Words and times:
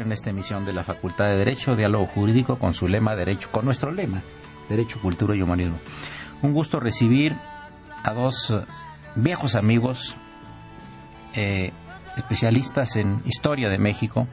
En 0.00 0.12
esta 0.12 0.30
emisión 0.30 0.64
de 0.64 0.72
la 0.72 0.84
Facultad 0.84 1.26
de 1.26 1.38
Derecho, 1.38 1.76
Diálogo 1.76 2.06
Jurídico 2.06 2.58
con 2.58 2.74
su 2.74 2.88
lema 2.88 3.14
Derecho, 3.14 3.48
con 3.50 3.64
nuestro 3.64 3.90
lema, 3.90 4.22
Derecho, 4.68 5.00
Cultura 5.00 5.36
y 5.36 5.42
Humanismo. 5.42 5.78
Un 6.42 6.52
gusto 6.52 6.80
recibir 6.80 7.36
a 8.02 8.12
dos 8.12 8.50
eh, 8.50 8.64
viejos 9.14 9.54
amigos, 9.54 10.16
eh, 11.34 11.72
especialistas 12.16 12.96
en 12.96 13.22
historia 13.24 13.68
de 13.68 13.78
México, 13.78 14.26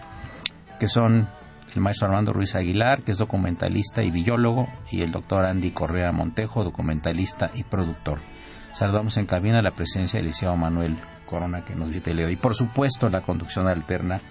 que 0.80 0.88
son 0.88 1.28
el 1.74 1.82
maestro 1.82 2.08
Armando 2.08 2.34
Ruiz 2.34 2.56
Aguilar, 2.56 3.04
que 3.04 3.12
es 3.12 3.18
documentalista 3.18 4.04
y 4.04 4.12
biólogo, 4.12 4.68
y 4.92 5.02
el 5.02 5.12
doctor 5.12 5.46
Andy 5.46 5.72
Correa 5.72 6.12
Montejo, 6.12 6.64
documentalista 6.64 7.52
y 7.54 7.64
productor. 7.64 8.20
Saludamos 8.74 9.18
en 9.18 9.26
cabina 9.26 9.62
la 9.62 9.72
presencia 9.72 10.18
del 10.18 10.28
liceo 10.28 10.56
Manuel 10.56 10.98
Corona, 11.26 11.64
que 11.64 11.76
nos 11.76 11.90
visita 11.90 12.12
hoy. 12.12 12.34
Y 12.34 12.36
por 12.36 12.54
supuesto, 12.54 13.10
la 13.10 13.22
conducción 13.22 13.68
alterna 13.68 14.22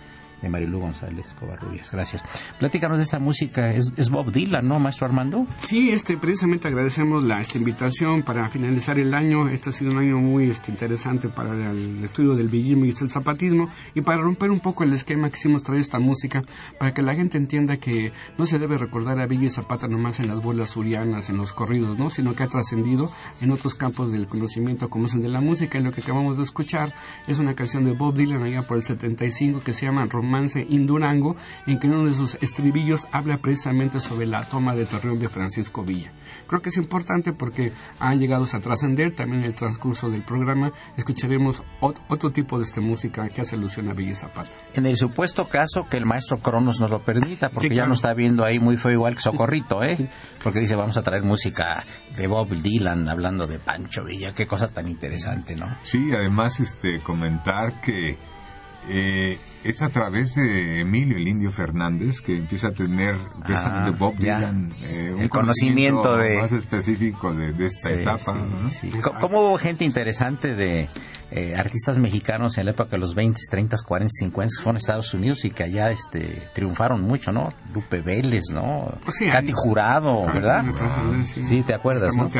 de 0.42 0.48
Marilu 0.48 0.80
González 0.80 1.34
Covarrubias. 1.38 1.91
Gracias. 1.92 2.25
Platícanos 2.58 2.98
de 2.98 3.04
esta 3.04 3.19
música. 3.19 3.72
Es, 3.72 4.10
Bob 4.10 4.32
Dylan, 4.32 4.66
¿no, 4.66 4.78
maestro 4.78 5.06
Armando? 5.06 5.47
Sí, 5.60 5.91
este, 5.91 6.16
precisamente 6.16 6.69
agradecemos 6.69 7.25
la, 7.25 7.41
esta 7.41 7.58
invitación 7.58 8.22
para 8.22 8.48
finalizar 8.48 8.98
el 8.98 9.14
año. 9.14 9.48
Este 9.48 9.70
ha 9.70 9.72
sido 9.72 9.92
un 9.92 9.98
año 9.98 10.19
muy 10.19 10.50
este, 10.50 10.70
interesante 10.70 11.28
para 11.28 11.70
el, 11.70 12.02
estudio 12.04 12.34
del 12.34 12.48
villismo 12.48 12.84
y 12.84 12.88
el 12.88 13.10
zapatismo 13.10 13.69
y 13.94 14.02
para 14.02 14.20
romper 14.20 14.50
un 14.50 14.60
poco 14.60 14.84
el 14.84 14.92
esquema 14.92 15.31
que 15.31 15.36
hicimos 15.36 15.62
traer 15.62 15.81
esta 15.81 15.98
música 15.98 16.42
para 16.78 16.92
que 16.92 17.02
la 17.02 17.14
gente 17.14 17.38
entienda 17.38 17.76
que 17.76 18.12
no 18.36 18.44
se 18.44 18.58
debe 18.58 18.76
recordar 18.76 19.20
a 19.20 19.26
Villa 19.26 19.44
y 19.44 19.48
Zapata 19.48 19.86
nomás 19.86 20.20
en 20.20 20.28
las 20.28 20.42
bolas 20.42 20.70
surianas, 20.70 21.31
en 21.31 21.36
los 21.36 21.52
corridos, 21.52 21.98
¿no? 21.98 22.10
sino 22.10 22.34
que 22.34 22.42
ha 22.42 22.48
trascendido 22.48 23.10
en 23.41 23.52
otros 23.52 23.75
campos 23.75 24.12
del 24.12 24.26
conocimiento 24.26 24.91
como 24.91 25.06
es 25.06 25.14
el 25.14 25.22
de 25.22 25.28
la 25.28 25.41
música. 25.41 25.78
Y 25.78 25.82
lo 25.82 25.92
que 25.92 26.00
acabamos 26.00 26.36
de 26.36 26.42
escuchar 26.42 26.92
es 27.26 27.38
una 27.38 27.54
canción 27.54 27.84
de 27.84 27.92
Bob 27.92 28.14
Dylan 28.14 28.42
allá 28.42 28.62
por 28.62 28.76
el 28.76 28.82
75 28.82 29.60
que 29.60 29.72
se 29.72 29.86
llama 29.86 30.02
romance 30.32 30.66
Indurango, 30.66 31.37
en 31.66 31.78
que 31.78 31.87
uno 31.87 32.06
de 32.06 32.15
sus 32.15 32.37
estribillos 32.41 33.06
habla 33.12 33.37
precisamente 33.37 34.00
sobre 34.00 34.26
la 34.26 34.44
toma 34.44 34.75
de 34.75 34.87
Torreón 34.87 35.19
de 35.19 35.28
Francisco 35.28 35.84
Villa. 35.84 36.10
Creo 36.47 36.62
que 36.62 36.70
es 36.70 36.76
importante 36.78 37.32
porque 37.32 37.72
ha 38.00 38.15
llegado 38.15 38.44
a 38.50 38.60
trascender 38.60 39.15
también 39.15 39.41
en 39.41 39.47
el 39.47 39.54
transcurso 39.54 40.09
del 40.09 40.22
programa. 40.22 40.72
Escucharemos 40.97 41.62
otro 41.81 42.31
tipo 42.31 42.59
de 42.59 42.65
esta 42.65 42.81
música 42.81 43.28
que 43.28 43.43
hace 43.43 43.56
alusión 43.56 43.91
a 43.91 43.93
Villa 43.94 44.15
Zapata. 44.15 44.50
En 44.75 44.87
el 44.87 44.97
supuesto 44.97 45.48
caso 45.48 45.87
que 45.88 45.98
el 45.98 46.06
maestro 46.06 46.38
Cronos 46.38 46.81
nos 46.81 46.91
lo 46.91 47.00
permita, 47.00 47.50
porque 47.50 47.75
ya 47.75 47.87
nos 47.87 47.99
está 47.99 48.14
viendo 48.14 48.44
ahí 48.44 48.59
muy 48.59 48.76
feo 48.76 48.93
igual 48.93 49.14
que 49.14 49.20
Socorrito, 49.20 49.84
¿eh? 49.84 50.09
Porque 50.43 50.60
dice, 50.60 50.76
vamos 50.76 50.97
a 50.97 51.03
traer 51.03 51.22
música 51.22 51.84
de 52.16 52.26
Bob 52.26 52.49
Dylan 52.49 53.09
hablando 53.09 53.47
de 53.47 53.59
Pancho 53.59 54.04
Villa. 54.04 54.32
Qué 54.34 54.47
cosa 54.47 54.69
tan 54.69 54.88
interesante, 54.88 55.56
¿no? 55.56 55.66
Sí, 55.82 56.10
además 56.12 56.59
este 56.60 57.00
comentar 57.00 57.81
que 57.82 58.16
eh, 58.88 59.38
es 59.65 59.81
a 59.82 59.91
través 59.91 60.34
de 60.34 60.81
Emilio 60.81 61.16
el 61.16 61.28
Indio 61.28 61.53
Fernández 61.53 62.20
que 62.20 62.37
empieza 62.37 62.69
a 62.69 62.70
tener 62.72 63.16
ah, 63.44 63.84
de 63.84 63.91
Bob 63.93 64.16
Dylan 64.16 64.75
eh, 64.82 65.15
un 65.16 65.28
conocimiento, 65.28 66.19
más 66.41 66.53
específico 66.53 67.32
de, 67.32 67.65
esta 67.65 67.93
etapa. 67.93 68.34
¿Cómo 69.20 69.41
hubo 69.41 69.59
gente 69.59 69.84
interesante 69.84 70.54
de 70.54 70.88
eh, 71.34 71.54
artistas 71.56 71.98
mexicanos 71.98 72.59
en 72.59 72.66
la 72.66 72.72
época 72.72 72.91
de 72.91 72.98
los 72.98 73.15
20, 73.15 73.41
30, 73.50 73.76
40, 73.87 74.10
50 74.10 74.54
fueron 74.62 74.76
a 74.76 74.78
Estados 74.78 75.15
Unidos 75.15 75.44
y 75.44 75.50
que 75.50 75.65
allá 75.65 75.91
este, 75.91 76.48
triunfaron 76.53 77.00
mucho, 77.00 77.32
¿no? 77.32 77.48
Lupe 77.72 78.03
Vélez, 78.03 78.44
¿no? 78.53 78.93
Pues 79.05 79.19
Katy 79.19 79.52
Jurado, 79.55 80.26
¿verdad? 80.26 80.64
sí. 81.25 81.62
te 81.62 81.75
acuerdas, 81.75 82.14
¿no? 82.14 82.31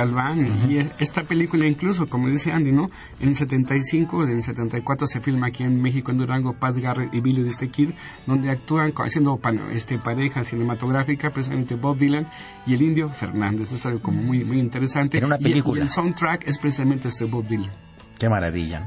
Y 0.69 0.79
esta 0.99 1.23
película 1.23 1.67
incluso, 1.67 2.07
como 2.07 2.29
dice 2.29 2.53
Andy, 2.53 2.73
¿no? 2.73 2.87
En 3.19 3.31
el 3.31 3.35
75, 3.35 4.25
en 4.25 4.31
el 4.31 4.43
74 4.43 5.07
se 5.07 5.21
filma 5.21 5.47
aquí 5.49 5.63
en 5.63 5.81
México, 5.81 6.11
en 6.11 6.19
Durango, 6.19 6.53
Pat 6.53 6.77
Garrett 6.77 7.15
y 7.15 7.21
Billy 7.21 7.43
de 7.43 7.69
Kid, 7.69 7.91
donde 8.27 8.51
actúan 8.51 8.93
haciendo 8.97 9.41
este, 9.73 9.99
pareja 9.99 10.45
cinematográfica, 10.45 11.31
precisamente 11.31 11.75
Bob 11.77 11.97
Dylan 11.99 12.29
y 12.67 12.75
el 12.75 12.83
indio 12.83 13.09
Fernández. 13.09 13.73
Es 13.73 13.87
algo 13.87 14.01
como 14.01 14.23
muy, 14.23 14.45
muy 14.45 14.59
interesante. 14.59 15.19
En 15.19 15.25
una 15.25 15.39
película. 15.39 15.81
Y 15.81 15.83
el, 15.83 15.89
soundtrack 15.89 16.47
es 16.47 16.59
precisamente 16.59 17.09
este 17.09 17.25
Bob 17.25 17.47
Dylan. 17.47 17.73
Qué 18.23 18.29
maravilla. 18.29 18.87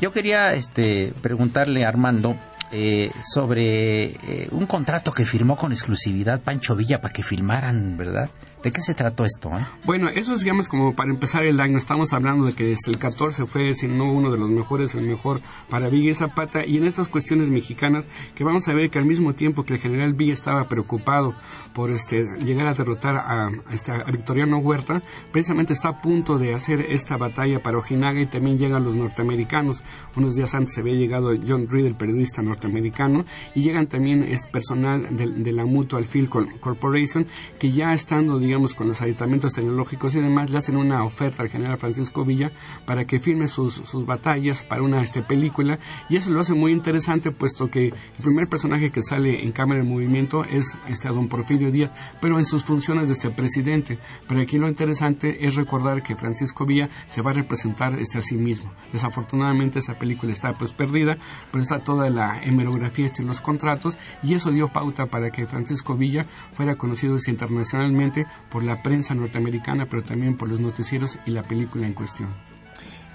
Yo 0.00 0.10
quería 0.10 0.52
este, 0.52 1.12
preguntarle 1.22 1.84
a 1.84 1.88
Armando, 1.88 2.34
eh, 2.72 3.12
sobre 3.22 4.06
eh, 4.06 4.48
un 4.50 4.66
contrato 4.66 5.12
que 5.12 5.24
firmó 5.24 5.56
con 5.56 5.70
exclusividad 5.70 6.40
Pancho 6.40 6.74
Villa 6.74 7.00
para 7.00 7.14
que 7.14 7.22
filmaran, 7.22 7.96
¿verdad? 7.96 8.30
¿De 8.62 8.72
qué 8.72 8.80
se 8.80 8.94
trató 8.94 9.24
esto? 9.24 9.50
Eh? 9.50 9.64
Bueno, 9.84 10.08
eso 10.08 10.34
es, 10.34 10.40
digamos, 10.40 10.68
como 10.68 10.94
para 10.96 11.10
empezar 11.10 11.44
el 11.44 11.60
año. 11.60 11.78
Estamos 11.78 12.12
hablando 12.12 12.44
de 12.44 12.54
que 12.54 12.64
desde 12.64 12.90
el 12.90 12.98
14 12.98 13.46
fue, 13.46 13.72
si 13.74 13.86
no 13.86 14.12
uno 14.12 14.32
de 14.32 14.38
los 14.38 14.50
mejores, 14.50 14.94
el 14.96 15.06
mejor 15.06 15.40
para 15.70 15.88
Villa 15.88 16.12
Zapata. 16.14 16.66
Y 16.66 16.76
en 16.76 16.86
estas 16.86 17.08
cuestiones 17.08 17.50
mexicanas, 17.50 18.08
que 18.34 18.42
vamos 18.42 18.66
a 18.68 18.74
ver 18.74 18.90
que 18.90 18.98
al 18.98 19.06
mismo 19.06 19.34
tiempo 19.34 19.64
que 19.64 19.74
el 19.74 19.80
general 19.80 20.14
Villa 20.14 20.32
estaba 20.32 20.68
preocupado 20.68 21.34
por 21.72 21.92
este, 21.92 22.24
llegar 22.44 22.66
a 22.66 22.74
derrotar 22.74 23.16
a, 23.16 23.50
este, 23.70 23.92
a 23.92 24.10
Victoriano 24.10 24.58
Huerta, 24.58 25.02
precisamente 25.30 25.72
está 25.72 25.90
a 25.90 26.00
punto 26.00 26.38
de 26.38 26.54
hacer 26.54 26.80
esta 26.90 27.16
batalla 27.16 27.62
para 27.62 27.78
Ojinaga 27.78 28.20
y 28.20 28.26
también 28.26 28.58
llegan 28.58 28.82
los 28.82 28.96
norteamericanos. 28.96 29.84
Unos 30.16 30.34
días 30.34 30.54
antes 30.54 30.74
se 30.74 30.80
había 30.80 30.94
llegado 30.94 31.30
John 31.46 31.68
Reed, 31.68 31.86
el 31.86 31.94
periodista 31.94 32.42
norteamericano, 32.42 33.24
y 33.54 33.62
llegan 33.62 33.86
también 33.86 34.24
este 34.24 34.50
personal 34.50 35.16
de, 35.16 35.52
la 35.52 35.64
Mutual 35.64 36.04
Field 36.06 36.28
Corporation, 36.60 37.26
que 37.58 37.70
ya 37.70 37.92
estando, 37.92 38.38
digamos, 38.48 38.74
con 38.74 38.88
los 38.88 39.02
aditamentos 39.02 39.52
tecnológicos 39.52 40.14
y 40.14 40.20
demás, 40.20 40.50
le 40.50 40.56
hacen 40.56 40.76
una 40.76 41.04
oferta 41.04 41.42
al 41.42 41.50
general 41.50 41.76
Francisco 41.76 42.24
Villa 42.24 42.50
para 42.86 43.04
que 43.04 43.20
firme 43.20 43.46
sus, 43.46 43.74
sus 43.74 44.06
batallas 44.06 44.62
para 44.62 44.82
una 44.82 45.02
este, 45.02 45.22
película 45.22 45.78
y 46.08 46.16
eso 46.16 46.32
lo 46.32 46.40
hace 46.40 46.54
muy 46.54 46.72
interesante 46.72 47.30
puesto 47.30 47.70
que 47.70 47.88
el 47.88 48.24
primer 48.24 48.48
personaje 48.48 48.90
que 48.90 49.02
sale 49.02 49.44
en 49.44 49.52
cámara 49.52 49.80
en 49.80 49.88
movimiento 49.88 50.44
es 50.44 50.78
este, 50.88 51.08
don 51.08 51.28
Porfirio 51.28 51.70
Díaz, 51.70 51.92
pero 52.22 52.38
en 52.38 52.44
sus 52.46 52.64
funciones 52.64 53.08
de 53.08 53.12
este 53.12 53.30
presidente. 53.30 53.98
Pero 54.26 54.40
aquí 54.40 54.56
lo 54.56 54.66
interesante 54.66 55.46
es 55.46 55.54
recordar 55.54 56.02
que 56.02 56.16
Francisco 56.16 56.64
Villa 56.64 56.88
se 57.06 57.20
va 57.20 57.32
a 57.32 57.34
representar 57.34 57.98
este 58.00 58.18
a 58.18 58.22
sí 58.22 58.36
mismo. 58.36 58.72
Desafortunadamente 58.94 59.80
esa 59.80 59.98
película 59.98 60.32
está 60.32 60.54
pues 60.54 60.72
perdida, 60.72 61.18
pero 61.52 61.62
está 61.62 61.80
toda 61.80 62.08
la 62.08 62.42
hemerografía 62.42 63.04
este, 63.04 63.20
en 63.20 63.28
los 63.28 63.42
contratos 63.42 63.98
y 64.22 64.32
eso 64.32 64.50
dio 64.50 64.68
pauta 64.68 65.04
para 65.06 65.30
que 65.30 65.46
Francisco 65.46 65.94
Villa 65.94 66.24
fuera 66.52 66.76
conocido 66.76 67.18
internacionalmente 67.26 68.26
por 68.50 68.62
la 68.62 68.82
prensa 68.82 69.14
norteamericana, 69.14 69.86
pero 69.86 70.02
también 70.02 70.36
por 70.36 70.48
los 70.48 70.60
noticieros 70.60 71.18
y 71.26 71.30
la 71.30 71.42
película 71.42 71.86
en 71.86 71.94
cuestión. 71.94 72.34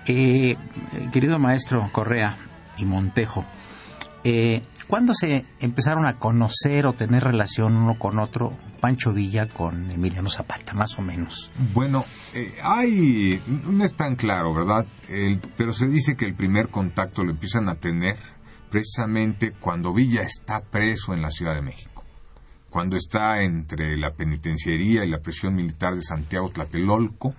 Eh, 0.06 0.58
querido 1.12 1.40
maestro 1.40 1.90
Correa 1.92 2.36
y 2.78 2.86
Montejo, 2.86 3.46
eh, 4.26 4.62
¿cuándo 4.88 5.14
se 5.14 5.46
empezaron 5.60 6.06
a 6.06 6.18
conocer 6.18 6.86
o 6.86 6.94
tener 6.94 7.24
relación 7.24 7.76
uno 7.76 7.98
con 7.98 8.20
otro 8.20 8.54
Pancho 8.82 9.14
Villa 9.14 9.48
con 9.48 9.92
Emiliano 9.92 10.30
Zapata, 10.30 10.74
más 10.74 10.98
o 11.00 11.02
menos? 11.02 11.52
Bueno, 11.74 12.04
eh, 12.34 12.54
hay, 12.62 13.42
no 13.48 13.86
es 13.86 13.94
tan 13.96 14.16
claro, 14.16 14.54
¿verdad? 14.54 14.86
pero 15.58 15.72
se 15.72 15.88
dice 15.88 16.16
que 16.18 16.26
el 16.26 16.36
primer 16.36 16.70
contacto 16.70 17.24
lo 17.24 17.32
empiezan 17.32 17.70
a 17.70 17.76
tener 17.76 18.18
precisamente 18.70 19.52
cuando 19.52 19.94
Villa 19.94 20.22
está 20.22 20.62
preso 20.62 21.14
en 21.14 21.22
la 21.22 21.30
Ciudad 21.30 21.56
de 21.56 21.62
México 21.62 21.93
cuando 22.74 22.98
está 22.98 23.44
entre 23.44 23.96
la 23.98 24.16
penitenciaría 24.16 25.06
y 25.06 25.10
la 25.12 25.20
prisión 25.20 25.54
militar 25.54 25.94
de 25.94 26.02
Santiago 26.02 26.50
Tlatelolco, 26.50 27.36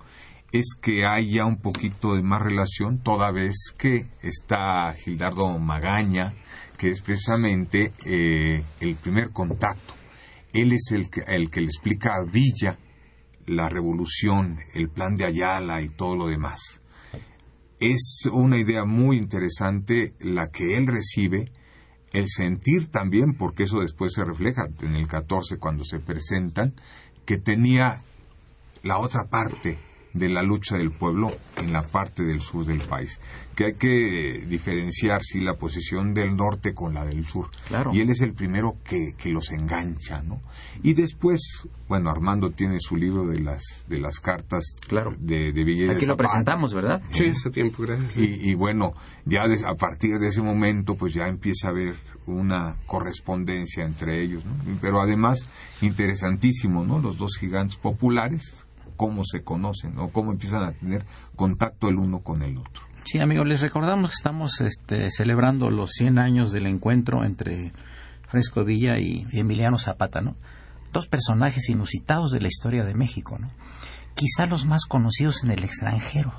es 0.49 0.77
que 0.81 1.05
haya 1.05 1.45
un 1.45 1.57
poquito 1.57 2.15
de 2.15 2.23
más 2.23 2.41
relación, 2.41 2.99
toda 2.99 3.33
vez 3.33 3.73
que 3.77 4.07
está 4.21 4.93
Gildardo 4.93 5.59
Magaña, 5.59 6.33
que 6.77 6.89
es 6.89 7.01
precisamente 7.01 7.91
eh, 8.05 8.63
el 8.79 8.95
primer 8.95 9.31
contacto. 9.31 9.93
Él 10.53 10.71
es 10.71 10.91
el 10.93 11.09
que, 11.09 11.23
el 11.27 11.51
que 11.51 11.59
le 11.59 11.67
explica 11.67 12.11
a 12.15 12.31
Villa 12.31 12.77
la 13.45 13.67
revolución, 13.67 14.59
el 14.73 14.87
plan 14.87 15.15
de 15.15 15.25
Ayala 15.25 15.81
y 15.81 15.89
todo 15.89 16.15
lo 16.15 16.27
demás. 16.27 16.61
Es 17.77 18.21
una 18.31 18.57
idea 18.57 18.85
muy 18.85 19.17
interesante 19.17 20.13
la 20.21 20.47
que 20.47 20.77
él 20.77 20.87
recibe 20.87 21.51
el 22.15 22.29
sentir 22.29 22.89
también, 22.89 23.35
porque 23.37 23.63
eso 23.63 23.79
después 23.79 24.13
se 24.13 24.23
refleja 24.23 24.65
en 24.81 24.95
el 24.95 25.07
14 25.07 25.57
cuando 25.57 25.83
se 25.83 25.99
presentan, 25.99 26.73
que 27.25 27.37
tenía 27.37 28.01
la 28.83 28.99
otra 28.99 29.25
parte 29.29 29.79
de 30.15 30.29
la 30.29 30.41
lucha 30.41 30.77
del 30.77 30.91
pueblo 30.91 31.29
en 31.57 31.73
la 31.73 31.81
parte 31.83 32.23
del 32.23 32.41
sur 32.41 32.65
del 32.65 32.87
país. 32.87 33.19
Que 33.55 33.65
hay 33.65 33.73
que 33.73 34.45
diferenciar, 34.47 35.21
sí, 35.21 35.41
la 35.41 35.55
posición 35.55 36.13
del 36.13 36.35
norte 36.35 36.73
con 36.73 36.93
la 36.93 37.05
del 37.05 37.25
sur. 37.25 37.47
Y 37.91 37.99
él 37.99 38.09
es 38.09 38.21
el 38.21 38.33
primero 38.33 38.77
que, 38.83 39.13
que, 39.17 39.29
los 39.29 39.51
engancha, 39.51 40.21
¿no? 40.23 40.41
Y 40.83 40.93
después, 40.93 41.67
bueno, 41.87 42.09
Armando 42.09 42.51
tiene 42.51 42.79
su 42.79 42.95
libro 42.95 43.27
de 43.27 43.39
las, 43.39 43.85
de 43.87 43.99
las 43.99 44.19
cartas 44.19 44.63
de, 45.19 45.51
de 45.53 45.63
Villegas. 45.63 45.97
Aquí 45.97 46.05
lo 46.05 46.17
presentamos, 46.17 46.73
¿verdad? 46.73 47.01
Sí, 47.11 47.25
ese 47.25 47.49
tiempo, 47.49 47.83
gracias. 47.83 48.15
Y, 48.17 48.55
bueno, 48.55 48.93
ya 49.25 49.43
a 49.43 49.75
partir 49.75 50.17
de 50.17 50.27
ese 50.27 50.41
momento, 50.41 50.95
pues 50.95 51.13
ya 51.13 51.27
empieza 51.27 51.67
a 51.67 51.71
haber 51.71 51.95
una 52.25 52.77
correspondencia 52.85 53.85
entre 53.85 54.21
ellos, 54.21 54.45
¿no? 54.45 54.53
Pero 54.81 55.01
además, 55.01 55.49
interesantísimo, 55.81 56.85
¿no? 56.85 56.99
Los 56.99 57.17
dos 57.17 57.37
gigantes 57.37 57.75
populares, 57.75 58.64
cómo 58.95 59.23
se 59.23 59.43
conocen 59.43 59.97
o 59.99 60.09
cómo 60.09 60.31
empiezan 60.31 60.63
a 60.63 60.71
tener 60.71 61.05
contacto 61.35 61.87
el 61.89 61.97
uno 61.97 62.19
con 62.19 62.41
el 62.41 62.57
otro. 62.57 62.83
Sí, 63.05 63.19
amigos, 63.19 63.47
les 63.47 63.61
recordamos 63.61 64.09
que 64.09 64.15
estamos 64.15 64.61
este, 64.61 65.11
celebrando 65.11 65.69
los 65.69 65.91
100 65.91 66.17
años 66.17 66.51
del 66.51 66.65
encuentro 66.65 67.23
entre 67.23 67.71
Fresco 68.27 68.63
Villa 68.63 68.97
y 68.97 69.27
Emiliano 69.31 69.77
Zapata, 69.77 70.21
¿no? 70.21 70.35
Dos 70.91 71.07
personajes 71.07 71.69
inusitados 71.69 72.31
de 72.31 72.41
la 72.41 72.47
historia 72.47 72.83
de 72.83 72.95
México, 72.95 73.37
¿no? 73.37 73.51
Quizá 74.15 74.47
los 74.47 74.65
más 74.65 74.85
conocidos 74.85 75.43
en 75.43 75.51
el 75.51 75.63
extranjero. 75.63 76.33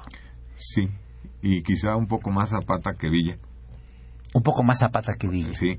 Sí, 0.57 0.89
y 1.41 1.63
quizá 1.63 1.95
un 1.95 2.09
poco 2.09 2.31
más 2.31 2.51
Zapata 2.51 2.95
que 2.95 3.11
Villa. 3.11 3.39
Un 4.35 4.43
poco 4.43 4.65
más 4.65 4.81
Zapata 4.81 5.15
que 5.15 5.29
Villa. 5.29 5.55
Sí, 5.55 5.79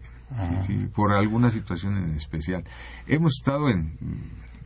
sí, 0.66 0.88
por 0.96 1.12
alguna 1.12 1.52
situación 1.52 1.98
en 1.98 2.16
especial. 2.16 2.64
Hemos 3.08 3.34
estado 3.40 3.70
en, 3.70 3.98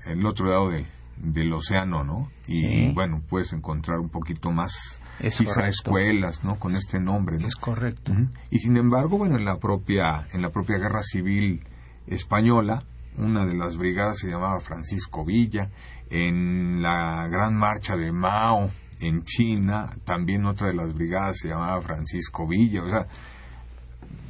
en 0.06 0.20
el 0.20 0.26
otro 0.28 0.48
lado 0.48 0.70
del, 0.70 0.86
del 1.18 1.54
océano, 1.54 2.04
¿no? 2.04 2.32
Y 2.48 2.92
bueno, 2.94 3.22
puedes 3.30 3.54
encontrar 3.54 4.00
un 4.00 4.10
poquito 4.10 4.52
más 4.52 5.02
quizá 5.20 5.68
escuelas, 5.68 6.44
¿no? 6.44 6.58
Con 6.58 6.74
este 6.74 7.00
nombre, 7.00 7.38
¿no? 7.38 7.48
Es 7.48 7.56
correcto. 7.56 8.14
Y 8.50 8.60
sin 8.60 8.78
embargo, 8.78 9.18
bueno, 9.18 9.38
en 9.38 9.46
la 9.46 9.58
propia 9.58 10.28
en 10.34 10.42
la 10.42 10.50
propia 10.50 10.78
guerra 10.78 11.04
civil 11.04 11.64
española, 12.08 12.84
una 13.18 13.46
de 13.46 13.56
las 13.56 13.78
brigadas 13.78 14.20
se 14.20 14.30
llamaba 14.30 14.60
Francisco 14.60 15.26
Villa, 15.26 15.70
en 16.10 16.82
la 16.82 17.28
gran 17.28 17.56
marcha 17.56 17.96
de 17.96 18.12
Mao 18.12 18.70
en 19.00 19.24
China, 19.24 19.90
también 20.06 20.46
otra 20.46 20.68
de 20.68 20.76
las 20.76 20.94
brigadas 20.94 21.38
se 21.40 21.50
llamaba 21.50 21.82
Francisco 21.82 22.48
Villa, 22.48 22.84
o 22.84 22.90
sea, 22.90 23.08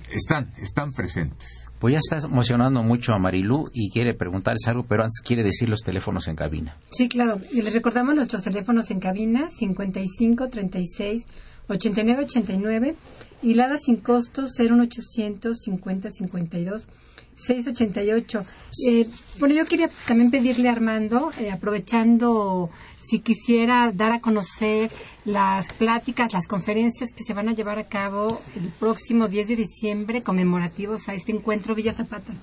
están 0.09 0.51
están 0.57 0.91
presentes. 0.93 1.60
Pues 1.81 1.93
ya 1.93 1.97
está 1.97 2.27
emocionando 2.27 2.83
mucho 2.83 3.11
a 3.11 3.17
Marilú 3.17 3.71
y 3.73 3.89
quiere 3.89 4.13
preguntarles 4.13 4.67
algo, 4.67 4.83
pero 4.83 5.01
antes 5.01 5.19
quiere 5.25 5.41
decir 5.41 5.67
los 5.67 5.81
teléfonos 5.81 6.27
en 6.27 6.35
cabina. 6.35 6.77
Sí, 6.89 7.09
claro. 7.09 7.41
Y 7.51 7.63
les 7.63 7.73
recordamos 7.73 8.13
nuestros 8.13 8.43
teléfonos 8.43 8.91
en 8.91 8.99
cabina, 8.99 9.49
55 9.49 10.47
36 10.49 11.25
89 11.67 12.25
89 12.25 12.95
y 13.41 13.55
Lada 13.55 13.79
sin 13.83 13.97
costo 13.97 14.43
01800 14.43 15.57
50 15.57 16.11
52 16.11 16.87
688. 17.37 18.45
Eh, 18.87 19.07
bueno, 19.39 19.55
yo 19.55 19.65
quería 19.65 19.89
también 20.07 20.29
pedirle 20.29 20.69
a 20.69 20.73
Armando, 20.73 21.31
eh, 21.39 21.49
aprovechando 21.49 22.69
si 22.99 23.21
quisiera 23.21 23.91
dar 23.91 24.11
a 24.11 24.19
conocer 24.19 24.91
las 25.25 25.67
pláticas, 25.73 26.33
las 26.33 26.47
conferencias 26.47 27.11
que 27.15 27.23
se 27.23 27.33
van 27.33 27.47
a 27.49 27.53
llevar 27.53 27.77
a 27.77 27.83
cabo 27.83 28.41
el 28.55 28.69
próximo 28.79 29.27
10 29.27 29.47
de 29.47 29.55
diciembre 29.55 30.23
conmemorativos 30.23 31.07
a 31.09 31.13
este 31.13 31.31
encuentro 31.31 31.75
Villa 31.75 31.93
Zapata. 31.93 32.33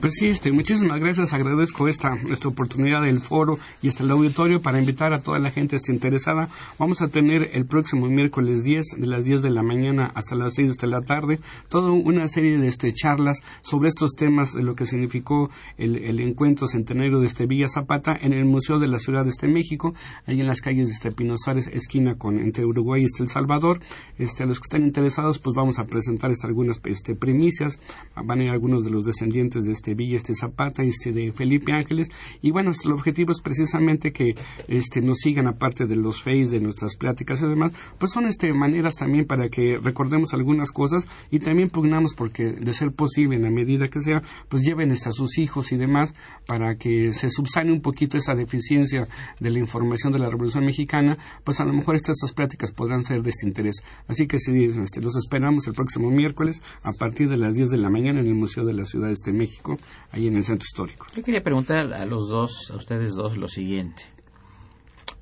Pues 0.00 0.14
sí, 0.14 0.28
este, 0.28 0.52
muchísimas 0.52 1.00
gracias, 1.00 1.32
agradezco 1.32 1.88
esta, 1.88 2.10
esta 2.30 2.48
oportunidad 2.48 3.02
del 3.02 3.20
foro 3.20 3.58
y 3.82 3.88
este 3.88 4.04
el 4.04 4.12
auditorio 4.12 4.62
para 4.62 4.78
invitar 4.78 5.12
a 5.12 5.20
toda 5.20 5.38
la 5.38 5.50
gente 5.50 5.76
este, 5.76 5.92
interesada. 5.92 6.48
Vamos 6.78 7.02
a 7.02 7.08
tener 7.08 7.50
el 7.52 7.66
próximo 7.66 8.06
miércoles 8.06 8.62
10, 8.62 8.86
de 8.98 9.06
las 9.06 9.24
10 9.24 9.42
de 9.42 9.50
la 9.50 9.62
mañana 9.62 10.12
hasta 10.14 10.36
las 10.36 10.54
6 10.54 10.76
de 10.76 10.86
la 10.86 11.02
tarde, 11.02 11.40
toda 11.68 11.90
una 11.90 12.28
serie 12.28 12.58
de 12.58 12.68
este, 12.68 12.92
charlas 12.92 13.42
sobre 13.62 13.88
estos 13.88 14.12
temas 14.12 14.52
de 14.52 14.62
lo 14.62 14.76
que 14.76 14.86
significó 14.86 15.50
el, 15.76 15.96
el 15.96 16.20
encuentro 16.20 16.68
centenario 16.68 17.18
de 17.18 17.26
este 17.26 17.46
Villa 17.46 17.66
Zapata 17.68 18.16
en 18.20 18.32
el 18.32 18.44
Museo 18.44 18.78
de 18.78 18.86
la 18.86 18.98
Ciudad 18.98 19.24
de 19.24 19.30
este 19.30 19.48
México, 19.48 19.94
ahí 20.26 20.40
en 20.40 20.46
las 20.46 20.60
calles 20.60 20.86
de 20.86 20.92
este 20.92 21.10
Pino 21.10 21.34
esquina 21.56 22.16
con 22.16 22.27
entre 22.30 22.64
Uruguay 22.64 23.02
y 23.02 23.04
este 23.04 23.22
El 23.22 23.28
Salvador. 23.28 23.80
Este, 24.18 24.42
a 24.42 24.46
los 24.46 24.58
que 24.60 24.64
estén 24.64 24.84
interesados, 24.84 25.38
pues 25.38 25.56
vamos 25.56 25.78
a 25.78 25.84
presentar 25.84 26.30
este, 26.30 26.46
algunas 26.46 26.80
este, 26.84 27.14
primicias. 27.14 27.78
Van 28.14 28.40
a 28.40 28.44
ir 28.44 28.50
algunos 28.50 28.84
de 28.84 28.90
los 28.90 29.04
descendientes 29.04 29.64
de 29.64 29.72
este 29.72 29.94
Villa, 29.94 30.16
este 30.16 30.34
Zapata 30.34 30.84
y 30.84 30.88
este 30.88 31.12
de 31.12 31.32
Felipe 31.32 31.72
Ángeles. 31.72 32.08
Y 32.42 32.50
bueno, 32.50 32.72
el 32.84 32.92
objetivo 32.92 33.32
es 33.32 33.40
precisamente 33.40 34.12
que 34.12 34.34
este, 34.66 35.00
nos 35.00 35.18
sigan 35.18 35.46
aparte 35.46 35.86
de 35.86 35.96
los 35.96 36.22
face, 36.22 36.50
de 36.50 36.60
nuestras 36.60 36.96
pláticas 36.96 37.42
y 37.42 37.46
demás, 37.46 37.72
pues 37.98 38.12
son 38.12 38.26
este, 38.26 38.52
maneras 38.52 38.94
también 38.96 39.26
para 39.26 39.48
que 39.48 39.78
recordemos 39.82 40.34
algunas 40.34 40.72
cosas 40.72 41.06
y 41.30 41.38
también 41.38 41.70
pugnamos 41.70 42.14
porque 42.14 42.52
de 42.52 42.72
ser 42.72 42.92
posible 42.92 43.36
en 43.36 43.42
la 43.42 43.50
medida 43.50 43.88
que 43.88 44.00
sea, 44.00 44.22
pues 44.48 44.62
lleven 44.62 44.90
este, 44.90 45.08
a 45.08 45.12
sus 45.12 45.38
hijos 45.38 45.72
y 45.72 45.76
demás 45.76 46.14
para 46.46 46.76
que 46.76 47.12
se 47.12 47.30
subsane 47.30 47.72
un 47.72 47.80
poquito 47.80 48.16
esa 48.16 48.34
deficiencia 48.34 49.06
de 49.40 49.50
la 49.50 49.58
información 49.58 50.12
de 50.12 50.18
la 50.18 50.28
Revolución 50.28 50.64
Mexicana, 50.64 51.16
pues 51.44 51.60
a 51.60 51.64
lo 51.64 51.72
mejor 51.72 51.94
estas, 51.94 52.16
estas 52.18 52.32
pláticas 52.32 52.72
podrán 52.72 53.02
ser 53.04 53.22
de 53.22 53.30
este 53.30 53.46
interés. 53.46 53.82
Así 54.08 54.26
que 54.26 54.38
sí, 54.38 54.64
este, 54.64 55.00
los 55.00 55.16
esperamos 55.16 55.66
el 55.68 55.74
próximo 55.74 56.10
miércoles 56.10 56.60
a 56.82 56.92
partir 56.92 57.28
de 57.28 57.36
las 57.36 57.54
10 57.54 57.70
de 57.70 57.78
la 57.78 57.90
mañana 57.90 58.20
en 58.20 58.26
el 58.26 58.34
Museo 58.34 58.64
de 58.64 58.74
la 58.74 58.84
Ciudad 58.84 59.06
de 59.06 59.12
este 59.12 59.32
México, 59.32 59.78
ahí 60.10 60.26
en 60.26 60.36
el 60.36 60.44
Centro 60.44 60.64
Histórico. 60.64 61.06
Yo 61.14 61.22
quería 61.22 61.42
preguntar 61.42 61.92
a 61.92 62.04
los 62.04 62.28
dos, 62.28 62.70
a 62.72 62.76
ustedes 62.76 63.14
dos, 63.14 63.36
lo 63.36 63.48
siguiente. 63.48 64.02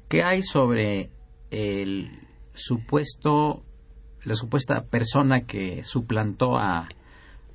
¿Qué 0.09 0.23
hay 0.23 0.43
sobre 0.43 1.11
el 1.51 2.21
supuesto, 2.55 3.63
la 4.23 4.35
supuesta 4.35 4.85
persona 4.85 5.43
que 5.43 5.85
suplantó 5.85 6.57
a, 6.57 6.89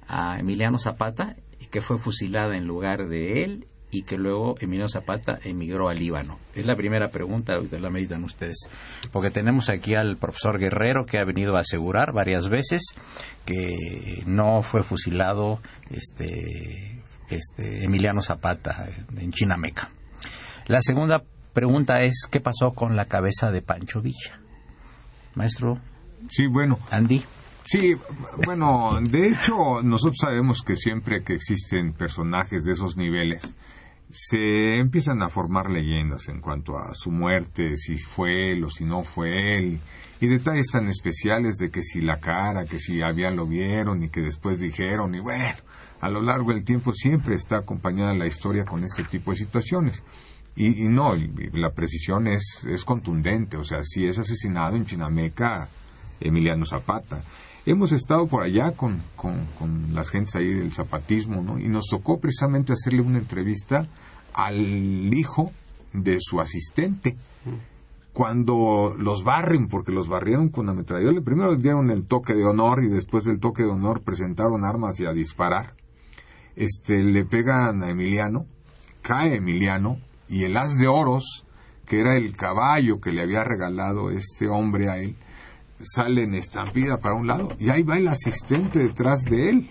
a 0.08 0.40
Emiliano 0.40 0.78
Zapata 0.78 1.36
y 1.60 1.66
que 1.66 1.82
fue 1.82 1.98
fusilada 1.98 2.56
en 2.56 2.68
lugar 2.68 3.08
de 3.08 3.44
él 3.44 3.68
y 3.92 4.04
que 4.04 4.18
luego 4.18 4.56
Emiliano 4.60 4.90
Zapata 4.90 5.38
emigró 5.44 5.90
al 5.90 6.00
Líbano? 6.00 6.40
Es 6.56 6.66
la 6.66 6.76
primera 6.76 7.10
pregunta, 7.10 7.56
ahorita 7.56 7.78
la 7.78 7.90
meditan 7.90 8.24
ustedes. 8.24 8.70
Porque 9.12 9.30
tenemos 9.30 9.70
aquí 9.70 9.96
al 9.96 10.18
profesor 10.18 10.58
Guerrero 10.58 11.06
que 11.06 11.20
ha 11.20 11.26
venido 11.26 11.58
a 11.58 11.60
asegurar 11.60 12.14
varias 12.14 12.50
veces 12.50 12.96
que 13.46 14.24
no 14.26 14.62
fue 14.62 14.82
fusilado 14.82 15.60
este, 15.90 17.02
este 17.30 17.86
Emiliano 17.86 18.22
Zapata 18.22 18.88
en 19.18 19.32
Chinameca. 19.32 19.92
La 20.68 20.82
segunda 20.82 21.24
pregunta 21.54 22.04
es, 22.04 22.28
¿qué 22.32 22.40
pasó 22.40 22.72
con 22.72 22.96
la 22.96 23.06
cabeza 23.06 23.52
de 23.52 23.62
Pancho 23.62 24.02
Villa? 24.02 24.40
Maestro. 25.36 25.80
Sí, 26.30 26.48
bueno. 26.48 26.80
Andy. 26.90 27.24
Sí, 27.66 27.96
bueno, 28.46 29.00
de 29.02 29.30
hecho, 29.30 29.82
nosotros 29.84 30.18
sabemos 30.20 30.62
que 30.62 30.76
siempre 30.76 31.24
que 31.24 31.34
existen 31.34 31.94
personajes 31.94 32.66
de 32.66 32.74
esos 32.74 32.98
niveles, 32.98 33.56
se 34.14 34.78
empiezan 34.78 35.22
a 35.22 35.28
formar 35.28 35.70
leyendas 35.70 36.28
en 36.30 36.42
cuanto 36.42 36.78
a 36.78 36.94
su 36.94 37.12
muerte, 37.12 37.78
si 37.78 37.98
fue 37.98 38.52
él 38.52 38.64
o 38.64 38.70
si 38.70 38.84
no 38.84 39.04
fue 39.04 39.58
él, 39.58 39.80
y 40.20 40.28
detalles 40.28 40.68
tan 40.72 40.88
especiales 40.88 41.58
de 41.58 41.72
que 41.72 41.82
si 41.82 42.02
la 42.02 42.20
cara, 42.20 42.66
que 42.66 42.80
si 42.80 43.02
habían 43.02 43.36
lo 43.36 43.48
vieron 43.48 44.04
y 44.04 44.10
que 44.10 44.22
después 44.22 44.60
dijeron, 44.60 45.16
y 45.16 45.20
bueno, 45.20 45.56
a 46.00 46.10
lo 46.10 46.22
largo 46.22 46.52
del 46.54 46.64
tiempo 46.64 46.94
siempre 46.94 47.36
está 47.36 47.58
acompañada 47.58 48.14
la 48.14 48.28
historia 48.28 48.66
con 48.66 48.84
este 48.84 49.04
tipo 49.04 49.32
de 49.32 49.38
situaciones. 49.38 50.04
Y, 50.56 50.90
no, 50.90 51.14
la 51.54 51.72
precisión 51.72 52.28
es, 52.28 52.68
es 52.70 52.84
contundente, 52.84 53.56
o 53.56 53.64
sea, 53.64 53.84
si 53.84 54.06
es 54.06 54.20
asesinado 54.20 54.76
en 54.76 54.86
Chinameca 54.86 55.70
Emiliano 56.20 56.66
Zapata. 56.66 57.24
Hemos 57.66 57.92
estado 57.92 58.26
por 58.26 58.44
allá 58.44 58.72
con, 58.72 59.02
con, 59.16 59.46
con, 59.60 59.94
las 59.94 60.10
gentes 60.10 60.36
ahí 60.36 60.52
del 60.52 60.74
zapatismo, 60.74 61.44
¿no? 61.44 61.60
Y 61.60 61.68
nos 61.68 61.86
tocó 61.88 62.20
precisamente 62.20 62.74
hacerle 62.74 63.02
una 63.02 63.20
entrevista 63.20 63.88
al 64.34 65.14
hijo 65.14 65.52
de 65.94 66.18
su 66.20 66.42
asistente. 66.42 67.16
Cuando 68.14 68.96
los 68.98 69.24
barren, 69.24 69.68
porque 69.68 69.92
los 69.92 70.08
barrieron 70.08 70.50
con 70.50 70.70
ametralladora, 70.70 71.22
primero 71.22 71.56
dieron 71.56 71.92
el 71.92 72.06
toque 72.06 72.34
de 72.34 72.46
honor 72.46 72.84
y 72.84 72.90
después 72.90 73.24
del 73.26 73.40
toque 73.40 73.64
de 73.64 73.70
honor 73.70 74.02
presentaron 74.02 74.66
armas 74.66 75.00
y 75.00 75.06
a 75.06 75.14
disparar. 75.14 75.76
Este, 76.56 77.04
le 77.04 77.26
pegan 77.26 77.84
a 77.84 77.90
Emiliano, 77.90 78.48
cae 79.02 79.36
Emiliano, 79.36 79.98
y 80.28 80.44
el 80.44 80.58
as 80.58 80.78
de 80.78 80.88
oros, 80.88 81.46
que 81.86 82.00
era 82.00 82.18
el 82.18 82.36
caballo 82.36 83.00
que 83.00 83.12
le 83.12 83.22
había 83.22 83.44
regalado 83.44 84.10
este 84.10 84.48
hombre 84.48 84.90
a 84.90 84.98
él, 84.98 85.16
sale 85.84 86.24
en 86.24 86.36
estampida 86.36 86.98
para 86.98 87.16
un 87.16 87.28
lado 87.28 87.50
y 87.60 87.70
ahí 87.70 87.84
va 87.84 87.98
el 87.98 88.08
asistente 88.08 88.80
detrás 88.80 89.24
de 89.26 89.50
él. 89.50 89.70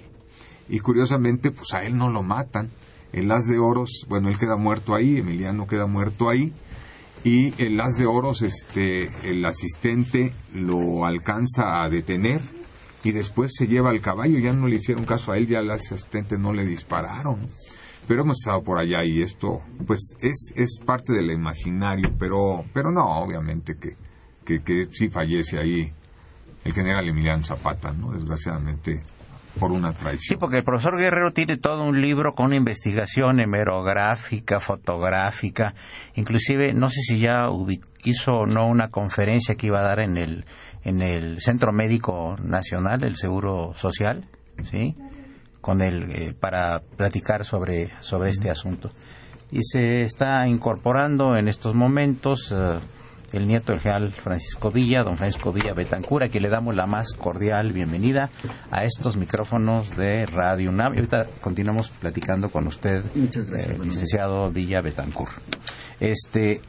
Y 0.69 0.79
curiosamente, 0.81 1.51
pues 1.51 1.75
a 1.75 1.85
él 1.85 1.97
no 1.97 2.11
lo 2.11 2.23
matan. 2.23 2.71
El 3.13 3.33
as 3.33 3.47
de 3.47 3.59
oros, 3.59 4.07
bueno, 4.09 4.29
él 4.29 4.39
queda 4.39 4.57
muerto 4.57 4.95
ahí, 4.95 5.19
Emiliano 5.19 5.67
queda 5.67 5.87
muerto 5.87 6.29
ahí. 6.29 6.53
Y 7.25 7.61
el 7.63 7.81
as 7.81 7.99
de 7.99 8.07
oros, 8.07 8.43
este, 8.43 9.11
el 9.29 9.45
asistente 9.45 10.33
lo 10.55 11.05
alcanza 11.05 11.83
a 11.83 11.89
detener 11.89 12.41
y 13.03 13.11
después 13.11 13.53
se 13.57 13.67
lleva 13.67 13.91
al 13.91 14.01
caballo. 14.01 14.39
Ya 14.39 14.53
no 14.53 14.69
le 14.69 14.77
hicieron 14.77 15.05
caso 15.05 15.33
a 15.33 15.39
él, 15.39 15.49
ya 15.49 15.59
al 15.59 15.71
asistente 15.71 16.39
no 16.39 16.53
le 16.53 16.65
dispararon 16.65 17.47
pero 18.11 18.23
hemos 18.23 18.39
estado 18.39 18.65
por 18.65 18.77
allá 18.77 19.05
y 19.05 19.23
esto 19.23 19.63
pues 19.87 20.17
es, 20.21 20.53
es 20.57 20.81
parte 20.85 21.13
del 21.13 21.31
imaginario, 21.31 22.13
pero, 22.19 22.65
pero 22.73 22.91
no, 22.91 23.05
obviamente 23.21 23.77
que, 23.79 23.97
que, 24.45 24.65
que 24.65 24.89
sí 24.91 25.09
fallece 25.09 25.61
ahí 25.61 25.93
el 26.65 26.73
general 26.73 27.09
Emiliano 27.09 27.45
Zapata, 27.45 27.93
¿no? 27.93 28.13
Desgraciadamente 28.13 29.03
por 29.59 29.73
una 29.73 29.93
traición. 29.93 30.21
Sí, 30.21 30.37
porque 30.37 30.59
el 30.59 30.65
profesor 30.65 30.97
Guerrero 30.97 31.33
tiene 31.33 31.57
todo 31.57 31.83
un 31.83 32.01
libro 32.01 32.35
con 32.35 32.47
una 32.47 32.57
investigación 32.57 33.41
hemerográfica, 33.41 34.61
fotográfica, 34.61 35.75
inclusive 36.15 36.73
no 36.73 36.89
sé 36.89 37.01
si 37.01 37.19
ya 37.19 37.49
hizo 38.05 38.33
o 38.33 38.47
no 38.47 38.69
una 38.69 38.89
conferencia 38.89 39.57
que 39.57 39.67
iba 39.67 39.81
a 39.81 39.85
dar 39.85 40.01
en 40.01 40.17
el 40.17 40.45
en 40.83 41.03
el 41.03 41.41
Centro 41.41 41.73
Médico 41.73 42.37
Nacional, 42.43 43.05
el 43.05 43.17
Seguro 43.17 43.73
Social, 43.75 44.27
¿sí? 44.63 44.97
con 45.61 45.83
él 45.83 46.11
eh, 46.11 46.35
para 46.39 46.81
platicar 46.81 47.45
sobre, 47.45 47.93
sobre 48.01 48.31
este 48.31 48.51
asunto. 48.51 48.91
Y 49.51 49.63
se 49.63 50.03
está 50.03 50.47
incorporando 50.49 51.37
en 51.37 51.49
estos 51.49 51.75
momentos 51.75 52.53
eh, 52.53 52.79
el 53.33 53.47
nieto 53.47 53.73
del 53.73 53.81
general 53.81 54.13
Francisco 54.13 54.71
Villa, 54.71 55.03
don 55.03 55.17
Francisco 55.17 55.53
Villa 55.53 55.73
Betancura, 55.75 56.29
que 56.29 56.41
le 56.41 56.49
damos 56.49 56.75
la 56.75 56.87
más 56.87 57.13
cordial 57.13 57.73
bienvenida 57.73 58.31
a 58.71 58.85
estos 58.85 59.17
micrófonos 59.17 59.97
de 59.97 60.27
Radio 60.27 60.71
UNAM. 60.71 60.95
Y 60.95 60.97
ahorita 60.97 61.27
continuamos 61.41 61.91
platicando 61.91 62.51
con 62.51 62.67
usted, 62.67 63.05
eh, 63.15 63.79
licenciado 63.83 64.51
Villa 64.51 64.81
Betancur. 64.83 65.29
Este, 66.01 66.61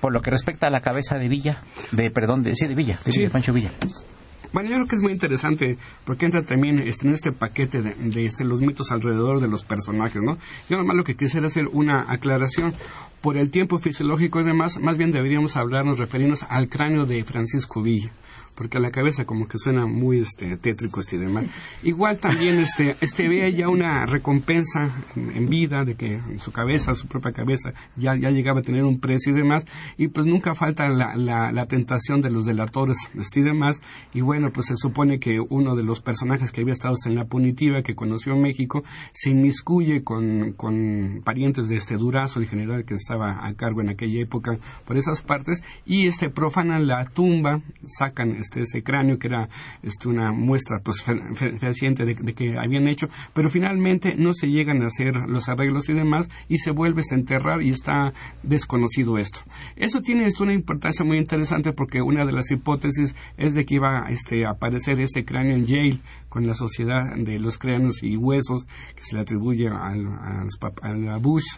por 0.00 0.12
lo 0.12 0.20
que 0.20 0.30
respecta 0.30 0.66
a 0.66 0.70
la 0.70 0.80
cabeza 0.80 1.18
de 1.18 1.28
Villa, 1.28 1.62
de 1.92 2.10
perdón, 2.10 2.42
de, 2.42 2.56
sí, 2.56 2.66
de 2.66 2.74
Villa, 2.74 2.98
de 3.04 3.12
Villa, 3.12 3.30
Pancho 3.30 3.52
Villa. 3.52 3.70
Bueno, 4.52 4.70
yo 4.70 4.76
creo 4.76 4.86
que 4.86 4.96
es 4.96 5.02
muy 5.02 5.12
interesante 5.12 5.78
porque 6.04 6.26
entra 6.26 6.42
también 6.42 6.78
este, 6.78 7.06
en 7.06 7.14
este 7.14 7.32
paquete 7.32 7.82
de, 7.82 8.26
este, 8.26 8.44
los 8.44 8.60
mitos 8.60 8.92
alrededor 8.92 9.40
de 9.40 9.48
los 9.48 9.64
personajes, 9.64 10.22
¿no? 10.22 10.38
Yo 10.68 10.76
nomás 10.76 10.96
lo 10.96 11.04
que 11.04 11.16
quisiera 11.16 11.46
hacer 11.46 11.68
una 11.72 12.04
aclaración. 12.08 12.74
Por 13.20 13.36
el 13.36 13.50
tiempo 13.50 13.78
fisiológico 13.78 14.40
y 14.40 14.44
demás, 14.44 14.78
más 14.80 14.98
bien 14.98 15.10
deberíamos 15.10 15.56
hablarnos, 15.56 15.98
referirnos 15.98 16.44
al 16.48 16.68
cráneo 16.68 17.06
de 17.06 17.24
Francisco 17.24 17.82
Villa 17.82 18.12
porque 18.56 18.78
a 18.78 18.80
la 18.80 18.90
cabeza 18.90 19.24
como 19.24 19.46
que 19.46 19.58
suena 19.58 19.86
muy 19.86 20.18
este 20.18 20.56
tétrico 20.56 21.00
este 21.00 21.18
demás. 21.18 21.44
Igual 21.82 22.18
también 22.18 22.58
este 22.58 22.96
este 23.00 23.28
ve 23.28 23.52
ya 23.52 23.68
una 23.68 24.06
recompensa 24.06 24.92
en, 25.14 25.48
vida 25.48 25.84
de 25.84 25.94
que 25.94 26.14
en 26.14 26.38
su 26.38 26.52
cabeza, 26.52 26.94
su 26.94 27.06
propia 27.06 27.32
cabeza 27.32 27.72
ya 27.96 28.16
ya 28.16 28.30
llegaba 28.30 28.60
a 28.60 28.62
tener 28.62 28.84
un 28.84 29.00
precio 29.00 29.32
y 29.32 29.36
demás. 29.36 29.64
Y 29.96 30.08
pues 30.08 30.26
nunca 30.26 30.54
falta 30.54 30.88
la, 30.88 31.14
la, 31.16 31.66
tentación 31.66 32.20
de 32.20 32.30
los 32.30 32.46
delatores 32.46 32.96
este 33.18 33.40
y 33.40 33.42
demás 33.42 33.82
y 34.14 34.20
bueno 34.20 34.50
pues 34.52 34.66
se 34.66 34.76
supone 34.76 35.18
que 35.18 35.40
uno 35.40 35.74
de 35.74 35.82
los 35.82 36.00
personajes 36.00 36.52
que 36.52 36.60
había 36.60 36.72
estado 36.72 36.94
en 37.06 37.16
la 37.16 37.24
punitiva 37.24 37.82
que 37.82 37.94
conoció 37.94 38.36
México 38.36 38.84
se 39.12 39.30
inmiscuye 39.30 40.04
con, 40.04 40.52
con 40.52 41.22
parientes 41.24 41.68
de 41.68 41.76
este 41.76 41.96
Durazo 41.96 42.40
el 42.40 42.46
general 42.46 42.84
que 42.84 42.94
estaba 42.94 43.44
a 43.46 43.54
cargo 43.54 43.80
en 43.80 43.90
aquella 43.90 44.22
época 44.22 44.58
por 44.86 44.96
esas 44.96 45.22
partes. 45.22 45.62
Y 45.84 46.06
este 46.06 46.30
profanan 46.30 46.86
la 46.86 47.04
tumba 47.04 47.60
sacan 47.84 48.36
este, 48.46 48.62
ese 48.62 48.82
cráneo 48.82 49.18
que 49.18 49.26
era 49.28 49.48
este, 49.82 50.08
una 50.08 50.32
muestra 50.32 50.78
pues 50.78 51.02
fehaciente 51.58 52.04
de, 52.04 52.14
que 52.14 52.56
habían 52.58 52.88
hecho, 52.88 53.08
pero 53.34 53.50
finalmente 53.50 54.14
no 54.16 54.32
se 54.32 54.48
llegan 54.48 54.82
a 54.82 54.86
hacer 54.86 55.16
los 55.28 55.48
arreglos 55.48 55.88
y 55.88 55.94
demás 55.94 56.28
y 56.48 56.58
se 56.58 56.70
vuelve 56.70 57.02
a 57.10 57.14
enterrar 57.14 57.62
y 57.62 57.70
está 57.70 58.12
desconocido 58.42 59.18
esto. 59.18 59.40
Eso 59.76 60.00
tiene 60.00 60.28
una 60.40 60.52
importancia 60.52 61.04
muy 61.04 61.18
interesante 61.18 61.72
porque 61.72 62.02
una 62.02 62.24
de 62.24 62.32
las 62.32 62.50
hipótesis 62.50 63.14
es 63.36 63.54
de 63.54 63.64
que 63.64 63.76
iba 63.76 64.06
este, 64.08 64.44
a 64.44 64.50
aparecer 64.50 65.00
ese 65.00 65.24
cráneo 65.24 65.56
en 65.56 65.66
Yale 65.66 65.98
con 66.28 66.46
la 66.46 66.54
sociedad 66.54 67.16
de 67.16 67.38
los 67.38 67.58
cráneos 67.58 68.02
y 68.02 68.16
huesos 68.16 68.66
que 68.94 69.02
se 69.02 69.14
le 69.14 69.22
atribuye 69.22 69.68
al, 69.68 70.06
a 71.08 71.16
Bush 71.18 71.56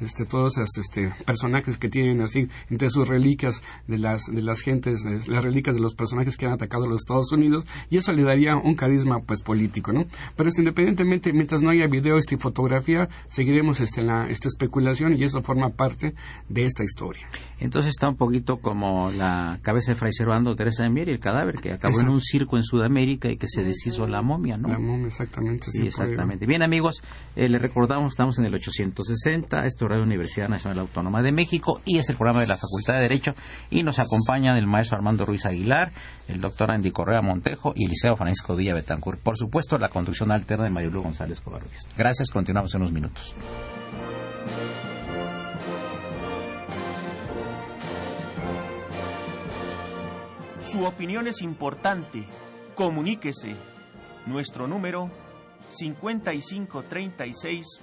este, 0.00 0.24
todos 0.24 0.58
esos 0.58 0.78
este, 0.78 1.12
personajes 1.24 1.76
que 1.76 1.88
tienen 1.88 2.20
así 2.20 2.48
entre 2.70 2.88
sus 2.88 3.08
reliquias 3.08 3.62
de 3.86 3.98
las, 3.98 4.24
de 4.26 4.42
las 4.42 4.60
gentes, 4.60 5.04
las 5.04 5.44
reliquias 5.44 5.76
de 5.76 5.82
los 5.82 5.94
personajes 5.94 6.36
que 6.36 6.46
han 6.46 6.52
atacado 6.52 6.84
a 6.84 6.88
los 6.88 7.02
Estados 7.02 7.32
Unidos, 7.32 7.66
y 7.90 7.96
eso 7.96 8.12
le 8.12 8.22
daría 8.22 8.56
un 8.56 8.74
carisma 8.74 9.20
pues 9.20 9.42
político, 9.42 9.92
¿no? 9.92 10.06
Pero 10.36 10.48
este, 10.48 10.62
independientemente, 10.62 11.32
mientras 11.32 11.62
no 11.62 11.70
haya 11.70 11.86
video 11.86 12.16
este, 12.16 12.34
y 12.34 12.38
fotografía, 12.38 13.08
seguiremos 13.28 13.80
este, 13.80 14.02
la, 14.02 14.28
esta 14.28 14.48
especulación 14.48 15.16
y 15.16 15.24
eso 15.24 15.42
forma 15.42 15.70
parte 15.70 16.14
de 16.48 16.64
esta 16.64 16.84
historia. 16.84 17.26
Entonces 17.60 17.90
está 17.90 18.08
un 18.08 18.16
poquito 18.16 18.58
como 18.58 19.10
la 19.10 19.58
cabeza 19.62 19.92
de 19.92 19.96
Fray 19.96 20.12
Servando 20.12 20.54
Teresa 20.54 20.84
de 20.84 20.90
Mier 20.90 21.08
y 21.08 21.12
el 21.12 21.20
cadáver 21.20 21.56
que 21.56 21.72
acabó 21.72 22.00
en 22.00 22.08
un 22.08 22.20
circo 22.20 22.56
en 22.56 22.62
Sudamérica 22.62 23.28
y 23.28 23.36
que 23.36 23.46
se 23.48 23.64
deshizo 23.64 24.06
la 24.06 24.22
momia, 24.22 24.56
¿no? 24.56 24.68
La 24.68 24.78
momia, 24.78 25.08
exactamente. 25.08 25.66
Sí, 25.70 25.86
exactamente. 25.86 26.46
Bien, 26.46 26.62
amigos, 26.62 27.02
eh, 27.36 27.48
les 27.48 27.60
recordamos, 27.60 28.12
estamos 28.12 28.38
en 28.38 28.46
el 28.46 28.54
860, 28.54 29.66
esto 29.66 29.87
Radio 29.88 30.04
Universidad 30.04 30.48
Nacional 30.48 30.80
Autónoma 30.80 31.22
de 31.22 31.32
México 31.32 31.80
y 31.84 31.98
es 31.98 32.08
el 32.08 32.16
programa 32.16 32.40
de 32.40 32.46
la 32.46 32.56
Facultad 32.56 32.94
de 32.94 33.00
Derecho 33.00 33.34
y 33.70 33.82
nos 33.82 33.98
acompañan 33.98 34.56
el 34.56 34.66
maestro 34.66 34.96
Armando 34.96 35.24
Ruiz 35.24 35.46
Aguilar, 35.46 35.92
el 36.28 36.40
doctor 36.40 36.70
Andy 36.70 36.90
Correa 36.90 37.22
Montejo 37.22 37.72
y 37.74 37.84
el 37.84 37.90
liceo 37.90 38.16
Francisco 38.16 38.54
Villa 38.54 38.74
Betancourt. 38.74 39.20
Por 39.20 39.36
supuesto, 39.36 39.78
la 39.78 39.88
conducción 39.88 40.30
alterna 40.30 40.64
de 40.64 40.70
Mario 40.70 40.90
Luis 40.90 41.04
González 41.04 41.40
Covarrubias. 41.40 41.88
Gracias, 41.96 42.30
continuamos 42.30 42.74
en 42.74 42.82
unos 42.82 42.92
minutos. 42.92 43.34
Su 50.60 50.84
opinión 50.84 51.26
es 51.26 51.42
importante. 51.42 52.26
Comuníquese. 52.74 53.56
Nuestro 54.26 54.66
número 54.66 55.10
5536 55.70 57.82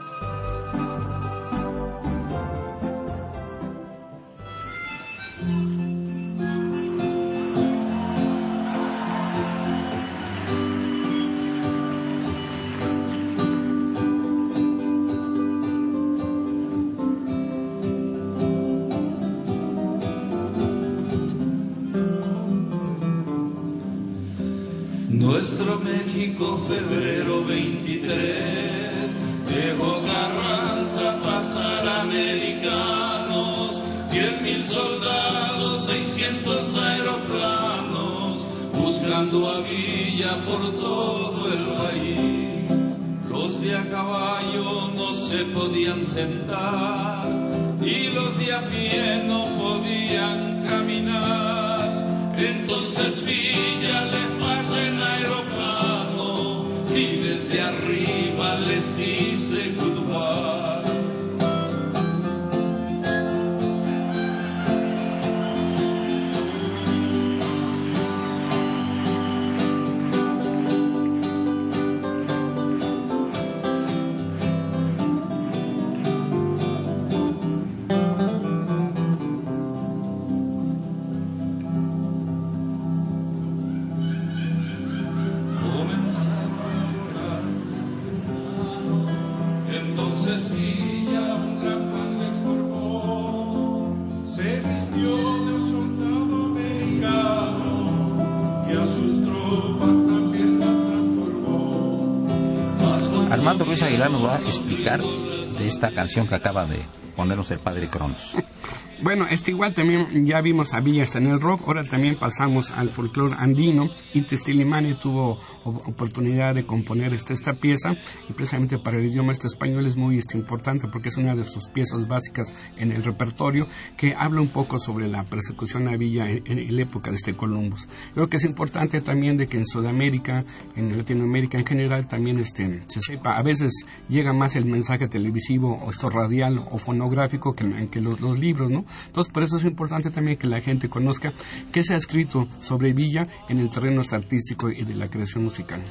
Armando 103.51 103.65
Ruiz 103.65 103.83
Aguilar 103.83 104.09
nos 104.09 104.23
va 104.23 104.37
a 104.37 104.39
explicar 104.39 105.01
de 105.01 105.67
esta 105.67 105.91
canción 105.91 106.25
que 106.25 106.35
acaba 106.35 106.65
de 106.65 106.85
ponernos 107.17 107.51
el 107.51 107.59
padre 107.59 107.89
Cronos. 107.89 108.33
Bueno, 109.03 109.25
este 109.27 109.49
igual 109.49 109.73
también 109.73 110.27
ya 110.27 110.41
vimos 110.41 110.75
a 110.75 110.79
Villa 110.79 111.01
está 111.01 111.17
en 111.17 111.25
el 111.25 111.41
rock, 111.41 111.63
ahora 111.65 111.81
también 111.81 112.17
pasamos 112.19 112.69
al 112.69 112.91
folclore 112.91 113.33
andino. 113.35 113.89
Inti 114.13 114.37
Stilimani 114.37 114.93
tuvo 114.93 115.39
oportunidad 115.63 116.53
de 116.53 116.67
componer 116.67 117.11
este, 117.11 117.33
esta 117.33 117.53
pieza 117.53 117.93
y 118.29 118.33
precisamente 118.33 118.77
para 118.77 118.99
el 118.99 119.07
idioma 119.07 119.31
este 119.31 119.47
español 119.47 119.87
es 119.87 119.97
muy 119.97 120.17
este, 120.17 120.37
importante 120.37 120.87
porque 120.87 121.09
es 121.09 121.17
una 121.17 121.35
de 121.35 121.43
sus 121.43 121.67
piezas 121.69 122.07
básicas 122.07 122.53
en 122.77 122.91
el 122.91 123.03
repertorio 123.03 123.67
que 123.97 124.13
habla 124.15 124.39
un 124.39 124.49
poco 124.49 124.77
sobre 124.77 125.07
la 125.07 125.23
persecución 125.23 125.87
a 125.87 125.97
Villa 125.97 126.29
en, 126.29 126.43
en 126.45 126.75
la 126.75 126.83
época 126.83 127.09
de 127.09 127.15
este 127.15 127.33
Columbus. 127.33 127.87
Creo 128.13 128.27
que 128.27 128.37
es 128.37 128.45
importante 128.45 129.01
también 129.01 129.35
de 129.35 129.47
que 129.47 129.57
en 129.57 129.65
Sudamérica, 129.65 130.45
en 130.75 130.95
Latinoamérica 130.95 131.57
en 131.57 131.65
general 131.65 132.07
también 132.07 132.37
este, 132.37 132.83
se 132.85 133.01
sepa, 133.01 133.35
a 133.35 133.41
veces 133.41 133.71
llega 134.07 134.31
más 134.31 134.55
el 134.55 134.65
mensaje 134.65 135.07
televisivo 135.07 135.79
o 135.83 135.89
esto 135.89 136.07
radial 136.07 136.59
o 136.69 136.77
fonográfico 136.77 137.53
que, 137.53 137.89
que 137.89 137.99
los 137.99 138.37
libros, 138.37 138.69
¿no? 138.69 138.85
Entonces, 139.07 139.31
por 139.31 139.43
eso 139.43 139.57
es 139.57 139.65
importante 139.65 140.11
también 140.11 140.37
que 140.37 140.47
la 140.47 140.61
gente 140.61 140.89
conozca 140.89 141.33
qué 141.71 141.83
se 141.83 141.93
ha 141.93 141.97
escrito 141.97 142.47
sobre 142.59 142.93
Villa 142.93 143.23
en 143.49 143.59
el 143.59 143.69
terreno 143.69 144.01
artístico 144.11 144.69
y 144.69 144.83
de 144.83 144.95
la 144.95 145.07
creación 145.07 145.43
musical. 145.43 145.83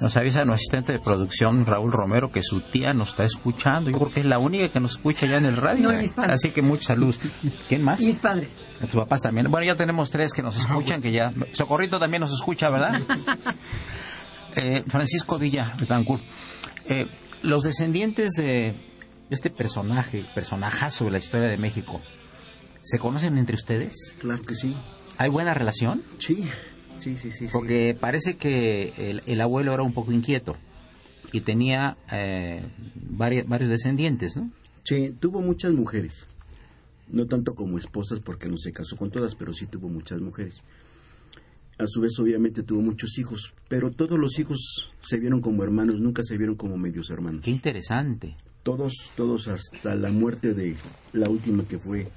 Nos 0.00 0.16
avisa 0.16 0.44
nuestro 0.44 0.54
asistente 0.54 0.92
de 0.92 1.00
producción, 1.00 1.66
Raúl 1.66 1.90
Romero, 1.90 2.30
que 2.30 2.40
su 2.40 2.60
tía 2.60 2.92
nos 2.92 3.08
está 3.08 3.24
escuchando. 3.24 3.90
Yo 3.90 3.98
creo 3.98 4.10
que 4.12 4.20
es 4.20 4.26
la 4.26 4.38
única 4.38 4.68
que 4.68 4.78
nos 4.78 4.92
escucha 4.92 5.26
ya 5.26 5.38
en 5.38 5.46
el 5.46 5.56
radio. 5.56 5.88
No, 5.88 5.94
y 5.94 6.02
mis 6.02 6.12
padres. 6.12 6.34
Así 6.34 6.50
que 6.50 6.62
mucha 6.62 6.94
salud. 6.94 7.16
¿Quién 7.68 7.82
más? 7.82 8.00
Y 8.00 8.06
mis 8.06 8.18
padres. 8.18 8.48
A 8.80 8.86
tus 8.86 8.94
papás 8.94 9.22
también. 9.22 9.50
Bueno, 9.50 9.66
ya 9.66 9.74
tenemos 9.74 10.10
tres 10.10 10.32
que 10.32 10.42
nos 10.42 10.56
escuchan, 10.56 11.02
que 11.02 11.10
ya... 11.10 11.32
Socorrito 11.50 11.98
también 11.98 12.20
nos 12.20 12.32
escucha, 12.32 12.70
¿verdad? 12.70 13.00
Eh, 14.56 14.82
Francisco 14.88 15.38
Villa 15.38 15.74
Betancourt. 15.78 16.22
Eh, 16.86 17.06
los 17.42 17.62
descendientes 17.62 18.30
de 18.32 18.87
este 19.30 19.50
personaje, 19.50 20.24
personajazo 20.34 21.04
de 21.06 21.10
la 21.10 21.18
historia 21.18 21.48
de 21.48 21.56
México, 21.58 22.00
¿se 22.82 22.98
conocen 22.98 23.38
entre 23.38 23.54
ustedes? 23.56 24.14
Claro 24.18 24.42
que 24.44 24.54
sí. 24.54 24.76
¿Hay 25.18 25.28
buena 25.30 25.52
relación? 25.54 26.02
Sí, 26.18 26.44
sí, 26.98 27.16
sí, 27.18 27.30
sí. 27.30 27.46
sí. 27.46 27.48
Porque 27.52 27.96
parece 27.98 28.36
que 28.36 28.92
el, 28.96 29.22
el 29.26 29.40
abuelo 29.40 29.72
era 29.74 29.82
un 29.82 29.92
poco 29.92 30.12
inquieto 30.12 30.56
y 31.32 31.40
tenía 31.42 31.96
eh, 32.12 32.62
vari- 33.10 33.44
varios 33.46 33.68
descendientes, 33.70 34.36
¿no? 34.36 34.50
Sí, 34.84 35.14
tuvo 35.18 35.40
muchas 35.42 35.72
mujeres. 35.72 36.26
No 37.10 37.26
tanto 37.26 37.54
como 37.54 37.78
esposas 37.78 38.20
porque 38.20 38.48
no 38.48 38.56
se 38.58 38.70
casó 38.70 38.96
con 38.96 39.10
todas, 39.10 39.34
pero 39.34 39.52
sí 39.52 39.66
tuvo 39.66 39.88
muchas 39.88 40.20
mujeres. 40.20 40.62
A 41.78 41.86
su 41.86 42.00
vez, 42.00 42.18
obviamente, 42.18 42.62
tuvo 42.62 42.80
muchos 42.82 43.18
hijos, 43.18 43.54
pero 43.68 43.90
todos 43.90 44.18
los 44.18 44.38
hijos 44.38 44.90
se 45.02 45.18
vieron 45.18 45.40
como 45.40 45.62
hermanos, 45.62 46.00
nunca 46.00 46.22
se 46.24 46.36
vieron 46.36 46.56
como 46.56 46.76
medios 46.76 47.08
hermanos. 47.10 47.42
Qué 47.44 47.50
interesante. 47.50 48.34
Todos, 48.62 48.92
todos 49.16 49.48
hasta 49.48 49.94
la 49.94 50.10
muerte 50.10 50.52
de 50.54 50.76
la 51.12 51.28
última 51.30 51.64
que 51.64 51.78
fue 51.78 52.08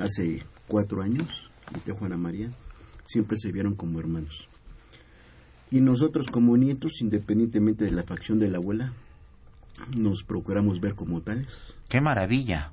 hace 0.00 0.42
cuatro 0.68 1.02
años, 1.02 1.50
de 1.84 1.92
Juana 1.92 2.16
María, 2.16 2.50
siempre 3.04 3.36
se 3.38 3.52
vieron 3.52 3.74
como 3.74 3.98
hermanos. 4.00 4.48
Y 5.70 5.80
nosotros 5.80 6.28
como 6.28 6.56
nietos, 6.56 7.00
independientemente 7.02 7.84
de 7.84 7.90
la 7.90 8.02
facción 8.04 8.38
de 8.38 8.48
la 8.48 8.58
abuela, 8.58 8.92
nos 9.96 10.22
procuramos 10.22 10.80
ver 10.80 10.94
como 10.94 11.20
tales. 11.20 11.74
Qué 11.88 12.00
maravilla. 12.00 12.72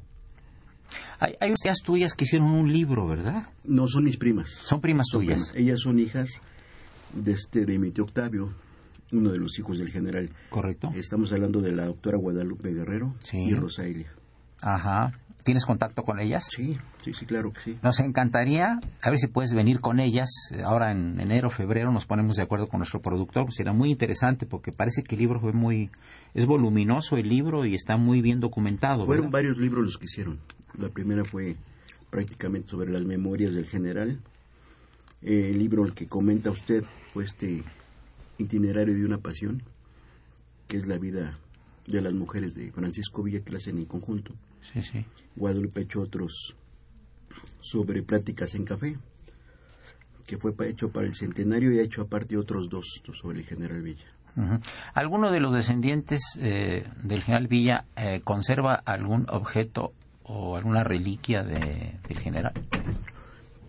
Hay, 1.20 1.36
hay 1.40 1.54
tías 1.62 1.80
tuyas 1.84 2.14
que 2.14 2.26
hicieron 2.26 2.50
un 2.50 2.72
libro, 2.72 3.08
¿verdad? 3.08 3.48
No 3.64 3.88
son 3.88 4.04
mis 4.06 4.18
primas. 4.18 4.50
Son 4.52 4.80
primas 4.82 5.08
Son 5.10 5.22
tuyas. 5.22 5.50
primas. 5.50 5.56
Ellas 5.56 5.80
son 5.82 6.00
hijas 6.00 6.30
de 7.14 7.32
este 7.34 7.66
de 7.66 7.80
mi 7.80 7.92
tío 7.92 8.04
Octavio, 8.04 8.54
uno 9.12 9.32
de 9.32 9.38
los 9.40 9.58
hijos 9.60 9.78
del 9.78 9.90
general. 9.90 10.30
Correcto. 10.50 10.92
Estamos 10.96 11.32
hablando 11.32 11.62
de 11.62 11.72
la 11.74 11.86
doctora 11.86 12.18
Guadalupe 12.18 12.74
Guerrero 12.74 13.14
Sí. 13.24 13.38
y 13.38 13.54
Rosalia. 13.54 14.12
Ajá. 14.62 15.14
¿Tienes 15.44 15.64
contacto 15.68 16.02
con 16.02 16.20
ellas? 16.20 16.48
Sí, 16.50 16.76
sí, 17.04 17.14
sí, 17.14 17.28
claro 17.28 17.54
que 17.54 17.60
sí. 17.60 17.78
Nos 17.84 18.00
encantaría, 18.00 18.80
a 19.04 19.10
ver 19.12 19.20
si 19.20 19.28
puedes 19.28 19.54
venir 19.54 19.80
con 19.80 20.00
ellas. 20.00 20.28
eh, 20.52 20.64
Ahora 20.64 20.92
en 20.92 21.20
enero, 21.20 21.52
febrero 21.52 21.92
nos 21.92 22.08
ponemos 22.08 22.36
de 22.36 22.42
acuerdo 22.42 22.68
con 22.68 22.80
nuestro 22.80 23.00
productor. 23.00 23.44
Pues 23.46 23.56
será 23.58 23.72
muy 23.72 23.92
interesante 23.92 24.48
porque 24.48 24.72
parece 24.72 25.04
que 25.04 25.14
el 25.14 25.22
libro 25.22 25.40
fue 25.40 25.54
muy... 25.54 25.92
Es 26.34 26.48
voluminoso 26.48 27.18
el 27.18 27.30
libro 27.30 27.64
y 27.64 27.76
está 27.76 27.96
muy 27.96 28.22
bien 28.24 28.40
documentado. 28.40 29.06
Fueron 29.06 29.26
¿verdad? 29.26 29.34
varios 29.34 29.58
libros 29.60 29.86
los 29.86 29.98
que 30.00 30.06
hicieron. 30.06 30.40
La 30.80 30.90
primera 30.90 31.24
fue 31.24 31.58
prácticamente 32.10 32.70
sobre 32.70 32.90
las 32.92 33.04
memorias 33.04 33.54
del 33.54 33.68
general. 33.68 34.18
El 35.22 35.60
libro 35.60 35.86
el 35.86 35.94
que 35.94 36.08
comenta 36.08 36.50
usted 36.50 36.84
fue 37.14 37.26
este 37.26 37.64
itinerario 38.38 38.94
de 38.94 39.06
una 39.06 39.18
pasión, 39.18 39.62
que 40.68 40.78
es 40.78 40.88
la 40.88 40.98
vida 40.98 41.38
de 41.88 42.02
las 42.02 42.14
mujeres 42.14 42.56
de 42.56 42.72
Francisco 42.72 43.24
Villa 43.24 43.42
que 43.42 43.52
la 43.52 43.58
hacen 43.58 43.78
en 43.78 43.86
conjunto. 43.86 44.34
Sí, 44.74 44.82
sí. 44.82 45.06
Guadalupe 45.36 45.82
ha 45.82 45.84
hecho 45.84 46.02
otros 46.02 46.56
sobre 47.62 48.02
pláticas 48.04 48.56
en 48.56 48.66
café, 48.66 48.98
que 50.26 50.38
fue 50.38 50.54
hecho 50.68 50.90
para 50.90 51.08
el 51.08 51.16
centenario 51.16 51.72
y 51.72 51.80
ha 51.80 51.84
hecho 51.84 52.02
aparte 52.02 52.38
otros 52.38 52.70
dos 52.70 53.02
sobre 53.14 53.40
el 53.40 53.46
general 53.46 53.82
Villa. 53.82 54.06
¿Alguno 54.94 55.32
de 55.32 55.40
los 55.40 55.54
descendientes 55.54 56.22
eh, 56.42 56.86
del 57.04 57.22
general 57.22 57.48
Villa 57.48 57.86
eh, 57.96 58.20
conserva 58.22 58.76
algún 58.76 59.28
objeto 59.30 59.94
o 60.24 60.58
alguna 60.58 60.84
reliquia 60.84 61.44
de, 61.44 62.00
del 62.08 62.20
general? 62.20 62.52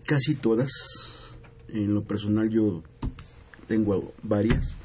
Casi 0.05 0.35
todas, 0.35 0.71
En 1.69 1.93
lo 1.93 2.03
personal 2.03 2.49
yo 2.49 2.83
tengo 3.67 4.13
varias, 4.23 4.75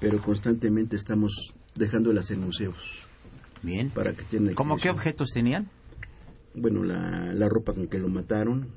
pero 0.00 0.20
constantemente 0.20 0.96
estamos 0.96 1.52
dejándolas 1.74 2.30
en 2.30 2.40
museos. 2.40 3.06
Bien. 3.62 3.90
Para 3.90 4.12
que 4.12 4.24
tienen 4.24 4.54
¿Cómo 4.54 4.76
qué 4.76 4.90
objetos 4.90 5.30
tenían? 5.32 5.70
Bueno, 6.54 6.84
la, 6.84 7.32
la 7.32 7.48
ropa 7.48 7.72
con 7.72 7.88
que 7.88 7.98
lo 7.98 8.08
mataron, 8.08 8.68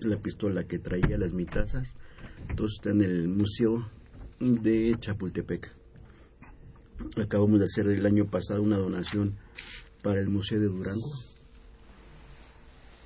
la 0.00 0.16
pistola 0.18 0.64
que 0.64 0.78
traía, 0.78 1.16
las 1.16 1.32
mitazas, 1.32 1.94
todo 2.56 2.66
está 2.66 2.90
en 2.90 3.00
el 3.00 3.28
Museo 3.28 3.88
de 4.40 4.96
Chapultepec. 4.98 5.70
Acabamos 7.16 7.58
de 7.60 7.64
hacer 7.64 7.86
el 7.88 8.04
año 8.04 8.26
pasado 8.26 8.62
una 8.62 8.76
donación 8.76 9.36
para 10.02 10.20
el 10.20 10.28
Museo 10.28 10.60
de 10.60 10.66
Durango 10.66 11.10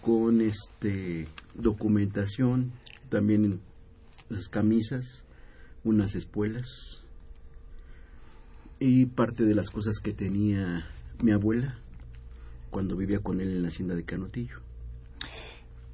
con 0.02 0.40
este 0.40 1.28
documentación, 1.54 2.72
también 3.10 3.60
las 4.28 4.48
camisas, 4.48 5.24
unas 5.88 6.14
espuelas 6.14 7.04
y 8.78 9.06
parte 9.06 9.44
de 9.44 9.54
las 9.54 9.70
cosas 9.70 9.98
que 9.98 10.12
tenía 10.12 10.86
mi 11.20 11.32
abuela 11.32 11.74
cuando 12.70 12.96
vivía 12.96 13.20
con 13.20 13.40
él 13.40 13.48
en 13.48 13.62
la 13.62 13.68
hacienda 13.68 13.94
de 13.94 14.04
Canotillo. 14.04 14.60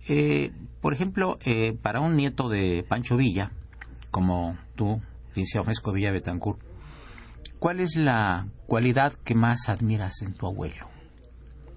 Eh, 0.07 0.53
por 0.83 0.93
ejemplo, 0.93 1.39
eh, 1.45 1.79
para 1.81 2.01
un 2.01 2.17
nieto 2.17 2.49
de 2.49 2.85
Pancho 2.87 3.17
Villa, 3.17 3.53
como 4.11 4.59
tú, 4.75 5.01
licenciado 5.29 5.65
Fresco 5.65 5.93
Villa 5.93 6.13
Betancourt, 6.13 6.61
¿cuál 7.59 7.81
es 7.81 7.97
la 7.97 8.49
cualidad 8.67 9.15
que 9.25 9.35
más 9.35 9.69
admiras 9.69 10.21
en 10.23 10.35
tu 10.35 10.47
abuelo? 10.47 10.89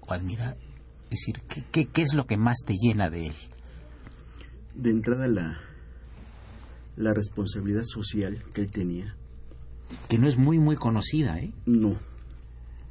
O 0.00 0.12
admira, 0.12 0.56
es 1.04 1.10
decir, 1.10 1.40
¿qué, 1.48 1.64
qué, 1.70 1.86
qué 1.86 2.02
es 2.02 2.12
lo 2.12 2.26
que 2.26 2.36
más 2.36 2.58
te 2.66 2.74
llena 2.74 3.08
de 3.08 3.28
él? 3.28 3.34
De 4.74 4.90
entrada 4.90 5.26
la, 5.26 5.58
la 6.98 7.14
responsabilidad 7.14 7.84
social 7.84 8.42
que 8.52 8.62
él 8.62 8.70
tenía. 8.70 9.14
Que 10.08 10.18
no 10.18 10.28
es 10.28 10.36
muy, 10.36 10.58
muy 10.58 10.76
conocida, 10.76 11.38
¿eh? 11.38 11.52
No. 11.64 11.96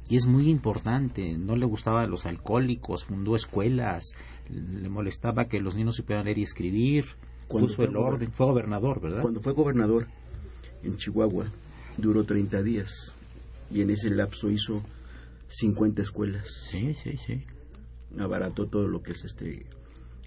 Y 0.08 0.16
es 0.16 0.26
muy 0.26 0.48
importante. 0.48 1.36
No 1.36 1.56
le 1.56 1.66
gustaban 1.66 2.10
los 2.10 2.24
alcohólicos, 2.24 3.04
fundó 3.04 3.36
escuelas, 3.36 4.12
le 4.48 4.88
molestaba 4.88 5.44
que 5.44 5.60
los 5.60 5.76
niños 5.76 5.96
supieran 5.96 6.24
leer 6.24 6.38
y 6.38 6.42
escribir, 6.42 7.04
Cuando 7.46 7.66
puso 7.66 7.76
fue 7.76 7.84
el 7.84 7.96
orden. 7.96 8.32
Fue 8.32 8.46
gobernador, 8.46 9.00
¿verdad? 9.00 9.20
Cuando 9.20 9.40
fue 9.40 9.52
gobernador 9.52 10.06
en 10.82 10.96
Chihuahua, 10.96 11.46
duró 11.98 12.24
30 12.24 12.62
días 12.62 13.14
y 13.70 13.82
en 13.82 13.90
ese 13.90 14.08
lapso 14.08 14.50
hizo 14.50 14.82
50 15.48 16.00
escuelas. 16.00 16.48
Sí, 16.70 16.94
sí, 16.94 17.18
sí. 17.18 17.42
Abarató 18.18 18.66
todo 18.66 18.88
lo 18.88 19.02
que 19.02 19.12
es 19.12 19.24
este 19.24 19.66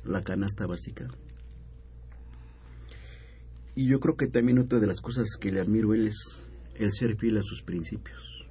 la 0.04 0.22
canasta 0.22 0.68
básica. 0.68 1.08
Y 3.76 3.88
yo 3.88 4.00
creo 4.00 4.18
que 4.18 4.28
también 4.28 4.60
otra 4.60 4.80
de 4.80 4.88
las 4.88 5.00
cosas 5.02 5.38
que 5.40 5.52
le 5.52 5.62
admiro 5.62 5.94
él 5.94 6.08
es 6.08 6.48
el 6.76 6.92
ser 6.94 7.16
fiel 7.18 7.38
a 7.38 7.44
sus 7.44 7.62
principios. 7.62 8.46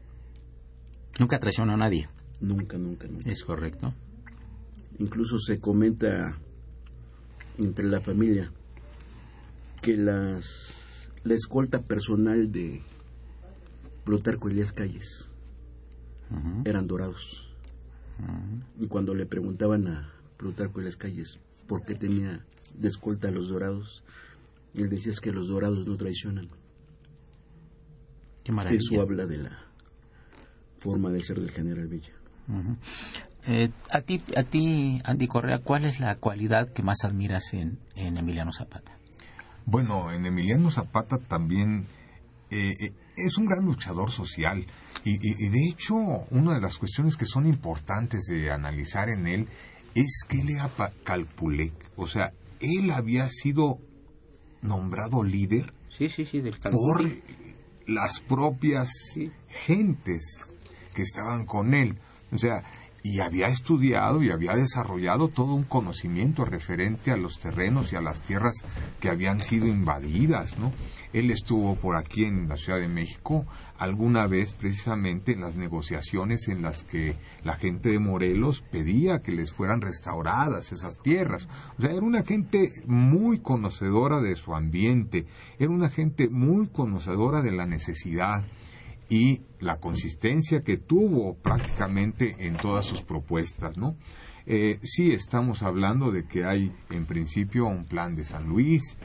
Nunca 1.19 1.39
traicionó 1.39 1.75
a 1.75 1.77
nadie. 1.77 2.09
Nunca, 2.41 2.79
nunca, 2.79 3.07
nunca. 3.07 3.31
Es 3.31 3.45
correcto. 3.45 3.93
Incluso 4.99 5.39
se 5.39 5.59
comenta 5.59 6.39
entre 7.59 7.87
la 7.87 8.01
familia 8.01 8.51
que 9.83 9.97
las 9.97 10.81
la 11.23 11.35
escolta 11.35 11.83
personal 11.83 12.51
de 12.51 12.81
Plutarco 14.05 14.49
Elías 14.49 14.73
Calles 14.73 15.31
eran 16.65 16.87
dorados. 16.87 17.47
Y 18.79 18.87
cuando 18.87 19.15
le 19.15 19.27
preguntaban 19.27 19.89
a 19.89 20.13
Plutarco 20.37 20.81
Elías 20.81 20.97
Calles 20.97 21.39
por 21.67 21.85
qué 21.85 21.95
tenía 21.95 22.45
de 22.75 22.89
escolta 22.89 23.29
a 23.29 23.33
los 23.33 23.49
dorados, 23.49 24.03
él 24.75 24.89
decía 24.89 25.13
es 25.13 25.21
que 25.21 25.33
los 25.33 25.49
dorados 25.49 25.87
no 25.87 25.97
traicionan. 25.97 26.49
Qué 28.45 28.53
maravilla. 28.53 28.81
Eso 28.81 29.01
habla 29.01 29.27
de 29.27 29.39
la 29.39 29.59
forma 30.79 31.11
de 31.11 31.21
ser 31.23 31.41
del 31.41 31.51
general 31.51 31.89
Villa. 31.89 32.13
Ujú. 32.49 32.77
Eh, 33.47 33.71
a 33.91 34.01
ti, 34.03 34.23
a 34.37 34.43
ti, 34.43 35.01
Andy 35.05 35.27
Correa, 35.27 35.59
¿cuál 35.61 35.85
es 35.85 36.01
la 36.01 36.17
cualidad 36.17 36.73
que 36.73 36.83
más 36.83 37.05
admiras 37.05 37.53
en, 37.55 37.79
en 37.97 38.17
Emiliano 38.17 38.53
Zapata? 38.53 38.97
Bueno, 39.67 40.11
en 40.13 40.27
Emiliano 40.27 40.71
Zapata 40.71 41.19
también 41.19 41.87
eh, 42.51 42.71
eh, 42.81 42.93
es 43.17 43.37
un 43.39 43.47
gran 43.47 43.65
luchador 43.65 44.11
social 44.11 44.65
y, 45.05 45.11
y- 45.13 45.47
y 45.47 45.49
de 45.49 45.69
hecho 45.71 45.95
una 46.31 46.55
de 46.55 46.61
las 46.61 46.77
cuestiones 46.79 47.17
que 47.17 47.27
son 47.27 47.47
importantes 47.47 48.23
de 48.25 48.51
analizar 48.51 49.09
en 49.09 49.27
él 49.27 49.49
es 49.95 50.25
que 50.29 50.41
él 50.41 50.51
era 50.51 50.71
calpulec, 51.05 51.73
o 51.97 52.07
sea, 52.07 52.33
él 52.61 52.91
había 52.91 53.29
sido 53.29 53.79
nombrado 54.63 55.23
líder 55.23 55.73
Sí, 56.01 56.09
sí, 56.09 56.25
sí, 56.25 56.41
del 56.41 56.59
por 56.59 57.05
las 57.87 58.21
propias 58.21 58.91
gentes 59.67 60.59
que 60.95 61.03
estaban 61.03 61.45
con 61.45 61.75
él. 61.75 61.99
O 62.33 62.39
sea, 62.39 62.63
y 63.03 63.21
había 63.21 63.47
estudiado 63.47 64.23
y 64.23 64.31
había 64.31 64.55
desarrollado 64.55 65.29
todo 65.29 65.55
un 65.55 65.65
conocimiento 65.65 66.45
referente 66.45 67.11
a 67.11 67.17
los 67.17 67.39
terrenos 67.39 67.93
y 67.93 67.97
a 67.97 68.01
las 68.01 68.21
tierras 68.21 68.55
que 69.01 69.09
habían 69.09 69.41
sido 69.41 69.67
invadidas, 69.67 70.59
¿no? 70.59 70.73
Él 71.13 71.31
estuvo 71.31 71.75
por 71.77 71.97
aquí 71.97 72.25
en 72.25 72.49
la 72.49 72.57
Ciudad 72.57 72.79
de 72.79 72.89
México 72.89 73.45
alguna 73.79 74.27
vez 74.27 74.53
precisamente 74.53 75.33
en 75.33 75.41
las 75.41 75.57
negociaciones 75.57 76.47
en 76.49 76.63
las 76.63 76.85
que 76.85 77.17
la 77.43 77.57
gente 77.57 77.89
de 77.89 77.99
Morelos 77.99 78.63
pedía 78.71 79.21
que 79.21 79.33
les 79.33 79.51
fueran 79.51 79.81
restauradas 79.81 80.71
esas 80.71 80.99
tierras. 80.99 81.49
O 81.79 81.83
sea, 81.83 81.91
era 81.91 82.03
una 82.03 82.23
gente 82.23 82.71
muy 82.87 83.41
conocedora 83.41 84.21
de 84.21 84.37
su 84.37 84.55
ambiente, 84.55 85.27
era 85.59 85.71
una 85.71 85.89
gente 85.89 86.29
muy 86.29 86.69
conocedora 86.69 87.43
de 87.43 87.53
la 87.53 87.67
necesidad 87.67 88.45
y 89.11 89.43
la 89.59 89.79
consistencia 89.79 90.63
que 90.63 90.79
tuvo 90.79 91.35
prácticamente 91.35 92.47
en 92.47 92.57
todas 92.57 92.87
sus 92.87 93.03
propuestas, 93.03 93.77
¿no? 93.77 93.97
Eh, 94.47 94.79
sí 94.83 95.13
estamos 95.13 95.63
hablando 95.63 96.13
de 96.13 96.25
que 96.25 96.45
hay 96.45 96.73
en 96.91 97.05
principio 97.05 97.67
un 97.67 97.85
plan 97.85 98.15
de 98.15 98.25
San 98.25 98.49
Luis, 98.49 98.97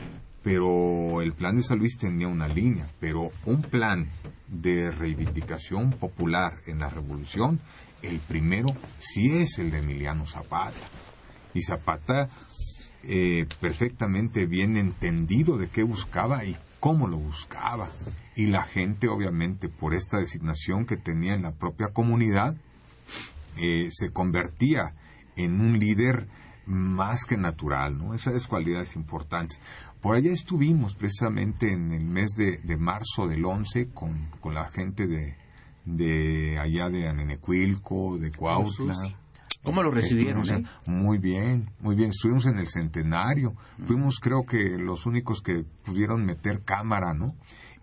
pero 0.43 1.21
el 1.21 1.33
plan 1.33 1.55
de 1.55 1.63
San 1.63 1.79
Luis 1.79 1.97
tenía 1.97 2.27
una 2.27 2.47
línea, 2.47 2.87
pero 2.99 3.31
un 3.45 3.63
plan 3.63 4.07
de 4.47 4.91
reivindicación 4.91 5.89
popular 5.91 6.59
en 6.67 6.79
la 6.79 6.89
revolución, 6.89 7.59
el 8.03 8.19
primero 8.19 8.67
sí 8.99 9.31
es 9.31 9.57
el 9.57 9.71
de 9.71 9.79
Emiliano 9.79 10.27
Zapata. 10.27 10.77
Y 11.55 11.63
Zapata 11.63 12.29
eh, 13.03 13.47
perfectamente 13.59 14.45
bien 14.45 14.77
entendido 14.77 15.57
de 15.57 15.67
qué 15.67 15.81
buscaba 15.81 16.45
y 16.45 16.55
cómo 16.79 17.07
lo 17.07 17.17
buscaba. 17.17 17.89
Y 18.35 18.47
la 18.47 18.63
gente, 18.63 19.07
obviamente, 19.07 19.69
por 19.69 19.93
esta 19.93 20.17
designación 20.17 20.85
que 20.85 20.97
tenía 20.97 21.33
en 21.33 21.43
la 21.43 21.53
propia 21.53 21.87
comunidad, 21.93 22.55
eh, 23.57 23.87
se 23.91 24.11
convertía 24.11 24.93
en 25.37 25.61
un 25.61 25.79
líder 25.79 26.27
más 26.65 27.23
que 27.25 27.37
natural, 27.37 27.97
¿no? 27.97 28.13
Esas 28.13 28.47
cualidades 28.47 28.95
importantes. 28.95 29.61
Por 30.01 30.15
allá 30.15 30.31
estuvimos 30.31 30.95
precisamente 30.95 31.71
en 31.71 31.91
el 31.91 32.05
mes 32.05 32.31
de, 32.35 32.57
de 32.57 32.77
marzo 32.77 33.27
del 33.27 33.45
11 33.45 33.89
con, 33.93 34.29
con 34.41 34.53
la 34.55 34.67
gente 34.69 35.07
de, 35.07 35.35
de 35.85 36.57
allá 36.59 36.89
de 36.89 37.07
Anenecuilco, 37.07 38.17
de 38.17 38.31
Cuautla. 38.31 38.93
¿Cómo 39.63 39.81
lo 39.81 39.89
recibieron, 39.91 40.43
en- 40.57 40.67
Muy 40.85 41.17
bien, 41.17 41.69
muy 41.79 41.95
bien. 41.95 42.09
Estuvimos 42.09 42.45
en 42.45 42.57
el 42.59 42.67
centenario. 42.67 43.55
Fuimos, 43.85 44.19
creo 44.19 44.43
que, 44.47 44.77
los 44.77 45.05
únicos 45.07 45.41
que 45.41 45.63
pudieron 45.83 46.23
meter 46.25 46.61
cámara, 46.63 47.13
¿no? 47.13 47.35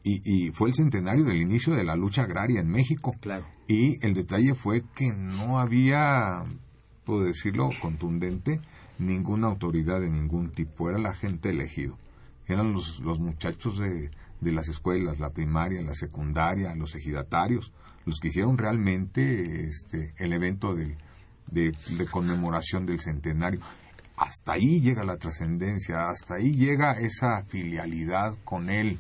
Y, 0.05 0.21
y 0.25 0.51
fue 0.51 0.69
el 0.69 0.75
centenario 0.75 1.25
del 1.25 1.41
inicio 1.41 1.75
de 1.75 1.85
la 1.85 1.95
lucha 1.95 2.23
agraria 2.23 2.61
en 2.61 2.69
México. 2.69 3.13
Claro. 3.21 3.47
Y 3.69 4.05
el 4.05 4.15
detalle 4.15 4.55
fue 4.55 4.83
que 4.95 5.13
no 5.15 5.61
había, 5.61 6.45
puedo 7.05 7.23
decirlo 7.23 7.71
contundente, 7.81 8.61
ninguna 8.99 9.47
autoridad 9.49 10.01
de 10.01 10.11
ningún 10.11 10.51
tipo. 10.51 10.89
Era 10.89 10.99
la 10.99 11.15
gente 11.15 11.51
elegido. 11.51 11.97
Eran 12.47 12.73
los, 12.73 13.01
los 13.01 13.21
muchachos 13.21 13.79
de, 13.79 14.11
de 14.41 14.53
las 14.53 14.69
escuelas, 14.69 15.21
la 15.21 15.31
primaria, 15.31 15.81
la 15.83 15.95
secundaria, 15.95 16.75
los 16.75 16.95
ejidatarios, 16.97 17.73
los 18.05 18.19
que 18.19 18.29
hicieron 18.29 18.59
realmente 18.59 19.69
este, 19.69 20.13
el 20.19 20.33
evento 20.33 20.75
del, 20.75 20.97
de, 21.47 21.73
de 21.97 22.07
conmemoración 22.07 22.85
del 22.85 22.99
centenario. 22.99 23.61
Hasta 24.17 24.53
ahí 24.53 24.81
llega 24.81 25.05
la 25.05 25.17
trascendencia, 25.17 26.09
hasta 26.09 26.35
ahí 26.35 26.55
llega 26.55 26.99
esa 27.01 27.45
filialidad 27.45 28.37
con 28.45 28.69
él, 28.69 28.99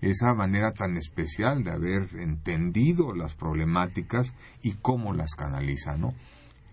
esa 0.00 0.34
manera 0.34 0.72
tan 0.72 0.96
especial 0.96 1.62
de 1.62 1.72
haber 1.72 2.08
entendido 2.18 3.14
las 3.14 3.34
problemáticas 3.34 4.34
y 4.62 4.74
cómo 4.74 5.12
las 5.12 5.34
canaliza, 5.34 5.96
¿no? 5.96 6.14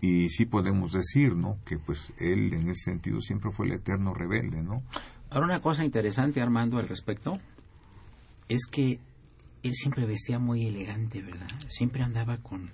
Y 0.00 0.30
sí 0.30 0.46
podemos 0.46 0.92
decir, 0.92 1.34
¿no? 1.34 1.58
Que 1.64 1.78
pues 1.78 2.12
él 2.18 2.52
en 2.54 2.68
ese 2.68 2.90
sentido 2.90 3.20
siempre 3.20 3.50
fue 3.50 3.66
el 3.66 3.72
eterno 3.72 4.14
rebelde, 4.14 4.62
¿no? 4.62 4.82
Ahora 5.30 5.46
una 5.46 5.60
cosa 5.60 5.84
interesante, 5.84 6.40
Armando, 6.40 6.78
al 6.78 6.88
respecto, 6.88 7.38
es 8.48 8.66
que 8.66 8.98
él 9.62 9.74
siempre 9.74 10.06
vestía 10.06 10.38
muy 10.38 10.66
elegante, 10.66 11.20
¿verdad? 11.20 11.48
Siempre 11.68 12.02
andaba 12.02 12.38
con, 12.38 12.70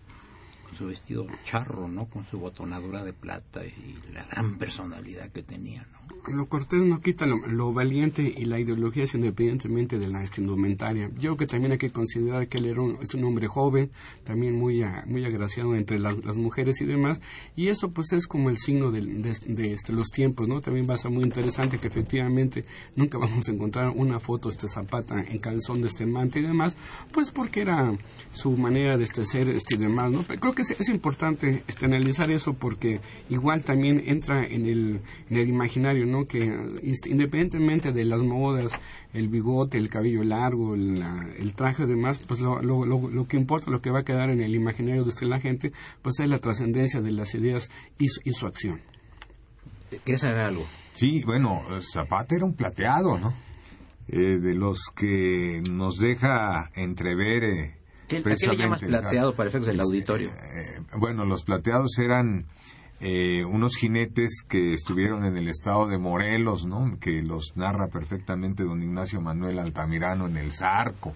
su 0.76 0.86
vestido 0.86 1.26
charro, 1.44 1.88
¿no? 1.88 2.06
Con 2.06 2.24
su 2.24 2.38
botonadura 2.38 3.04
de 3.04 3.12
plata 3.12 3.64
y 3.64 3.98
la 4.12 4.24
gran 4.24 4.58
personalidad 4.58 5.30
que 5.30 5.42
tenía. 5.42 5.86
Lo 6.32 6.46
cortés 6.46 6.80
no 6.82 7.00
quita 7.00 7.26
lo, 7.26 7.37
lo 7.46 7.72
valiente 7.72 8.22
y 8.37 8.44
la 8.44 8.58
ideología 8.60 9.04
es 9.04 9.14
independientemente 9.14 9.98
de 9.98 10.08
la 10.08 10.24
indumentaria. 10.38 11.08
Yo 11.14 11.20
creo 11.20 11.37
que 11.37 11.46
también 11.46 11.72
hay 11.72 11.78
que 11.78 11.90
considerar 11.90 12.48
que 12.48 12.58
él 12.58 12.66
era 12.66 12.80
un, 12.80 12.96
es 13.00 13.14
un 13.14 13.24
hombre 13.24 13.46
joven, 13.48 13.90
también 14.24 14.54
muy, 14.54 14.82
ah, 14.82 15.04
muy 15.06 15.24
agraciado 15.24 15.74
entre 15.74 15.98
la- 15.98 16.12
las 16.12 16.37
mujeres 16.37 16.80
y 16.80 16.84
demás, 16.87 17.20
y 17.56 17.68
eso 17.68 17.90
pues 17.90 18.12
es 18.12 18.26
como 18.26 18.50
el 18.50 18.56
signo 18.56 18.90
del- 18.90 19.22
de, 19.22 19.34
de, 19.46 19.72
este, 19.72 19.92
los 19.92 20.08
tiempos, 20.08 20.48
¿no? 20.48 20.60
También 20.60 20.87
va 20.88 20.94
a 20.94 20.98
ser 20.98 21.10
muy 21.10 21.24
interesante 21.24 21.78
que 21.78 21.88
efectivamente 21.88 22.64
nunca 22.96 23.18
vamos 23.18 23.48
a 23.48 23.52
encontrar 23.52 23.90
una 23.94 24.20
foto 24.20 24.48
este 24.48 24.68
Zapata 24.68 25.20
en 25.22 25.38
calzón 25.38 25.80
de 25.82 25.88
este 25.88 26.06
mante 26.06 26.40
y 26.40 26.42
demás, 26.42 26.76
pues 27.12 27.30
porque 27.30 27.60
era 27.62 27.96
su 28.32 28.56
manera 28.56 28.96
de 28.96 29.04
este 29.04 29.24
ser 29.24 29.50
este 29.50 29.74
y 29.76 29.78
demás, 29.78 30.10
¿no? 30.10 30.22
Pero 30.26 30.40
creo 30.40 30.54
que 30.54 30.62
es, 30.62 30.70
es 30.78 30.88
importante 30.88 31.62
este, 31.68 31.87
analizar 31.87 32.30
eso 32.30 32.54
porque 32.54 33.00
igual 33.30 33.62
también 33.64 34.02
entra 34.06 34.46
en 34.46 34.66
el, 34.66 35.00
en 35.30 35.37
el 35.37 35.48
imaginario, 35.48 36.06
¿no? 36.06 36.13
Que 36.27 36.38
independientemente 37.07 37.92
de 37.92 38.05
las 38.05 38.20
modas, 38.22 38.72
el 39.12 39.29
bigote, 39.29 39.77
el 39.79 39.88
cabello 39.90 40.22
largo, 40.24 40.77
la- 40.77 41.29
el 41.38 41.53
traje 41.55 41.83
y 41.83 41.87
demás, 41.87 42.20
pues 42.27 42.40
lo, 42.40 42.62
lo, 42.62 42.85
lo, 42.87 43.11
lo 43.11 43.27
que 43.27 43.37
importa, 43.37 43.70
lo 43.70 43.81
que 43.81 43.90
va 43.90 44.00
a 44.00 44.05
quedar 44.05 44.31
en 44.31 44.40
el 44.40 44.55
imaginario 44.55 45.03
de 45.05 45.11
este, 45.11 45.27
la 45.27 45.40
gente, 45.40 45.72
pues 46.03 46.20
es 46.20 46.29
la 46.29 46.38
trascendencia 46.38 47.00
de 47.00 47.11
las 47.12 47.35
ideas 47.35 47.70
y 47.98 48.09
su, 48.09 48.20
y 48.24 48.33
su 48.33 48.46
acción. 48.46 48.81
¿Quieres 50.05 50.20
saber 50.22 50.38
algo? 50.38 50.64
Sí, 50.92 51.22
bueno, 51.24 51.61
Zapata 51.83 52.35
era 52.37 52.44
un 52.44 52.55
plateado, 52.55 53.18
¿no? 53.18 53.33
Eh, 54.09 54.38
de 54.38 54.55
los 54.55 54.79
que 54.94 55.62
nos 55.70 55.96
deja 55.96 56.70
entrever. 56.74 57.44
eh, 57.44 57.77
¿Qué- 58.09 58.18
a 58.18 58.22
qué 58.22 58.29
le 58.29 58.37
llamas 58.37 58.81
precisamente- 58.81 58.87
plateado 58.87 59.35
para 59.35 59.48
efectos 59.48 59.68
del 59.68 59.81
auditorio? 59.81 60.29
Eh, 60.31 60.81
bueno, 60.98 61.24
los 61.24 61.42
plateados 61.44 61.98
eran 61.98 62.44
eh, 63.06 63.44
unos 63.44 63.76
jinetes 63.76 64.42
que 64.48 64.72
estuvieron 64.72 65.26
en 65.26 65.36
el 65.36 65.48
estado 65.48 65.86
de 65.86 65.98
Morelos, 65.98 66.64
¿no? 66.64 66.98
Que 66.98 67.20
los 67.20 67.54
narra 67.54 67.88
perfectamente 67.88 68.64
don 68.64 68.82
Ignacio 68.82 69.20
Manuel 69.20 69.58
Altamirano 69.58 70.26
en 70.26 70.38
el 70.38 70.52
Zarco. 70.52 71.12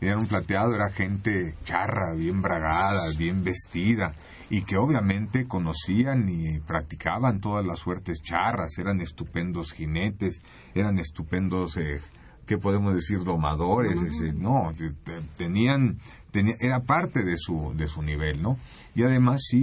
Era 0.00 0.16
un 0.16 0.26
plateado, 0.26 0.74
era 0.74 0.88
gente 0.88 1.56
charra, 1.64 2.14
bien 2.16 2.40
bragada, 2.40 3.02
bien 3.18 3.44
vestida, 3.44 4.14
y 4.48 4.62
que 4.62 4.78
obviamente 4.78 5.46
conocían 5.46 6.26
y 6.26 6.58
practicaban 6.60 7.38
todas 7.38 7.66
las 7.66 7.80
suertes 7.80 8.22
charras, 8.22 8.78
eran 8.78 9.02
estupendos 9.02 9.72
jinetes, 9.72 10.40
eran 10.74 10.98
estupendos, 10.98 11.76
eh, 11.76 12.00
¿qué 12.46 12.58
podemos 12.58 12.94
decir? 12.94 13.24
Domadores, 13.24 14.00
ese, 14.00 14.32
no, 14.32 14.70
te- 14.76 14.92
te- 14.92 15.22
tenían, 15.36 15.98
tenía- 16.30 16.56
era 16.60 16.80
parte 16.80 17.22
de 17.24 17.36
su, 17.36 17.72
de 17.76 17.86
su 17.88 18.02
nivel, 18.02 18.42
¿no? 18.42 18.58
Y 18.94 19.02
además 19.02 19.42
sí, 19.48 19.62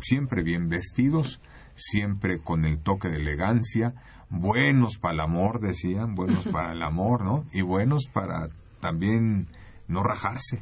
siempre 0.00 0.42
bien 0.42 0.68
vestidos, 0.68 1.40
siempre 1.74 2.40
con 2.40 2.64
el 2.64 2.78
toque 2.80 3.08
de 3.08 3.16
elegancia, 3.16 3.94
buenos 4.30 4.98
para 4.98 5.14
el 5.14 5.20
amor, 5.20 5.60
decían, 5.60 6.14
buenos 6.14 6.46
para 6.46 6.72
el 6.72 6.82
amor, 6.82 7.24
¿no? 7.24 7.44
Y 7.52 7.62
buenos 7.62 8.08
para 8.12 8.48
también 8.80 9.46
no 9.88 10.02
rajarse. 10.02 10.60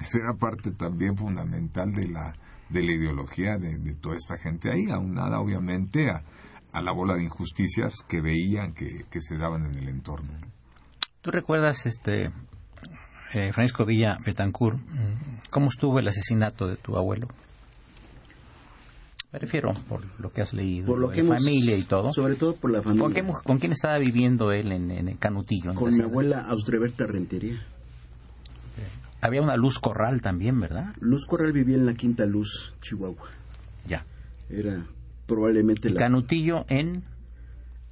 Esa 0.00 0.18
era 0.18 0.34
parte 0.34 0.72
también 0.72 1.16
fundamental 1.16 1.92
de 1.92 2.08
la, 2.08 2.34
de 2.68 2.82
la 2.82 2.92
ideología 2.92 3.56
de, 3.58 3.78
de 3.78 3.94
toda 3.94 4.16
esta 4.16 4.36
gente 4.36 4.70
ahí, 4.70 4.90
aunada 4.90 5.40
obviamente 5.40 6.10
a, 6.10 6.22
a 6.72 6.82
la 6.82 6.92
bola 6.92 7.14
de 7.14 7.24
injusticias 7.24 8.02
que 8.06 8.20
veían 8.20 8.74
que, 8.74 9.04
que 9.10 9.20
se 9.20 9.36
daban 9.38 9.64
en 9.66 9.74
el 9.76 9.88
entorno. 9.88 10.32
¿Tú 11.26 11.32
recuerdas, 11.32 11.86
este, 11.86 12.30
eh, 13.34 13.52
Francisco 13.52 13.84
Villa 13.84 14.16
Betancourt, 14.24 14.78
mm, 14.78 15.48
cómo 15.50 15.70
estuvo 15.70 15.98
el 15.98 16.06
asesinato 16.06 16.68
de 16.68 16.76
tu 16.76 16.96
abuelo? 16.96 17.26
Me 19.32 19.40
refiero 19.40 19.74
por 19.88 20.02
lo 20.20 20.30
que 20.30 20.42
has 20.42 20.52
leído, 20.52 20.86
Por 20.86 21.00
lo 21.00 21.10
que 21.10 21.22
hemos- 21.22 21.38
familia 21.38 21.76
y 21.76 21.82
todo. 21.82 22.12
Sobre 22.12 22.36
todo 22.36 22.54
por 22.54 22.70
la 22.70 22.80
familia. 22.80 23.02
¿Con, 23.02 23.12
qué 23.12 23.22
mu- 23.24 23.32
con 23.42 23.58
quién 23.58 23.72
estaba 23.72 23.98
viviendo 23.98 24.52
él 24.52 24.70
en, 24.70 24.88
en 24.92 25.08
el 25.08 25.18
Canutillo? 25.18 25.70
en 25.72 25.76
Con 25.76 25.92
mi 25.92 26.00
abuela 26.00 26.42
Austreberta 26.42 27.08
Rentería. 27.08 27.60
Había 29.20 29.42
una 29.42 29.56
luz 29.56 29.80
corral 29.80 30.20
también, 30.20 30.60
¿verdad? 30.60 30.94
Luz 31.00 31.26
Corral 31.26 31.52
vivía 31.52 31.74
en 31.74 31.86
la 31.86 31.94
Quinta 31.94 32.24
Luz, 32.24 32.72
Chihuahua. 32.82 33.26
Ya. 33.84 34.04
Era 34.48 34.86
probablemente 35.26 35.90
la... 35.90 35.96
Canutillo 35.96 36.66
en, 36.68 37.02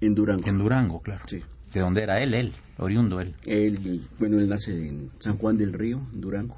En 0.01 0.15
Durango. 0.15 0.47
en 0.49 0.59
Durango, 0.59 1.01
claro. 1.01 1.25
Sí. 1.27 1.43
De 1.75 1.81
donde 1.81 2.03
era 2.03 2.23
él, 2.23 2.35
él, 2.35 2.53
oriundo 2.79 3.21
él. 3.21 3.35
Él, 3.45 4.01
bueno, 4.21 4.39
él 4.39 4.49
nace 4.49 4.71
en 4.89 5.11
San 5.19 5.37
Juan 5.37 5.57
del 5.57 5.73
Río, 5.73 6.01
en 6.13 6.21
Durango. 6.21 6.57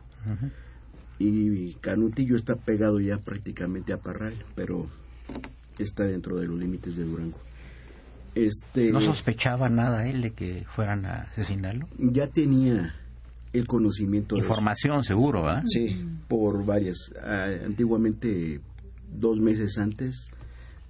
Y 1.19 1.73
Canutillo 1.75 2.37
está 2.37 2.57
pegado 2.57 3.01
ya 3.01 3.19
prácticamente 3.19 3.95
a 3.95 3.99
Parral, 3.99 4.35
pero 4.55 4.87
está 5.79 6.05
dentro 6.05 6.37
de 6.37 6.47
los 6.47 6.59
límites 6.59 6.97
de 6.97 7.05
Durango. 7.05 7.39
Este, 8.35 8.93
¿No 8.93 9.01
sospechaba 9.01 9.71
nada 9.71 10.07
él 10.07 10.21
de 10.21 10.33
que 10.33 10.65
fueran 10.69 11.07
a 11.07 11.23
asesinarlo? 11.23 11.89
ya 11.99 12.27
tenía 12.27 12.95
el 13.55 13.67
conocimiento 13.67 14.35
de 14.35 14.43
Información, 14.43 15.03
seguro, 15.03 15.45
¿verdad? 15.45 15.63
Sí, 15.67 16.07
por 16.29 16.63
varias. 16.67 17.15
Ah, 17.25 17.49
antiguamente, 17.65 18.61
dos 19.11 19.41
meses 19.41 19.79
antes, 19.79 20.29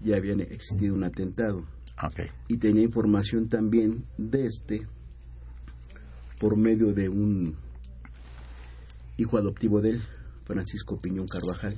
ya 0.00 0.16
había 0.16 0.32
existido 0.34 0.96
un 0.96 1.04
atentado. 1.04 1.64
Y 2.48 2.58
tenía 2.58 2.82
información 2.82 3.48
también 3.48 4.04
de 4.18 4.46
este 4.46 4.86
por 6.38 6.56
medio 6.56 6.92
de 6.92 7.08
un 7.08 7.56
hijo 9.16 9.38
adoptivo 9.38 9.80
de 9.80 9.90
él, 9.90 10.02
Francisco 10.44 11.00
Piñón 11.00 11.26
Carvajal. 11.26 11.76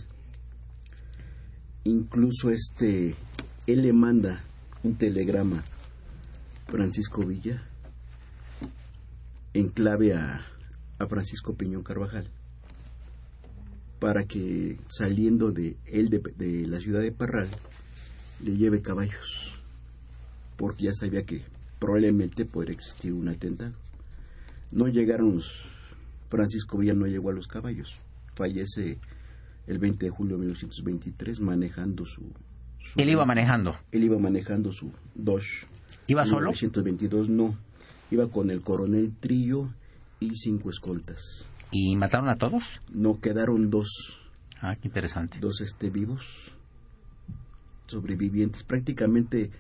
Incluso 1.85 2.51
este, 2.51 3.15
él 3.67 3.83
le 3.83 3.93
manda 3.93 4.43
un 4.83 4.97
telegrama 4.97 5.63
Francisco 6.67 7.25
Villa 7.25 7.63
en 9.55 9.69
clave 9.69 10.15
a, 10.15 10.45
a 10.99 11.07
Francisco 11.07 11.55
Piñón 11.55 11.85
Carvajal 11.85 12.29
para 14.01 14.25
que 14.25 14.79
saliendo 14.89 15.53
de 15.53 15.77
él 15.87 16.11
de 16.11 16.67
la 16.67 16.81
ciudad 16.81 17.01
de 17.01 17.13
Parral 17.13 17.49
le 18.43 18.57
lleve 18.57 18.83
caballos 18.83 19.58
porque 20.59 20.85
ya 20.85 20.93
sabía 20.93 21.23
que 21.23 21.41
probablemente 21.79 22.45
podría 22.45 22.75
existir 22.75 23.15
un 23.15 23.29
atentado. 23.29 23.73
No 24.73 24.89
llegaron 24.89 25.37
los... 25.37 25.65
Francisco 26.29 26.77
Villa 26.77 26.93
no 26.93 27.07
llegó 27.07 27.31
a 27.31 27.33
los 27.33 27.47
caballos. 27.49 27.95
Fallece 28.35 28.99
el 29.67 29.79
20 29.79 30.05
de 30.07 30.11
julio 30.11 30.37
de 30.37 30.41
1923 30.41 31.41
manejando 31.41 32.05
su... 32.05 32.21
su- 32.81 33.01
Él 33.01 33.09
iba 33.09 33.25
manejando. 33.25 33.75
Él 33.93 34.05
iba 34.05 34.19
manejando 34.19 34.71
su 34.73 34.93
Dodge. 35.15 35.67
¿Iba 36.07 36.27
solo? 36.27 36.51
1922 36.51 37.31
no. 37.31 37.57
Iba 38.11 38.29
con 38.29 38.51
el 38.51 38.61
coronel 38.63 39.13
Trillo 39.21 39.69
y 40.21 40.31
cinco 40.37 40.69
escoltas. 40.71 41.49
¿Y 41.71 41.95
mataron 41.97 42.29
a 42.29 42.37
todos? 42.37 42.81
No 42.93 43.21
quedaron 43.21 43.71
dos, 43.71 43.89
Ah, 44.61 44.75
qué 44.75 44.89
interesante. 44.89 45.39
dos 45.39 45.61
este, 45.61 45.89
vivos 45.91 46.53
sobrevivientes. 47.87 48.65
Prácticamente 48.65 49.51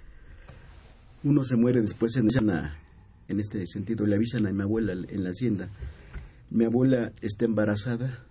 uno 1.24 1.44
se 1.44 1.56
muere 1.56 1.80
después 1.80 2.16
en, 2.16 2.28
esa- 2.28 2.76
en 3.28 3.40
este 3.40 3.66
sentido. 3.66 4.06
Le 4.06 4.16
avisan 4.16 4.46
a 4.46 4.52
mi 4.52 4.62
abuela 4.62 4.92
en 4.92 5.24
la 5.24 5.30
hacienda. 5.30 5.68
Mi 6.50 6.64
abuela 6.64 7.12
está 7.20 7.44
embarazada. 7.44 8.24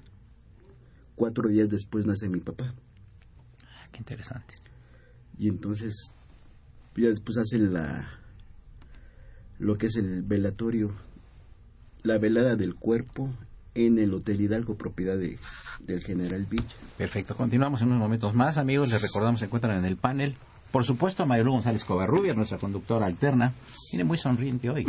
Cuatro 1.15 1.49
días 1.49 1.69
después 1.69 2.05
nace 2.05 2.29
mi 2.29 2.39
papá. 2.39 2.73
Ah, 3.63 3.87
qué 3.91 3.99
interesante. 3.99 4.53
Y 5.37 5.49
entonces 5.49 6.13
ya 6.95 7.09
después 7.09 7.37
hacen 7.37 7.73
la 7.73 8.07
lo 9.59 9.77
que 9.77 9.87
es 9.87 9.95
el 9.95 10.21
velatorio, 10.21 10.93
la 12.03 12.19
velada 12.19 12.55
del 12.55 12.75
cuerpo 12.75 13.33
en 13.73 13.97
el 13.97 14.13
Hotel 14.13 14.41
Hidalgo, 14.41 14.75
propiedad 14.77 15.17
de, 15.17 15.39
del 15.79 16.03
general 16.03 16.45
Villa. 16.45 16.63
Perfecto. 16.97 17.35
Continuamos 17.35 17.81
en 17.81 17.87
unos 17.87 17.99
momentos 17.99 18.33
más, 18.35 18.57
amigos. 18.57 18.89
Les 18.89 19.01
recordamos 19.01 19.39
se 19.39 19.45
encuentran 19.47 19.77
en 19.79 19.85
el 19.85 19.97
panel. 19.97 20.35
Por 20.71 20.83
supuesto, 20.83 21.25
Mayolu 21.25 21.53
González 21.53 21.85
Covarrubia, 21.85 22.33
nuestra 22.33 22.57
conductora 22.57 23.05
alterna. 23.05 23.53
Viene 23.91 24.03
muy 24.03 24.17
sonriente 24.17 24.69
hoy. 24.69 24.85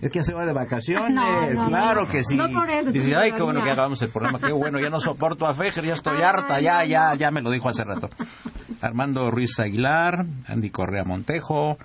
Es 0.00 0.10
que 0.10 0.18
ya 0.18 0.22
se 0.22 0.34
va 0.34 0.44
de 0.44 0.52
vacaciones. 0.52 1.10
No, 1.10 1.50
no, 1.52 1.68
claro 1.68 2.02
no. 2.02 2.08
que 2.08 2.22
sí. 2.22 2.36
No 2.36 2.48
por 2.50 2.68
él, 2.70 2.92
Dice, 2.92 3.16
ay, 3.16 3.32
qué 3.32 3.42
bueno 3.42 3.62
que 3.62 3.70
hagamos 3.70 4.00
el 4.02 4.10
programa. 4.10 4.38
Qué 4.38 4.52
bueno, 4.52 4.78
ya 4.78 4.90
no 4.90 5.00
soporto 5.00 5.46
a 5.46 5.54
Fejer, 5.54 5.84
ya 5.84 5.94
estoy 5.94 6.22
harta. 6.22 6.60
Ya, 6.60 6.84
ya, 6.84 7.14
ya 7.14 7.30
me 7.30 7.40
lo 7.40 7.50
dijo 7.50 7.68
hace 7.68 7.84
rato. 7.84 8.08
Armando 8.82 9.30
Ruiz 9.30 9.58
Aguilar, 9.58 10.26
Andy 10.46 10.70
Correa 10.70 11.04
Montejo 11.04 11.78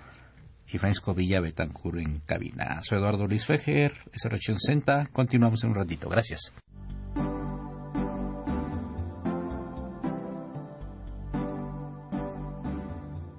y 0.67 0.78
Francisco 0.78 1.13
Villa 1.13 1.39
Betancur 1.39 2.00
en 2.00 2.20
cabina. 2.26 2.82
Soy 2.84 2.98
Eduardo 2.98 3.28
Luis 3.28 3.46
Fejer, 3.46 3.94
SR860. 4.13 5.10
Continuamos 5.12 5.63
en 5.63 5.70
un 5.72 5.76
ratito. 5.76 6.10
Gracias. 6.10 6.52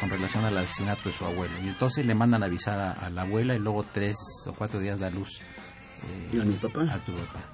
Con 0.00 0.10
relación 0.10 0.44
al 0.44 0.56
asesinato 0.58 1.04
de 1.04 1.12
su 1.12 1.24
abuelo. 1.24 1.54
Y 1.62 1.68
entonces 1.68 2.06
le 2.06 2.14
mandan 2.14 2.42
a 2.42 2.46
avisar 2.46 2.96
a, 2.98 3.10
la 3.10 3.22
abuela 3.22 3.54
y 3.54 3.58
luego 3.58 3.84
tres 3.92 4.16
o 4.46 4.52
cuatro 4.52 4.80
días 4.80 5.00
da 5.00 5.10
luz. 5.10 5.40
Eh, 6.32 6.40
a 6.40 6.44
mi 6.44 6.54
papá? 6.54 6.82
A 6.82 7.04
tu 7.04 7.12
papá. 7.12 7.44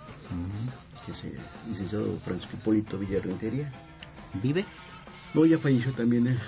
Que 1.05 1.12
es 1.12 1.25
licenciado 1.68 2.18
Francisco 2.20 2.57
Hipólito 2.57 2.99
Villarrentería. 2.99 3.73
¿Vive? 4.42 4.64
No, 5.35 5.44
ya 5.44 5.59
falleció 5.59 5.92
también 5.92 6.27
él. 6.27 6.38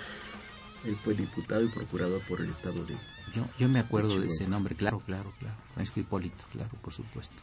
Él 0.85 0.97
fue 1.03 1.15
diputado 1.15 1.65
y 1.65 1.69
procurador 1.69 2.23
por 2.29 2.41
el 2.41 2.51
estado 2.51 2.85
de... 2.85 2.97
Yo, 3.35 3.45
yo 3.59 3.69
me 3.69 3.81
acuerdo 3.81 4.21
de 4.21 4.29
ese 4.29 4.47
nombre, 4.47 4.77
claro, 4.77 5.01
claro, 5.01 5.33
claro. 5.41 5.57
Francisco 5.75 6.01
Hipólito, 6.01 6.45
claro, 6.53 6.71
por 6.81 6.93
supuesto. 6.93 7.35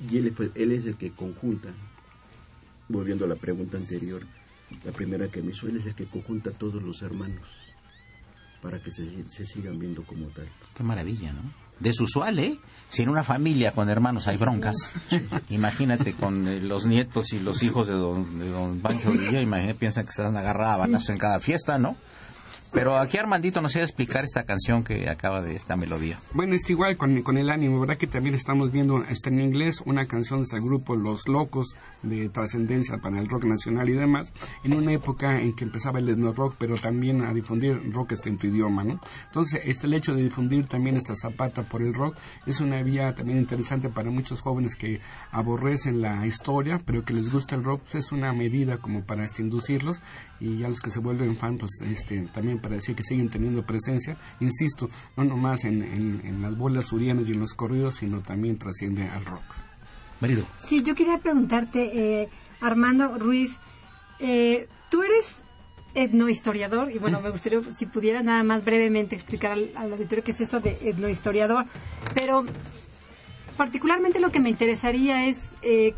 Y 0.00 0.18
él, 0.18 0.34
él 0.56 0.72
es 0.72 0.84
el 0.84 0.96
que 0.96 1.12
conjunta, 1.12 1.68
volviendo 2.88 3.24
a 3.24 3.28
la 3.28 3.36
pregunta 3.36 3.76
anterior, 3.76 4.26
la 4.84 4.92
primera 4.92 5.28
que 5.28 5.42
me 5.42 5.52
suele 5.52 5.78
es 5.78 5.86
el 5.86 5.94
que 5.94 6.06
conjunta 6.06 6.50
a 6.50 6.52
todos 6.52 6.82
los 6.82 7.02
hermanos 7.02 7.48
para 8.62 8.80
que 8.80 8.92
se, 8.92 9.04
sigan 9.44 9.78
viendo 9.78 10.04
como 10.04 10.28
tal. 10.28 10.46
Qué 10.74 10.84
maravilla, 10.84 11.32
¿no? 11.32 11.42
Desusual, 11.80 12.38
¿eh? 12.38 12.60
Si 12.88 13.02
en 13.02 13.08
una 13.08 13.24
familia 13.24 13.72
con 13.72 13.90
hermanos 13.90 14.28
hay 14.28 14.36
broncas, 14.36 14.76
imagínate 15.50 16.12
con 16.12 16.46
eh, 16.46 16.60
los 16.60 16.86
nietos 16.86 17.32
y 17.32 17.40
los 17.40 17.62
hijos 17.64 17.88
de 17.88 17.94
don, 17.94 18.38
de 18.38 18.48
don 18.48 18.78
Pancho 18.78 19.10
Villa, 19.10 19.40
imagínate, 19.40 19.78
piensan 19.78 20.06
que 20.06 20.12
se 20.12 20.22
van 20.22 20.36
a 20.36 20.40
agarrar 20.40 20.88
en 20.88 21.16
cada 21.16 21.40
fiesta, 21.40 21.76
¿no? 21.78 21.96
Pero 22.72 22.96
aquí 22.96 23.18
Armandito 23.18 23.60
nos 23.60 23.74
iba 23.74 23.82
a 23.82 23.84
explicar 23.84 24.24
esta 24.24 24.44
canción 24.44 24.82
que 24.82 25.10
acaba 25.10 25.42
de 25.42 25.54
esta 25.54 25.76
melodía. 25.76 26.18
Bueno, 26.32 26.54
está 26.54 26.72
igual 26.72 26.96
con, 26.96 27.22
con 27.22 27.36
el 27.36 27.50
ánimo, 27.50 27.78
¿verdad? 27.80 27.98
Que 27.98 28.06
también 28.06 28.34
estamos 28.34 28.72
viendo, 28.72 29.04
está 29.04 29.28
en 29.28 29.40
inglés, 29.40 29.82
una 29.84 30.06
canción 30.06 30.40
de 30.40 30.44
este 30.44 30.58
grupo 30.58 30.96
Los 30.96 31.28
Locos, 31.28 31.76
de 32.02 32.30
trascendencia 32.30 32.96
para 32.96 33.20
el 33.20 33.28
rock 33.28 33.44
nacional 33.44 33.90
y 33.90 33.92
demás, 33.92 34.32
en 34.64 34.74
una 34.74 34.92
época 34.92 35.38
en 35.38 35.54
que 35.54 35.64
empezaba 35.64 35.98
el 35.98 36.08
etno 36.08 36.32
rock, 36.32 36.56
pero 36.58 36.76
también 36.76 37.22
a 37.22 37.34
difundir 37.34 37.92
rock 37.92 38.12
este 38.12 38.30
en 38.30 38.38
tu 38.38 38.46
idioma, 38.46 38.84
¿no? 38.84 38.98
Entonces, 39.26 39.60
este, 39.64 39.86
el 39.86 39.94
hecho 39.94 40.14
de 40.14 40.22
difundir 40.22 40.66
también 40.66 40.96
esta 40.96 41.14
zapata 41.14 41.64
por 41.64 41.82
el 41.82 41.92
rock 41.92 42.16
es 42.46 42.62
una 42.62 42.82
vía 42.82 43.14
también 43.14 43.38
interesante 43.38 43.90
para 43.90 44.10
muchos 44.10 44.40
jóvenes 44.40 44.76
que 44.76 45.00
aborrecen 45.30 46.00
la 46.00 46.26
historia, 46.26 46.80
pero 46.84 47.04
que 47.04 47.12
les 47.12 47.30
gusta 47.30 47.54
el 47.54 47.64
rock, 47.64 47.82
pues 47.82 47.96
es 47.96 48.12
una 48.12 48.32
medida 48.32 48.78
como 48.78 49.04
para 49.04 49.24
este, 49.24 49.42
inducirlos 49.42 50.00
y 50.40 50.56
ya 50.56 50.68
los 50.68 50.80
que 50.80 50.90
se 50.90 51.00
vuelven 51.00 51.36
fans, 51.36 51.60
pues 51.60 51.70
este, 51.82 52.20
también 52.32 52.61
para 52.62 52.76
decir 52.76 52.94
que 52.94 53.02
siguen 53.02 53.28
teniendo 53.28 53.62
presencia, 53.62 54.16
insisto, 54.40 54.88
no 55.16 55.24
nomás 55.24 55.64
en, 55.64 55.82
en, 55.82 56.40
las 56.40 56.56
bolas 56.56 56.86
surianas 56.86 57.28
y 57.28 57.32
en 57.32 57.40
los 57.40 57.54
corridos, 57.54 57.96
sino 57.96 58.20
también 58.20 58.56
trasciende 58.56 59.08
al 59.08 59.24
rock. 59.24 59.42
Marido. 60.20 60.46
Sí, 60.66 60.82
yo 60.82 60.94
quería 60.94 61.18
preguntarte, 61.18 62.22
eh, 62.22 62.28
Armando 62.60 63.18
Ruiz, 63.18 63.50
eh, 64.20 64.68
tú 64.88 65.02
eres 65.02 65.36
etnohistoriador 65.94 66.90
y 66.92 66.98
bueno, 66.98 67.20
me 67.20 67.30
gustaría 67.30 67.60
si 67.76 67.86
pudiera 67.86 68.22
nada 68.22 68.42
más 68.44 68.64
brevemente 68.64 69.14
explicar 69.14 69.52
al, 69.52 69.72
al 69.76 69.92
auditorio 69.92 70.24
qué 70.24 70.30
es 70.30 70.40
eso 70.40 70.60
de 70.60 70.78
etnohistoriador, 70.80 71.66
pero 72.14 72.46
particularmente 73.56 74.20
lo 74.20 74.30
que 74.30 74.40
me 74.40 74.50
interesaría 74.50 75.26
es, 75.26 75.52
eh, 75.62 75.94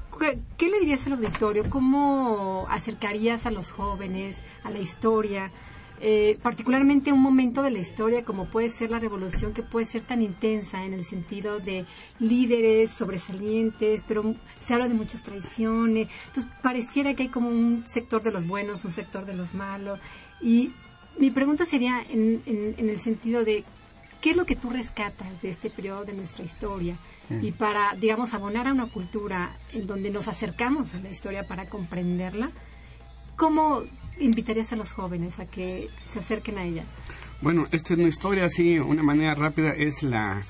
¿qué 0.57 0.69
le 0.69 0.81
dirías 0.81 1.07
al 1.07 1.15
auditorio? 1.15 1.65
¿Cómo 1.71 2.67
acercarías 2.69 3.47
a 3.47 3.51
los 3.51 3.71
jóvenes 3.71 4.37
a 4.65 4.71
la 4.71 4.79
historia? 4.79 5.53
Eh, 6.01 6.39
particularmente 6.43 7.13
un 7.13 7.23
momento 7.23 7.63
de 7.63 7.71
la 7.71 7.79
historia 7.79 8.25
como 8.25 8.47
puede 8.47 8.69
ser 8.69 8.91
la 8.91 8.99
revolución, 8.99 9.55
que 9.55 9.63
puede 9.63 9.87
ser 9.87 10.03
tan 10.03 10.23
intensa 10.23 10.85
en 10.85 10.93
el 10.93 11.05
sentido 11.05 11.61
de 11.61 11.87
líderes 12.19 12.91
sobresalientes, 12.91 14.03
pero 14.07 14.35
se 14.67 14.75
habla 14.75 14.89
de 14.89 14.95
muchas 14.95 15.23
traiciones. 15.23 16.09
Entonces, 16.27 16.53
pareciera 16.63 17.15
que 17.15 17.25
hay 17.25 17.29
como 17.29 17.49
un 17.49 17.85
sector 17.87 18.23
de 18.23 18.33
los 18.33 18.47
buenos, 18.47 18.85
un 18.85 18.93
sector 18.93 19.25
de 19.25 19.35
los 19.35 19.55
malos. 19.55 20.01
Y 20.43 20.73
mi 21.19 21.31
pregunta 21.31 21.65
sería 21.65 22.03
en, 22.09 22.43
en 22.47 22.89
el 22.89 22.99
sentido 22.99 23.45
de 23.45 23.65
¿Qué 24.25 24.31
es 24.31 24.39
lo 24.39 24.47
que 24.47 24.57
tú 24.57 24.71
rescatas 24.71 25.43
de 25.43 25.51
este 25.51 25.69
periodo 25.69 26.07
de 26.07 26.15
nuestra 26.15 26.43
historia? 26.43 26.97
Y 27.43 27.53
para, 27.53 27.95
digamos, 27.95 28.33
abonar 28.33 28.67
a 28.67 28.73
una 28.73 28.87
cultura 28.87 29.59
en 29.75 29.87
donde 29.87 30.11
nos 30.11 30.29
acercamos 30.29 30.95
a 30.95 30.99
la 31.01 31.11
historia 31.11 31.47
para 31.47 31.69
comprenderla, 31.69 32.51
¿cómo 33.37 33.83
invitarías 34.19 34.73
a 34.73 34.77
los 34.77 34.93
jóvenes 34.93 35.39
a 35.39 35.47
que 35.47 35.89
se 36.13 36.19
acerquen 36.21 36.59
a 36.59 36.65
ella? 36.65 36.85
Bueno, 37.41 37.65
esta 37.73 37.95
es 37.95 38.01
una 38.01 38.09
historia 38.09 38.47
así, 38.47 38.79
una 38.79 39.03
manera 39.03 39.35
rápida, 39.35 39.71
es 39.77 40.03
la 40.03 40.41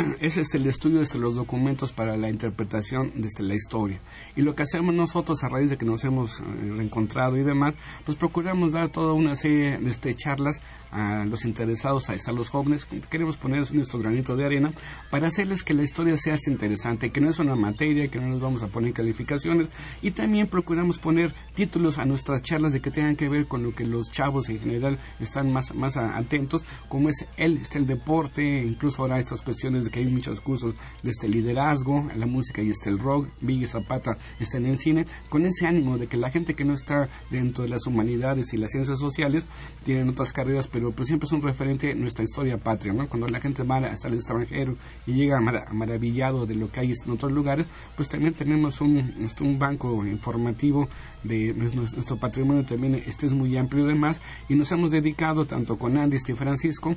es 0.20 0.54
el 0.54 0.66
estudio 0.66 1.00
de 1.00 1.18
los 1.18 1.34
documentos 1.34 1.92
para 1.92 2.16
la 2.16 2.30
interpretación 2.30 3.12
de 3.14 3.28
la 3.42 3.54
historia. 3.54 4.00
Y 4.36 4.42
lo 4.42 4.54
que 4.54 4.62
hacemos 4.62 4.94
nosotros 4.94 5.42
a 5.42 5.48
raíz 5.48 5.70
de 5.70 5.76
que 5.76 5.84
nos 5.84 6.04
hemos 6.04 6.40
eh, 6.40 6.44
reencontrado 6.76 7.36
y 7.36 7.42
demás, 7.42 7.76
pues 8.04 8.16
procuramos 8.16 8.72
dar 8.72 8.88
toda 8.88 9.12
una 9.12 9.36
serie 9.36 9.78
de 9.78 9.90
este, 9.90 10.14
charlas 10.14 10.60
a 10.90 11.24
los 11.24 11.44
interesados, 11.44 12.10
a, 12.10 12.32
los 12.32 12.48
jóvenes, 12.48 12.86
queremos 13.08 13.36
poner 13.36 13.72
nuestro 13.74 14.00
granito 14.00 14.36
de 14.36 14.44
arena 14.44 14.72
para 15.10 15.28
hacerles 15.28 15.62
que 15.62 15.74
la 15.74 15.82
historia 15.82 16.16
sea 16.16 16.36
interesante, 16.46 17.10
que 17.10 17.20
no 17.20 17.28
es 17.28 17.38
una 17.38 17.54
materia, 17.54 18.08
que 18.08 18.18
no 18.18 18.28
nos 18.28 18.40
vamos 18.40 18.62
a 18.62 18.68
poner 18.68 18.92
calificaciones. 18.92 19.70
Y 20.02 20.12
también 20.12 20.48
procuramos 20.48 20.98
poner 20.98 21.34
títulos 21.54 21.98
a 21.98 22.04
nuestras 22.04 22.42
charlas 22.42 22.72
de 22.72 22.80
que 22.80 22.90
tengan 22.90 23.16
que 23.16 23.28
ver 23.28 23.46
con 23.46 23.62
lo 23.62 23.74
que 23.74 23.84
los 23.84 24.10
chavos 24.10 24.48
en 24.48 24.58
general 24.58 24.98
están 25.18 25.52
más, 25.52 25.74
más 25.74 25.96
atentos, 25.96 26.64
como 26.88 27.08
es 27.08 27.26
el, 27.36 27.58
este, 27.58 27.78
el 27.78 27.86
deporte, 27.86 28.42
incluso 28.62 29.02
ahora 29.02 29.18
estas 29.18 29.42
cuestiones 29.42 29.84
de 29.84 29.90
que 29.90 30.00
hay 30.00 30.06
muchos 30.06 30.40
cursos 30.40 30.74
de 31.02 31.10
este 31.10 31.28
liderazgo, 31.28 32.08
la 32.14 32.26
música 32.26 32.62
y 32.62 32.70
este 32.70 32.90
el 32.90 32.98
rock, 32.98 33.28
Biggie 33.40 33.66
Zapata 33.66 34.16
está 34.38 34.58
en 34.58 34.66
el 34.66 34.78
cine, 34.78 35.06
con 35.28 35.44
ese 35.46 35.66
ánimo 35.66 35.98
de 35.98 36.06
que 36.06 36.16
la 36.16 36.30
gente 36.30 36.54
que 36.54 36.64
no 36.64 36.74
está 36.74 37.08
dentro 37.30 37.64
de 37.64 37.70
las 37.70 37.86
humanidades 37.86 38.52
y 38.52 38.56
las 38.56 38.70
ciencias 38.70 38.98
sociales 38.98 39.46
tienen 39.84 40.08
otras 40.08 40.32
carreras, 40.32 40.68
pero 40.68 40.79
pues 40.94 41.08
siempre 41.08 41.26
es 41.26 41.32
un 41.32 41.42
referente 41.42 41.94
nuestra 41.94 42.24
historia 42.24 42.58
patria, 42.58 42.92
¿no? 42.92 43.08
Cuando 43.08 43.28
la 43.28 43.40
gente 43.40 43.62
va 43.62 43.78
hasta 43.78 44.08
el 44.08 44.14
extranjero 44.14 44.76
y 45.06 45.12
llega 45.12 45.40
maravillado 45.40 46.46
de 46.46 46.54
lo 46.54 46.70
que 46.70 46.80
hay 46.80 46.92
en 47.04 47.12
otros 47.12 47.32
lugares, 47.32 47.66
pues 47.96 48.08
también 48.08 48.34
tenemos 48.34 48.80
un, 48.80 49.14
este, 49.20 49.44
un 49.44 49.58
banco 49.58 50.04
informativo 50.06 50.88
de 51.22 51.52
nuestro 51.54 52.16
patrimonio 52.18 52.64
también 52.64 52.94
este 52.94 53.26
es 53.26 53.32
muy 53.32 53.56
amplio 53.56 53.84
y 53.84 53.88
demás 53.88 54.20
y 54.48 54.54
nos 54.54 54.72
hemos 54.72 54.90
dedicado 54.90 55.46
tanto 55.46 55.76
con 55.76 55.96
Andy 55.96 56.16
y 56.26 56.32
Francisco 56.32 56.94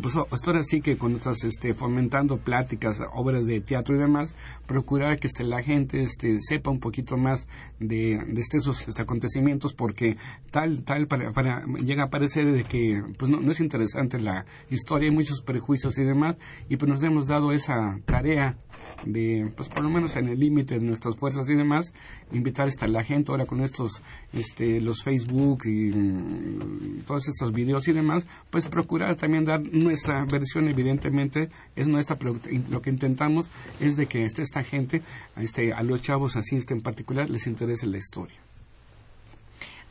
pues 0.00 0.14
esto 0.32 0.50
ahora 0.50 0.62
sí 0.62 0.80
que 0.80 0.96
cuando 0.96 1.18
estás 1.18 1.44
este, 1.44 1.74
fomentando 1.74 2.38
pláticas, 2.38 2.98
obras 3.12 3.46
de 3.46 3.60
teatro 3.60 3.94
y 3.94 3.98
demás, 3.98 4.34
procurar 4.66 5.18
que 5.18 5.26
este, 5.26 5.44
la 5.44 5.62
gente 5.62 6.02
este, 6.02 6.36
sepa 6.38 6.70
un 6.70 6.80
poquito 6.80 7.16
más 7.16 7.46
de, 7.78 8.18
de 8.26 8.40
este, 8.40 8.58
este, 8.58 9.02
acontecimientos 9.02 9.74
porque 9.74 10.16
tal 10.50 10.82
tal 10.84 11.06
para, 11.08 11.32
para- 11.32 11.64
llega 11.84 12.04
a 12.04 12.10
parecer 12.10 12.52
de 12.52 12.64
que 12.64 13.02
pues 13.18 13.30
no, 13.30 13.40
no 13.40 13.52
es 13.52 13.60
interesante 13.60 14.18
la 14.18 14.44
historia, 14.70 15.08
hay 15.10 15.14
muchos 15.14 15.42
prejuicios 15.42 15.98
y 15.98 16.04
demás 16.04 16.36
y 16.68 16.76
pues 16.76 16.88
nos 16.88 17.02
hemos 17.02 17.26
dado 17.26 17.52
esa 17.52 17.98
tarea 18.06 18.56
de 19.04 19.50
pues 19.56 19.68
por 19.68 19.82
lo 19.82 19.90
menos 19.90 20.16
en 20.16 20.28
el 20.28 20.38
límite 20.38 20.78
de 20.78 20.84
nuestras 20.86 21.16
fuerzas 21.16 21.48
y 21.50 21.54
demás 21.54 21.92
invitar 22.32 22.66
hasta 22.68 22.86
la 22.86 23.02
gente 23.02 23.30
ahora 23.30 23.46
con 23.46 23.60
estos 23.60 24.02
este 24.32 24.80
los 24.80 25.02
Facebook 25.02 25.62
y 25.66 25.90
mm, 25.92 27.02
todos 27.06 27.28
estos 27.28 27.52
videos 27.52 27.88
y 27.88 27.92
demás 27.92 28.26
pues 28.50 28.68
procurar 28.68 29.16
también 29.16 29.44
dar 29.44 29.60
nuestra 29.82 30.24
versión 30.24 30.68
evidentemente 30.68 31.48
es 31.76 31.88
nuestra 31.88 32.16
pero 32.16 32.38
lo 32.70 32.82
que 32.82 32.90
intentamos 32.90 33.48
es 33.80 33.96
de 33.96 34.06
que 34.06 34.24
este, 34.24 34.42
esta 34.42 34.62
gente 34.62 35.02
este 35.36 35.72
a 35.72 35.82
los 35.82 36.00
chavos 36.00 36.36
así 36.36 36.56
este 36.56 36.74
en 36.74 36.80
particular 36.82 37.28
les 37.30 37.46
interese 37.46 37.86
la 37.86 37.98
historia 37.98 38.36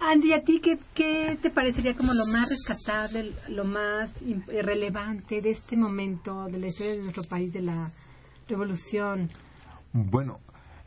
Andy, 0.03 0.33
¿a 0.33 0.43
ti 0.43 0.59
qué, 0.59 0.79
qué 0.95 1.37
te 1.39 1.51
parecería 1.51 1.95
como 1.95 2.11
lo 2.13 2.25
más 2.25 2.49
rescatable, 2.49 3.33
lo 3.49 3.65
más 3.65 4.09
eh, 4.25 4.63
relevante 4.63 5.41
de 5.41 5.51
este 5.51 5.77
momento 5.77 6.47
de 6.47 6.57
la 6.57 6.67
historia 6.67 6.93
de 6.93 6.99
nuestro 7.03 7.21
país, 7.23 7.53
de 7.53 7.61
la 7.61 7.91
revolución? 8.49 9.29
Bueno, 9.93 10.39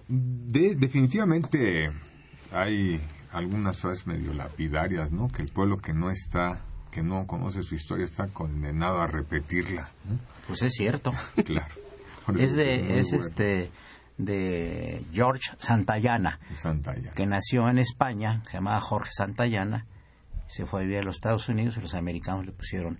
de- 0.08 0.74
definitivamente 0.74 1.92
hay 2.50 3.00
algunas 3.30 3.78
frases 3.78 4.04
medio 4.08 4.34
lapidarias, 4.34 5.12
¿no? 5.12 5.28
Que 5.28 5.42
el 5.42 5.48
pueblo 5.52 5.78
que 5.78 5.92
no 5.92 6.10
está, 6.10 6.60
que 6.94 7.02
no 7.02 7.26
conoce 7.26 7.62
su 7.62 7.74
historia 7.74 8.04
está 8.04 8.28
condenado 8.28 9.00
a 9.00 9.08
repetirla. 9.08 9.88
¿no? 10.04 10.18
Pues 10.46 10.62
es 10.62 10.72
cierto. 10.72 11.12
Claro. 11.44 11.74
Es 12.38 12.54
de, 12.54 12.98
es 12.98 13.10
bueno. 13.10 13.26
este, 13.26 13.70
de 14.16 15.04
George 15.12 15.50
Santayana, 15.58 16.38
Santayana. 16.54 17.10
que 17.10 17.26
nació 17.26 17.68
en 17.68 17.78
España, 17.78 18.42
se 18.46 18.52
llamaba 18.54 18.80
Jorge 18.80 19.10
Santayana, 19.12 19.84
se 20.46 20.64
fue 20.64 20.80
a 20.80 20.82
vivir 20.84 21.00
a 21.00 21.02
los 21.02 21.16
Estados 21.16 21.48
Unidos 21.50 21.76
y 21.76 21.82
los 21.82 21.94
americanos 21.94 22.46
le 22.46 22.52
pusieron 22.52 22.98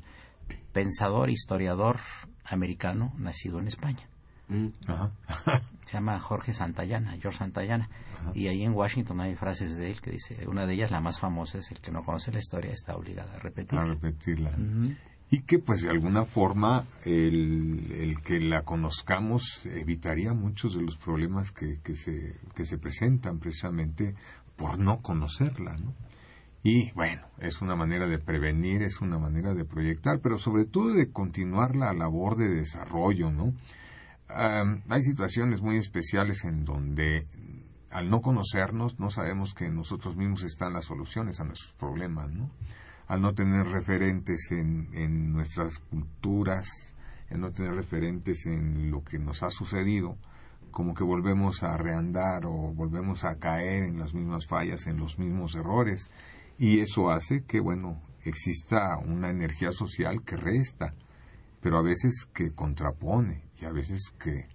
pensador, 0.73 1.31
historiador 1.31 2.01
americano, 2.45 3.15
nacido 3.17 3.61
en 3.61 3.69
España. 3.69 4.07
Ajá. 4.87 5.13
Se 5.95 6.01
llama 6.01 6.19
Jorge 6.19 6.53
Santayana, 6.53 7.17
George 7.21 7.39
Santayana. 7.39 7.89
Y 8.35 8.49
ahí 8.49 8.65
en 8.65 8.73
Washington 8.73 9.21
hay 9.21 9.37
frases 9.37 9.77
de 9.77 9.93
él 9.93 10.01
que 10.01 10.11
dice, 10.11 10.45
una 10.49 10.67
de 10.67 10.75
ellas, 10.75 10.91
la 10.91 11.01
más 11.01 11.21
famosa, 11.21 11.59
es 11.59 11.71
el 11.71 11.79
que 11.79 11.93
no 11.93 12.03
conoce 12.03 12.33
la 12.33 12.41
historia 12.41 12.73
está 12.73 12.97
obligado 12.97 13.31
a 13.31 13.39
repetir. 13.39 13.79
a 13.79 13.85
repetirla. 13.85 14.51
Y 15.31 15.43
que 15.43 15.61
pues 15.61 15.83
de 15.83 15.91
alguna 15.91 16.25
forma 16.25 16.85
el, 17.05 17.93
el 17.93 18.21
que 18.23 18.41
la 18.41 18.63
conozcamos 18.63 19.65
evitaría 19.67 20.33
muchos 20.33 20.75
de 20.75 20.81
los 20.81 20.97
problemas 20.97 21.53
que, 21.53 21.79
que, 21.81 21.95
se, 21.95 22.41
que 22.57 22.67
se 22.67 22.77
presentan 22.77 23.39
precisamente 23.39 24.17
por 24.57 24.81
no 24.81 25.01
conocerla, 25.01 25.77
¿no? 25.77 25.95
Y 26.65 26.91
bueno, 26.95 27.23
es 27.39 27.63
una 27.63 27.77
manera 27.77 28.09
de 28.09 28.19
prevenir, 28.19 28.83
es 28.83 29.01
una 29.01 29.21
manera 29.21 29.55
de 29.55 29.65
proyectar, 29.65 30.19
pero 30.21 30.39
sobre 30.39 30.65
todo 30.65 30.93
de 30.93 31.13
continuar 31.13 31.77
la 31.77 31.93
labor 31.93 32.35
de 32.35 32.49
desarrollo, 32.49 33.31
¿no? 33.31 33.53
Am, 34.29 34.83
hay 34.89 35.03
situaciones 35.03 35.63
muy 35.63 35.77
especiales 35.77 36.45
en 36.45 36.65
donde 36.65 37.27
al 37.91 38.11
no 38.11 38.21
conocernos 38.21 38.99
no 38.99 39.11
sabemos 39.11 39.55
que 39.55 39.67
en 39.67 39.77
nosotros 39.77 40.17
mismos 40.17 40.43
están 40.43 40.73
las 40.73 40.87
soluciones 40.87 41.41
a 41.41 41.45
nuestros 41.45 41.73
problemas, 41.75 42.31
¿no? 42.31 42.51
Al 43.07 43.21
no 43.21 43.35
tener 43.35 43.67
referentes 43.67 44.51
en, 44.51 44.89
en 44.95 45.33
nuestras 45.33 45.79
culturas, 45.79 46.69
en 47.31 47.41
no 47.41 47.53
tener 47.53 47.75
referentes 47.75 48.47
en 48.47 48.91
lo 48.91 49.05
que 49.05 49.19
nos 49.19 49.43
ha 49.43 49.51
sucedido, 49.51 50.17
como 50.71 50.95
que 50.95 51.05
volvemos 51.05 51.63
a 51.63 51.77
reandar 51.77 52.47
o 52.47 52.73
volvemos 52.75 53.25
a 53.25 53.39
caer 53.39 53.85
en 53.85 54.01
las 54.01 54.15
mismas 54.15 54.47
fallas, 54.49 54.87
en 54.89 54.97
los 54.97 55.19
mismos 55.19 55.55
errores, 55.55 56.11
y 56.59 56.81
eso 56.81 57.11
hace 57.11 57.45
que, 57.45 57.61
bueno, 57.61 58.01
exista 58.25 58.99
una 58.99 59.31
energía 59.31 59.71
social 59.71 60.23
que 60.25 60.37
resta, 60.37 60.95
pero 61.65 61.79
a 61.79 61.83
veces 61.83 62.29
que 62.35 62.55
contrapone 62.55 63.41
y 63.59 63.65
a 63.65 63.71
veces 63.71 64.13
que, 64.23 64.49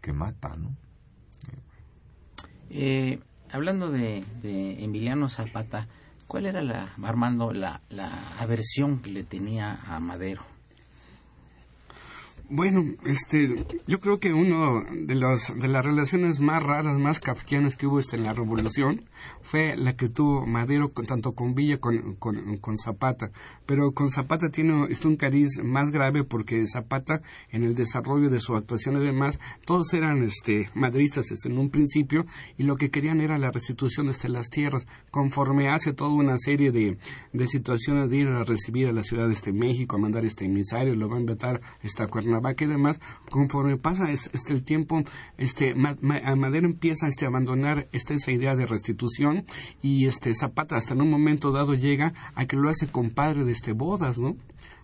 que 0.00 0.12
mata, 0.12 0.54
¿no? 0.54 0.76
Eh, 2.70 3.18
hablando 3.50 3.90
de, 3.90 4.24
de 4.40 4.84
Emiliano 4.84 5.28
Zapata, 5.28 5.88
¿cuál 6.28 6.46
era 6.46 6.62
la, 6.62 6.94
Armando, 7.02 7.52
la, 7.52 7.80
la 7.88 8.12
aversión 8.38 9.00
que 9.00 9.10
le 9.10 9.24
tenía 9.24 9.80
a 9.88 9.98
Madero? 9.98 10.44
Bueno, 12.52 12.96
este, 13.06 13.64
yo 13.86 14.00
creo 14.00 14.18
que 14.18 14.32
uno 14.32 14.82
de 15.06 15.14
los 15.14 15.52
de 15.54 15.68
las 15.68 15.84
relaciones 15.84 16.40
más 16.40 16.60
raras, 16.60 16.98
más 16.98 17.20
kafkianas 17.20 17.76
que 17.76 17.86
hubo 17.86 18.00
este, 18.00 18.16
en 18.16 18.24
la 18.24 18.32
revolución 18.32 19.02
fue 19.40 19.76
la 19.76 19.94
que 19.94 20.08
tuvo 20.08 20.46
Madero 20.46 20.88
con, 20.88 21.06
tanto 21.06 21.30
con 21.30 21.54
Villa 21.54 21.78
con, 21.78 22.16
con, 22.16 22.56
con 22.56 22.76
Zapata. 22.76 23.30
Pero 23.66 23.92
con 23.92 24.10
Zapata 24.10 24.48
tiene 24.48 24.86
este, 24.90 25.06
un 25.06 25.14
cariz 25.14 25.62
más 25.62 25.92
grave 25.92 26.24
porque 26.24 26.66
Zapata 26.66 27.22
en 27.52 27.62
el 27.62 27.76
desarrollo 27.76 28.30
de 28.30 28.40
su 28.40 28.56
actuación 28.56 29.00
y 29.00 29.04
demás, 29.06 29.38
todos 29.64 29.94
eran 29.94 30.24
este 30.24 30.70
madristas 30.74 31.30
este, 31.30 31.50
en 31.50 31.56
un 31.56 31.70
principio 31.70 32.26
y 32.58 32.64
lo 32.64 32.74
que 32.74 32.90
querían 32.90 33.20
era 33.20 33.38
la 33.38 33.52
restitución 33.52 34.06
de 34.06 34.12
este, 34.12 34.28
las 34.28 34.50
tierras. 34.50 34.88
Conforme 35.12 35.70
hace 35.70 35.92
toda 35.92 36.10
una 36.10 36.36
serie 36.36 36.72
de, 36.72 36.98
de 37.32 37.46
situaciones 37.46 38.10
de 38.10 38.16
ir 38.16 38.26
a 38.26 38.42
recibir 38.42 38.88
a 38.88 38.92
la 38.92 39.04
ciudad 39.04 39.28
de 39.28 39.34
este 39.34 39.52
México, 39.52 39.94
a 39.94 40.00
mandar 40.00 40.24
este 40.24 40.46
emisarios, 40.46 40.96
lo 40.96 41.08
va 41.08 41.16
a 41.16 41.20
invitar 41.20 41.60
esta 41.84 42.08
Cuernavaca 42.40 42.64
y 42.64 42.68
demás, 42.68 43.00
conforme 43.30 43.76
pasa 43.76 44.10
es- 44.10 44.30
este 44.32 44.52
el 44.54 44.62
tiempo, 44.64 45.02
este 45.38 45.74
Ma- 45.74 45.96
Ma- 46.00 46.20
Madero 46.36 46.66
empieza 46.66 47.06
este 47.06 47.26
a 47.26 47.28
abandonar 47.28 47.88
este, 47.92 48.14
esa 48.14 48.32
idea 48.32 48.56
de 48.56 48.66
restitución 48.66 49.44
y 49.82 50.06
este 50.06 50.32
Zapata 50.34 50.76
hasta 50.76 50.94
en 50.94 51.02
un 51.02 51.10
momento 51.10 51.52
dado 51.52 51.74
llega 51.74 52.12
a 52.34 52.46
que 52.46 52.56
lo 52.56 52.68
hace 52.68 52.86
compadre 52.88 53.44
de 53.44 53.52
este 53.52 53.72
bodas, 53.72 54.18
¿no? 54.18 54.36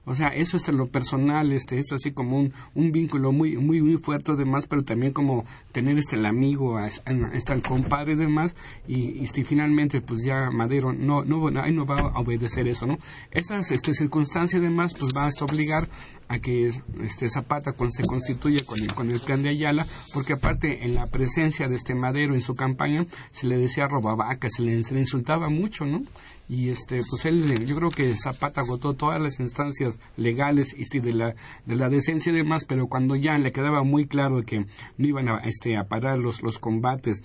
O 0.09 0.15
sea, 0.15 0.29
eso 0.29 0.57
es 0.57 0.69
lo 0.69 0.87
personal, 0.87 1.53
este, 1.53 1.77
es 1.79 1.93
así 1.93 2.13
como 2.13 2.39
un, 2.39 2.53
un 2.75 2.93
vínculo 2.93 3.33
muy, 3.33 3.57
muy, 3.59 3.83
muy 3.83 3.97
fuerte 3.99 4.33
además, 4.33 4.67
pero 4.69 4.85
también 4.85 5.13
como 5.13 5.45
tener 5.73 5.99
este 5.99 6.15
el 6.17 6.25
amigo, 6.27 6.79
este 6.81 7.53
el 7.53 7.63
compadre 7.63 8.13
y 8.13 8.17
demás, 8.17 8.55
y, 8.87 9.21
y 9.21 9.27
finalmente 9.45 10.01
pues 10.01 10.25
ya 10.25 10.51
Madero 10.53 10.93
no, 10.93 11.25
no, 11.25 11.49
ahí 11.61 11.73
no 11.73 11.85
va 11.85 11.99
a 11.99 12.21
obedecer 12.21 12.69
eso, 12.69 12.87
¿no? 12.87 12.99
Esas 13.33 13.71
este, 13.73 13.93
circunstancias 13.95 14.61
además 14.63 14.95
pues 14.99 15.13
va 15.15 15.27
a 15.27 15.45
obligar 15.45 15.89
a 16.29 16.39
que 16.39 16.71
este 17.03 17.29
Zapata 17.29 17.73
con- 17.73 17.91
se 17.93 18.03
constituya 18.05 18.65
con 18.65 18.81
el, 18.81 18.93
con 18.95 19.11
el 19.11 19.21
plan 19.21 19.43
de 19.43 19.51
Ayala, 19.51 19.87
porque 20.15 20.35
aparte 20.35 20.85
en 20.85 20.95
la 20.95 21.07
presencia 21.07 21.69
de 21.69 21.75
este 21.75 21.95
Madero 21.97 22.35
en 22.35 22.41
su 22.41 22.55
campaña 22.55 23.05
se 23.33 23.47
le 23.47 23.59
decía 23.59 23.87
robabaca, 23.89 24.49
se 24.49 24.83
se 24.83 24.95
le 24.95 25.01
insultaba 25.01 25.49
mucho, 25.49 25.85
¿no? 25.85 26.01
Y 26.49 26.70
este, 26.70 27.01
pues 27.11 27.24
él, 27.26 27.66
yo 27.66 27.74
creo 27.76 27.90
que 27.90 28.14
Zapata 28.16 28.61
agotó 28.61 28.94
todas 28.94 29.20
las 29.20 29.40
instancias 29.40 29.99
legales 30.16 30.74
y 30.78 30.84
sí, 30.84 31.01
de 31.01 31.12
la, 31.12 31.34
de 31.64 31.76
la 31.76 31.88
decencia 31.88 32.32
y 32.32 32.36
demás, 32.36 32.64
pero 32.66 32.86
cuando 32.86 33.16
ya 33.16 33.36
le 33.38 33.51
quedaba 33.53 33.82
muy 33.82 34.07
claro 34.07 34.42
que 34.42 34.61
no 34.61 35.07
iban 35.07 35.28
a, 35.28 35.38
este, 35.38 35.76
a 35.76 35.84
parar 35.88 36.18
los, 36.18 36.42
los 36.42 36.59
combates 36.59 37.22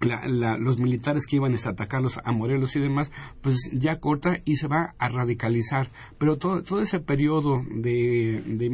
la- 0.00 0.26
la- 0.28 0.58
los 0.58 0.78
militares 0.78 1.24
que 1.26 1.36
iban 1.36 1.54
a 1.54 1.56
atacarlos 1.70 2.20
a 2.24 2.32
Morelos 2.32 2.76
y 2.76 2.80
demás, 2.80 3.10
pues 3.40 3.70
ya 3.72 4.00
corta 4.00 4.38
y 4.44 4.56
se 4.56 4.66
va 4.68 4.94
a 4.98 5.08
radicalizar. 5.08 5.88
Pero 6.18 6.36
todo, 6.36 6.62
todo 6.62 6.80
ese 6.82 7.00
periodo 7.00 7.62
de, 7.70 8.42
de 8.44 8.68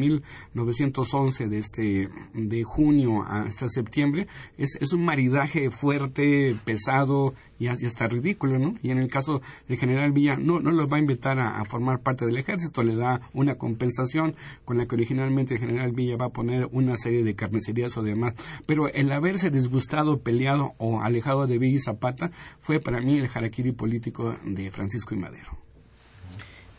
1911, 0.65 1.47
de, 1.49 1.59
este, 1.59 2.09
de 2.35 2.65
junio 2.65 3.23
hasta 3.23 3.69
septiembre, 3.69 4.27
es, 4.59 4.77
es 4.81 4.93
un 4.93 5.05
maridaje 5.05 5.71
fuerte, 5.71 6.57
pesado 6.65 7.35
y, 7.61 7.69
as- 7.69 7.81
y 7.81 7.87
hasta 7.87 8.09
ridículo, 8.09 8.59
¿no? 8.59 8.75
Y 8.83 8.91
en 8.91 8.99
el 8.99 9.07
caso 9.09 9.41
del 9.69 9.79
general 9.79 10.11
Villa, 10.11 10.35
no, 10.37 10.59
no 10.59 10.73
lo 10.73 10.89
va 10.89 10.97
a 10.97 11.01
invitar 11.01 11.39
a, 11.39 11.61
a 11.61 11.65
formar 11.67 12.01
parte 12.01 12.27
del 12.27 12.37
ejército, 12.39 12.83
le 12.83 12.97
da 12.97 13.21
una 13.33 13.55
compensación 13.55 14.35
con 14.65 14.79
la 14.79 14.87
que 14.87 14.97
originalmente 14.97 15.55
el 15.55 15.61
general 15.61 15.93
Villa 15.93 16.17
va 16.17 16.27
a 16.27 16.31
poner 16.31 16.67
una 16.73 16.97
serie 16.97 17.23
de 17.23 17.37
carnicerías 17.37 17.97
o 17.97 18.03
demás. 18.03 18.35
Pero 18.67 18.89
el 18.89 19.13
haberse 19.13 19.51
disgustado, 19.51 20.19
peleado 20.19 20.73
o 20.79 21.01
alejado 21.01 21.47
de 21.47 21.59
Villa 21.59 21.77
y 21.77 21.81
Zapata 21.81 22.33
fue 22.61 22.81
para 22.81 23.01
mí 23.01 23.19
el 23.19 23.29
harakiri 23.33 23.73
político 23.73 24.35
de 24.45 24.71
Francisco 24.73 25.15
y 25.15 25.19
Madero. 25.19 25.57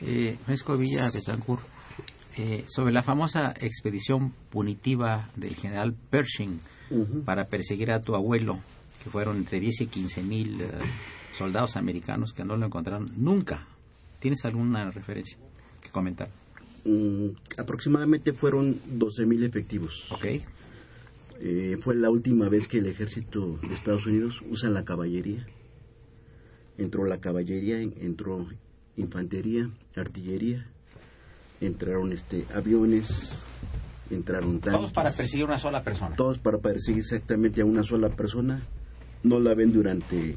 Eh, 0.02 0.36
Francisco 0.46 0.76
Villa 0.78 1.10
Betancourt, 1.14 1.62
eh, 2.38 2.64
sobre 2.68 2.92
la 2.92 3.04
famosa 3.04 3.54
expedición 3.60 4.34
punitiva 4.50 5.30
del 5.36 5.56
general 5.56 5.94
Pershing 6.10 6.60
para 7.26 7.46
perseguir 7.46 7.92
a 7.92 8.02
tu 8.02 8.16
abuelo, 8.16 8.60
que 9.04 9.10
fueron 9.10 9.38
entre 9.38 9.60
10 9.60 9.82
y 9.82 9.88
15 9.88 10.24
mil 10.24 10.62
eh, 10.62 10.70
soldados 11.34 11.78
americanos 11.78 12.34
que 12.34 12.44
no 12.44 12.58
lo 12.58 12.66
encontraron 12.66 13.06
nunca. 13.18 13.68
¿Tienes 14.20 14.46
alguna 14.46 14.92
referencia 14.92 15.38
que 15.82 15.90
comentar? 15.90 16.30
Mm, 16.86 17.30
aproximadamente 17.58 18.34
fueron 18.34 18.76
12.000 18.98 19.44
efectivos. 19.44 20.12
Ok. 20.12 20.26
Eh, 21.44 21.78
fue 21.80 21.96
la 21.96 22.10
última 22.10 22.50
vez 22.50 22.68
que 22.68 22.78
el 22.78 22.86
ejército 22.86 23.58
de 23.64 23.74
Estados 23.74 24.06
Unidos 24.06 24.44
usa 24.50 24.70
la 24.70 24.86
caballería. 24.86 25.48
Entró 26.78 27.06
la 27.06 27.20
caballería, 27.20 27.82
entró 27.82 28.48
infantería, 28.98 29.70
artillería 29.96 30.68
entraron 31.62 32.12
este 32.12 32.46
aviones, 32.54 33.38
entraron 34.10 34.60
tanques. 34.60 34.80
Todos 34.80 34.92
para 34.92 35.12
perseguir 35.12 35.46
una 35.46 35.60
sola 35.60 35.84
persona. 35.84 36.16
Todos 36.16 36.40
para 36.40 36.58
perseguir 36.58 37.00
exactamente 37.00 37.62
a 37.62 37.66
una 37.66 37.84
sola 37.84 38.10
persona. 38.10 38.62
No 39.24 39.40
la 39.40 39.54
ven 39.54 39.72
durante 39.72 40.36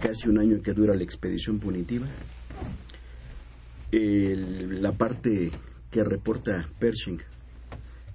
casi 0.00 0.28
un 0.28 0.38
año 0.38 0.60
que 0.62 0.72
dura 0.74 0.94
la 0.94 1.02
expedición 1.02 1.58
punitiva. 1.58 2.06
El- 3.92 4.82
la 4.82 4.92
parte 4.92 5.50
que 5.90 6.04
reporta 6.04 6.68
Pershing 6.78 7.20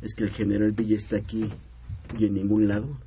es 0.01 0.13
que 0.13 0.23
el 0.25 0.29
general 0.31 0.71
Villa 0.73 0.97
está 0.97 1.17
aquí 1.17 1.49
y 2.17 2.25
en 2.25 2.33
ningún 2.35 2.67
lado. 2.67 2.97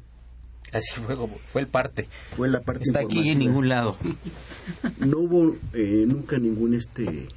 Así 0.72 1.00
fue, 1.06 1.14
como- 1.16 1.38
fue 1.52 1.60
el 1.62 1.68
parte. 1.68 2.08
Fue 2.36 2.48
la 2.48 2.60
parte 2.62 2.82
Está 2.84 3.00
aquí 3.00 3.18
en 3.18 3.40
informativa. 3.42 3.44
ningún 3.50 3.68
lado. 3.68 3.96
No 4.98 5.18
hubo 5.18 5.56
eh, 5.74 6.04
nunca 6.08 6.38
ningún 6.38 6.74
este 6.74 7.28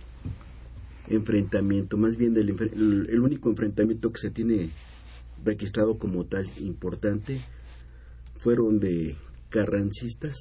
enfrentamiento, 1.09 1.97
más 1.97 2.15
bien 2.17 2.33
del 2.33 2.49
el, 2.49 3.07
el 3.09 3.19
único 3.21 3.49
enfrentamiento 3.49 4.11
que 4.11 4.19
se 4.19 4.29
tiene 4.31 4.69
registrado 5.45 5.97
como 5.97 6.25
tal 6.25 6.49
importante 6.59 7.39
fueron 8.37 8.79
de 8.79 9.15
carrancistas 9.57 10.37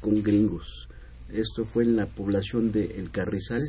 con 0.00 0.22
gringos. 0.22 0.88
Esto 1.28 1.66
fue 1.66 1.84
en 1.84 1.96
la 1.96 2.06
población 2.06 2.72
de 2.72 2.98
El 2.98 3.10
Carrizal. 3.10 3.60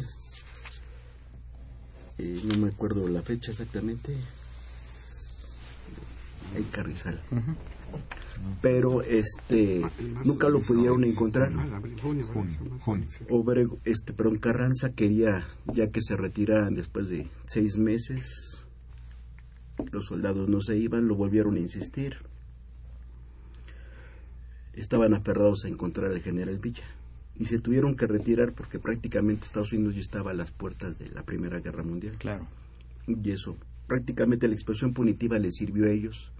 Eh, 2.18 2.42
no 2.46 2.58
me 2.58 2.70
acuerdo 2.70 3.10
la 3.10 3.22
fecha 3.24 3.52
exactamente. 3.52 4.16
El 6.56 6.70
Carrizal. 6.70 7.20
Pero 8.62 9.02
este 9.02 9.82
nunca 10.24 10.48
lo 10.48 10.62
pudieron 10.62 11.04
encontrar. 11.04 11.52
Junio, 12.02 12.26
junio. 12.80 13.06
Obrego, 13.30 13.80
este, 13.84 14.14
perdón, 14.14 14.38
Carranza 14.38 14.94
quería 14.94 15.46
ya 15.74 15.90
que 15.90 16.02
se 16.02 16.16
retiraran 16.16 16.74
después 16.74 17.10
de 17.10 17.28
seis 17.48 17.76
meses. 17.76 18.66
Los 19.92 20.06
soldados 20.06 20.48
no 20.48 20.62
se 20.62 20.78
iban, 20.78 21.10
lo 21.10 21.16
volvieron 21.16 21.58
a 21.58 21.60
insistir. 21.60 22.31
Estaban 24.74 25.14
aferrados 25.14 25.66
a 25.66 25.68
encontrar 25.68 26.12
al 26.12 26.22
general 26.22 26.60
Villa 26.60 26.84
y 27.36 27.46
se 27.46 27.60
tuvieron 27.60 27.96
que 27.96 28.08
retirar 28.08 28.54
porque 28.54 28.80
prácticamente 28.80 29.46
Estados 29.46 29.74
Unidos 29.74 29.96
ya 29.96 30.02
estaba 30.02 30.32
a 30.32 30.34
las 30.34 30.52
puertas 30.52 31.00
de 31.00 31.10
la 31.10 31.24
Primera 31.24 31.60
Guerra 31.60 31.84
Mundial. 31.84 32.16
Claro. 32.18 32.48
Y 33.08 33.32
eso, 33.32 33.58
prácticamente 33.88 34.48
la 34.48 34.54
explosión 34.54 34.94
punitiva 34.94 35.40
les 35.40 35.56
sirvió 35.56 35.86
a 35.86 35.92
ellos 35.92 36.32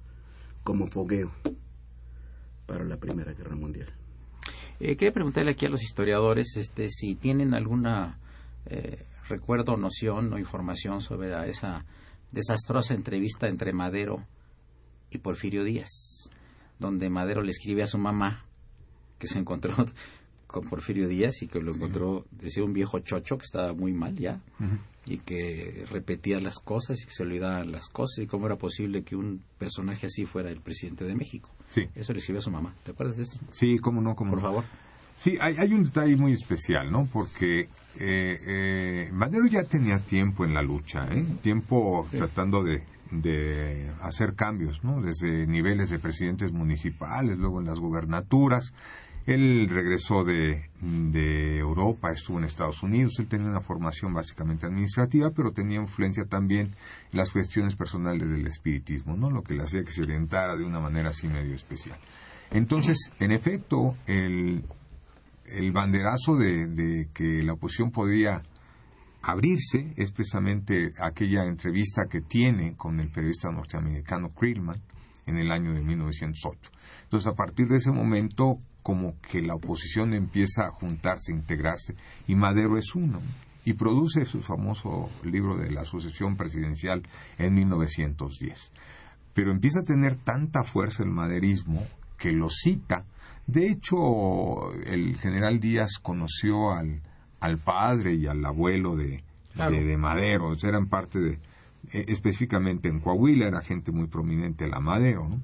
como 0.64 0.88
fogueo 0.88 1.32
para 2.66 2.86
la 2.86 2.98
Primera 2.98 3.34
Guerra 3.34 3.56
Mundial. 3.56 3.88
Eh, 4.80 4.96
quería 4.96 5.14
preguntarle 5.14 5.52
aquí 5.52 5.66
a 5.66 5.70
los 5.70 5.84
historiadores 5.84 6.56
este, 6.58 6.90
si 6.90 7.16
tienen 7.16 7.54
alguna 7.54 8.18
eh, 8.66 9.06
recuerdo, 9.28 9.78
noción 9.78 10.34
o 10.34 10.38
información 10.38 11.02
sobre 11.02 11.34
esa 11.50 11.86
desastrosa 12.32 12.94
entrevista 12.94 13.48
entre 13.48 13.74
Madero 13.74 14.26
y 15.10 15.18
Porfirio 15.18 15.64
Díaz, 15.64 16.30
donde 16.82 17.10
Madero 17.10 17.44
le 17.44 17.52
escribe 17.52 17.84
a 17.84 17.88
su 17.88 17.98
mamá 17.98 18.44
que 19.20 19.28
se 19.28 19.40
encontró 19.40 19.74
con 20.48 20.64
Porfirio 20.68 21.08
Díaz 21.08 21.42
y 21.44 21.48
que 21.48 21.62
lo 21.62 21.74
encontró, 21.74 22.26
decía 22.32 22.64
un 22.64 22.74
viejo 22.74 23.00
chocho 23.00 23.38
que 23.38 23.46
estaba 23.46 23.72
muy 23.74 23.94
mal 23.94 24.18
ya 24.18 24.42
y 25.06 25.20
que 25.20 25.86
repetía 25.90 26.42
las 26.42 26.60
cosas 26.60 27.02
y 27.02 27.06
que 27.06 27.12
se 27.12 27.24
olvidaban 27.24 27.72
las 27.72 27.88
cosas 27.88 28.24
y 28.24 28.28
cómo 28.28 28.48
era 28.48 28.58
posible 28.58 29.04
que 29.04 29.16
un 29.16 29.44
personaje 29.58 30.08
así 30.08 30.26
fuera 30.26 30.50
el 30.50 30.60
presidente 30.60 31.06
de 31.06 31.16
México. 31.16 31.50
Sí. 31.70 31.84
Eso 31.96 32.12
le 32.14 32.20
escribió 32.20 32.40
a 32.40 32.44
su 32.44 32.52
mamá. 32.52 32.76
¿Te 32.84 32.92
acuerdas 32.92 33.18
de 33.18 33.24
esto? 33.24 33.40
Sí, 33.52 33.78
cómo 33.78 34.02
no, 34.02 34.16
cómo 34.16 34.32
Por 34.32 34.42
no. 34.42 34.48
favor. 34.48 34.64
Sí, 35.16 35.38
hay, 35.40 35.56
hay 35.58 35.72
un 35.74 35.84
detalle 35.84 36.16
muy 36.18 36.34
especial, 36.34 36.92
¿no? 36.92 37.08
Porque 37.12 37.62
eh, 37.62 37.68
eh, 38.00 39.10
Madero 39.14 39.46
ya 39.46 39.64
tenía 39.64 40.00
tiempo 40.00 40.46
en 40.46 40.54
la 40.54 40.62
lucha, 40.64 41.08
¿eh? 41.12 41.26
Tiempo 41.42 42.08
tratando 42.12 42.64
de, 42.64 42.84
de 43.12 43.92
hacer 44.02 44.36
cambios, 44.36 44.84
¿no? 44.84 45.02
Desde 45.02 45.46
niveles 45.46 45.90
de 45.90 46.00
presidentes 46.00 46.52
municipales, 46.52 47.38
luego 47.38 47.60
en 47.60 47.68
las 47.68 47.80
gubernaturas. 47.80 48.74
Él 49.28 49.68
regresó 49.70 50.24
de, 50.24 50.70
de 50.82 51.60
Europa, 51.60 52.12
estuvo 52.12 52.40
en 52.40 52.46
Estados 52.46 52.82
Unidos, 52.82 53.20
él 53.20 53.28
tenía 53.28 53.50
una 53.50 53.60
formación 53.60 54.16
básicamente 54.16 54.66
administrativa, 54.66 55.30
pero 55.30 55.52
tenía 55.52 55.80
influencia 55.80 56.26
también 56.26 56.74
en 57.12 57.18
las 57.18 57.30
cuestiones 57.30 57.76
personales 57.76 58.28
del 58.30 58.48
espiritismo, 58.48 59.16
¿no? 59.16 59.30
Lo 59.30 59.44
que 59.44 59.54
le 59.54 59.62
hacía 59.62 59.84
que 59.84 59.92
se 59.92 60.02
orientara 60.02 60.56
de 60.56 60.64
una 60.64 60.80
manera 60.80 61.10
así 61.10 61.28
medio 61.28 61.54
especial. 61.54 62.00
Entonces, 62.50 63.12
en 63.20 63.32
efecto, 63.32 63.96
el, 64.08 64.64
el 65.46 65.72
banderazo 65.72 66.36
de, 66.36 66.66
de 66.66 67.10
que 67.14 67.44
la 67.44 67.54
oposición 67.54 67.92
podía 67.92 68.42
abrirse 69.22 69.94
es 69.98 70.12
precisamente 70.12 70.92
aquella 71.00 71.46
entrevista 71.46 72.06
que 72.10 72.22
tiene 72.22 72.76
con 72.76 73.00
el 73.00 73.10
periodista 73.10 73.52
norteamericano 73.52 74.30
Krillman 74.30 74.82
en 75.26 75.38
el 75.38 75.52
año 75.52 75.74
de 75.74 75.82
1908. 75.82 76.72
Entonces, 77.04 77.28
a 77.28 77.36
partir 77.36 77.68
de 77.68 77.78
ese 77.78 77.92
momento, 77.92 78.58
como 78.82 79.20
que 79.22 79.42
la 79.42 79.56
oposición 79.56 80.14
empieza 80.14 80.66
a 80.66 80.72
juntarse, 80.72 81.32
a 81.32 81.36
integrarse, 81.36 81.96
y 82.28 82.36
Madero 82.36 82.78
es 82.78 82.96
uno, 82.96 83.22
y 83.64 83.74
produce 83.74 84.26
su 84.26 84.42
famoso 84.42 85.10
libro 85.24 85.56
de 85.56 85.70
la 85.70 85.86
sucesión 85.86 86.36
presidencial 86.36 87.04
en 87.38 87.54
1910. 87.54 88.72
Pero 89.34 89.52
empieza 89.52 89.82
a 89.82 89.86
tener 89.86 90.16
tanta 90.16 90.64
fuerza 90.64 91.04
el 91.04 91.12
maderismo 91.12 91.86
que 92.18 92.32
lo 92.32 92.50
cita. 92.50 93.06
De 93.46 93.68
hecho, 93.68 94.74
el 94.86 95.16
general 95.18 95.60
Díaz 95.60 96.00
conoció 96.02 96.72
al, 96.72 97.02
al 97.42 97.58
padre 97.58 98.14
y 98.16 98.28
al 98.28 98.44
abuelo 98.46 98.96
de, 98.96 99.24
Claro. 99.54 99.72
de, 99.76 99.84
de 99.84 99.98
Madero, 99.98 100.48
o 100.48 100.56
sea, 100.56 100.70
eran 100.70 100.88
parte 100.88 101.20
de, 101.20 101.32
eh, 101.92 102.06
específicamente 102.08 102.88
en 102.88 103.00
Coahuila, 103.02 103.48
era 103.48 103.60
gente 103.62 103.92
muy 103.92 104.08
prominente 104.08 104.66
la 104.70 104.80
Madero, 104.80 105.28
¿no? 105.28 105.42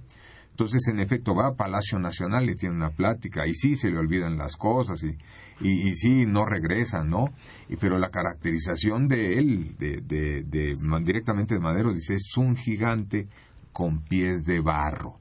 Entonces, 0.51 0.87
en 0.87 0.99
efecto, 0.99 1.35
va 1.35 1.49
a 1.49 1.53
Palacio 1.55 1.99
Nacional 1.99 2.49
y 2.49 2.55
tiene 2.55 2.73
una 2.75 2.89
plática, 2.89 3.45
y 3.45 3.53
sí 3.53 3.75
se 3.75 3.91
le 3.91 3.99
olvidan 3.99 4.37
las 4.37 4.55
cosas, 4.55 5.03
y, 5.03 5.09
y, 5.59 5.89
y 5.89 5.93
sí 5.93 6.25
no 6.25 6.45
regresan, 6.45 7.09
¿no? 7.09 7.25
Y, 7.69 7.75
pero 7.75 7.99
la 7.99 8.09
caracterización 8.09 9.07
de 9.07 9.37
él, 9.37 9.75
de, 9.77 10.01
de, 10.01 10.75
directamente 11.03 11.53
de 11.53 11.59
Madero, 11.59 11.93
dice, 11.93 12.15
es 12.15 12.35
un 12.37 12.55
gigante 12.55 13.27
con 13.71 14.01
pies 14.03 14.45
de 14.45 14.59
barro. 14.61 15.19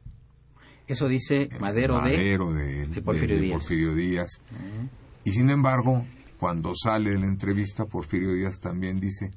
Eso 0.87 1.07
dice 1.09 1.49
Madero, 1.61 1.97
de... 1.97 2.01
Madero 2.01 2.53
de, 2.55 2.87
de 2.87 3.03
Porfirio 3.03 3.35
de- 3.37 3.41
de 3.43 3.47
Díaz. 3.49 3.59
Porfirio 3.59 3.95
Díaz. 3.95 4.41
Y 5.25 5.33
sin 5.33 5.51
embargo, 5.51 6.07
cuando 6.39 6.73
sale 6.75 7.11
de 7.11 7.19
la 7.19 7.27
entrevista, 7.27 7.87
Porfirio 7.87 8.33
Díaz 8.35 8.61
también 8.61 9.01
dice, 9.01 9.31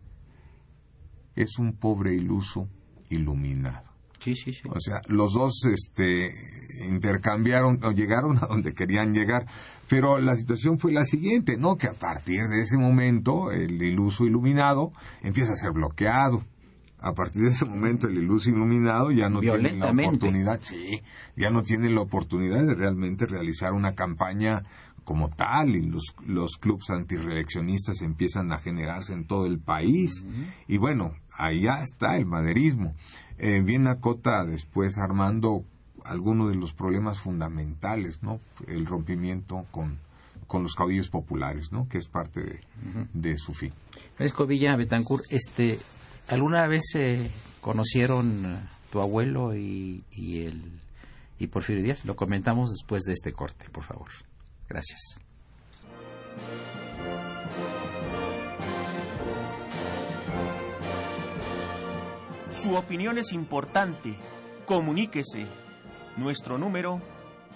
es 1.35 1.57
un 1.57 1.77
pobre 1.77 2.13
iluso 2.13 2.67
iluminado. 3.09 3.89
Sí, 4.19 4.35
sí, 4.35 4.51
sí. 4.51 4.63
O 4.69 4.79
sea, 4.79 4.97
los 5.07 5.33
dos 5.33 5.65
este, 5.65 6.29
intercambiaron 6.87 7.79
o 7.83 7.91
llegaron 7.91 8.37
a 8.37 8.47
donde 8.47 8.73
querían 8.73 9.13
llegar. 9.13 9.45
Pero 9.87 10.19
la 10.19 10.35
situación 10.35 10.77
fue 10.77 10.91
la 10.91 11.05
siguiente, 11.05 11.57
¿no? 11.57 11.77
Que 11.77 11.87
a 11.87 11.93
partir 11.93 12.41
de 12.49 12.61
ese 12.61 12.77
momento 12.77 13.51
el 13.51 13.81
iluso 13.81 14.25
iluminado 14.25 14.91
empieza 15.23 15.53
a 15.53 15.55
ser 15.55 15.71
bloqueado. 15.71 16.43
A 17.01 17.13
partir 17.13 17.43
de 17.43 17.49
ese 17.49 17.63
momento 17.63 18.07
el 18.07 18.17
iluso 18.17 18.49
iluminado 18.49 19.09
ya 19.11 19.29
no 19.29 19.39
tiene 19.39 19.71
la 19.77 19.89
oportunidad, 19.91 20.59
sí, 20.61 21.01
ya 21.37 21.49
no 21.49 21.61
tiene 21.61 21.89
la 21.89 22.01
oportunidad 22.01 22.61
de 22.65 22.75
realmente 22.75 23.25
realizar 23.25 23.71
una 23.71 23.95
campaña 23.95 24.63
como 25.09 25.27
tal 25.27 25.75
y 25.75 25.81
los, 25.81 26.13
los 26.27 26.57
clubes 26.57 26.91
antireeleccionistas 26.91 28.03
empiezan 28.03 28.51
a 28.51 28.59
generarse 28.59 29.11
en 29.11 29.25
todo 29.25 29.47
el 29.47 29.57
país. 29.57 30.23
Y 30.67 30.77
bueno, 30.77 31.15
allá 31.35 31.81
está 31.81 32.15
el 32.15 32.27
maderismo. 32.27 32.93
Eh, 33.39 33.59
bien 33.61 33.87
acota 33.87 34.45
después 34.45 34.99
Armando 34.99 35.63
algunos 36.05 36.51
de 36.51 36.57
los 36.57 36.73
problemas 36.73 37.19
fundamentales, 37.19 38.21
¿no? 38.21 38.39
El 38.67 38.85
rompimiento 38.85 39.65
con, 39.71 39.97
con 40.45 40.61
los 40.61 40.75
caudillos 40.75 41.09
populares, 41.09 41.71
¿no? 41.71 41.89
Que 41.89 41.97
es 41.97 42.07
parte 42.07 42.43
de, 42.43 42.59
de 43.11 43.35
su 43.39 43.55
fin. 43.55 43.73
Francisco 44.15 44.45
Villa 44.45 44.75
Betancourt, 44.75 45.23
este, 45.31 45.79
¿alguna 46.27 46.67
vez 46.67 46.83
eh, 46.93 47.31
conocieron 47.61 48.45
eh, 48.45 48.59
tu 48.91 49.01
abuelo 49.01 49.55
y, 49.55 50.03
y 50.11 50.43
el 50.43 50.71
y 51.39 51.47
Porfirio 51.47 51.81
Díaz? 51.81 52.05
Lo 52.05 52.15
comentamos 52.15 52.69
después 52.69 53.05
de 53.05 53.13
este 53.13 53.33
corte, 53.33 53.71
por 53.71 53.83
favor. 53.83 54.09
Gracias. 54.69 55.19
Su 62.51 62.75
opinión 62.75 63.17
es 63.17 63.33
importante. 63.33 64.15
Comuníquese. 64.65 65.47
Nuestro 66.17 66.59
número 66.59 67.01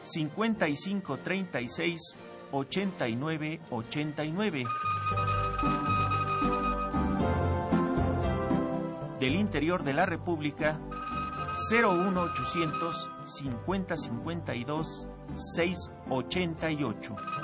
5536 0.03 2.17
8989. 2.51 4.63
Del 9.19 9.35
interior 9.35 9.83
de 9.83 9.93
la 9.93 10.05
República 10.05 10.79
01800 11.53 13.09
5052 13.25 15.07
688. 15.37 17.42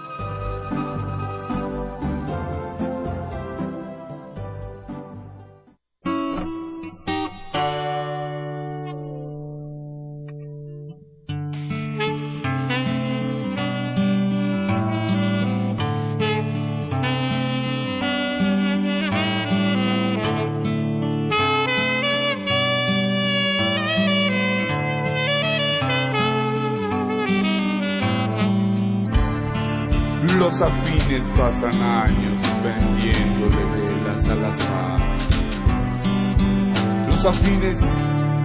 Afines 31.20 31.30
pasan 31.38 31.82
años 31.82 32.39
vendiéndole 32.63 33.65
velas 33.65 34.28
al 34.30 34.45
azar. 34.45 34.99
Los 37.07 37.26
afines 37.26 37.80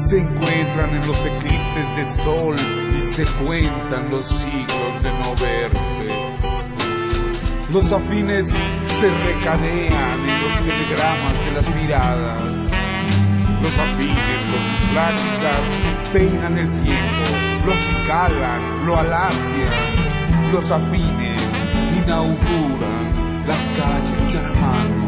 se 0.08 0.18
encuentran 0.18 0.90
en 0.90 1.06
los 1.06 1.26
eclipses 1.26 1.96
de 1.96 2.22
sol 2.22 2.56
y 2.96 3.00
se 3.00 3.24
cuentan 3.44 4.10
los 4.10 4.26
siglos 4.26 5.02
de 5.02 5.10
no 5.10 5.30
verse. 5.36 6.08
Los 7.72 7.92
afines 7.92 8.48
se 8.48 9.10
recadean 9.24 10.20
en 10.28 10.42
los 10.42 10.58
telegramas 10.64 11.44
de 11.44 11.52
las 11.52 11.74
miradas. 11.74 12.42
Los 13.62 13.78
afines 13.78 14.40
con 14.50 14.62
sus 14.64 14.88
pláticas 14.90 15.64
peinan 16.12 16.58
el 16.58 16.82
tiempo, 16.82 17.24
lo 17.66 17.72
acicalan, 17.72 18.86
lo 18.86 18.98
alacian. 18.98 20.52
Los 20.52 20.70
afines 20.70 21.23
inauguran 22.04 23.46
las 23.46 23.70
calles 23.76 24.32
de. 24.32 25.04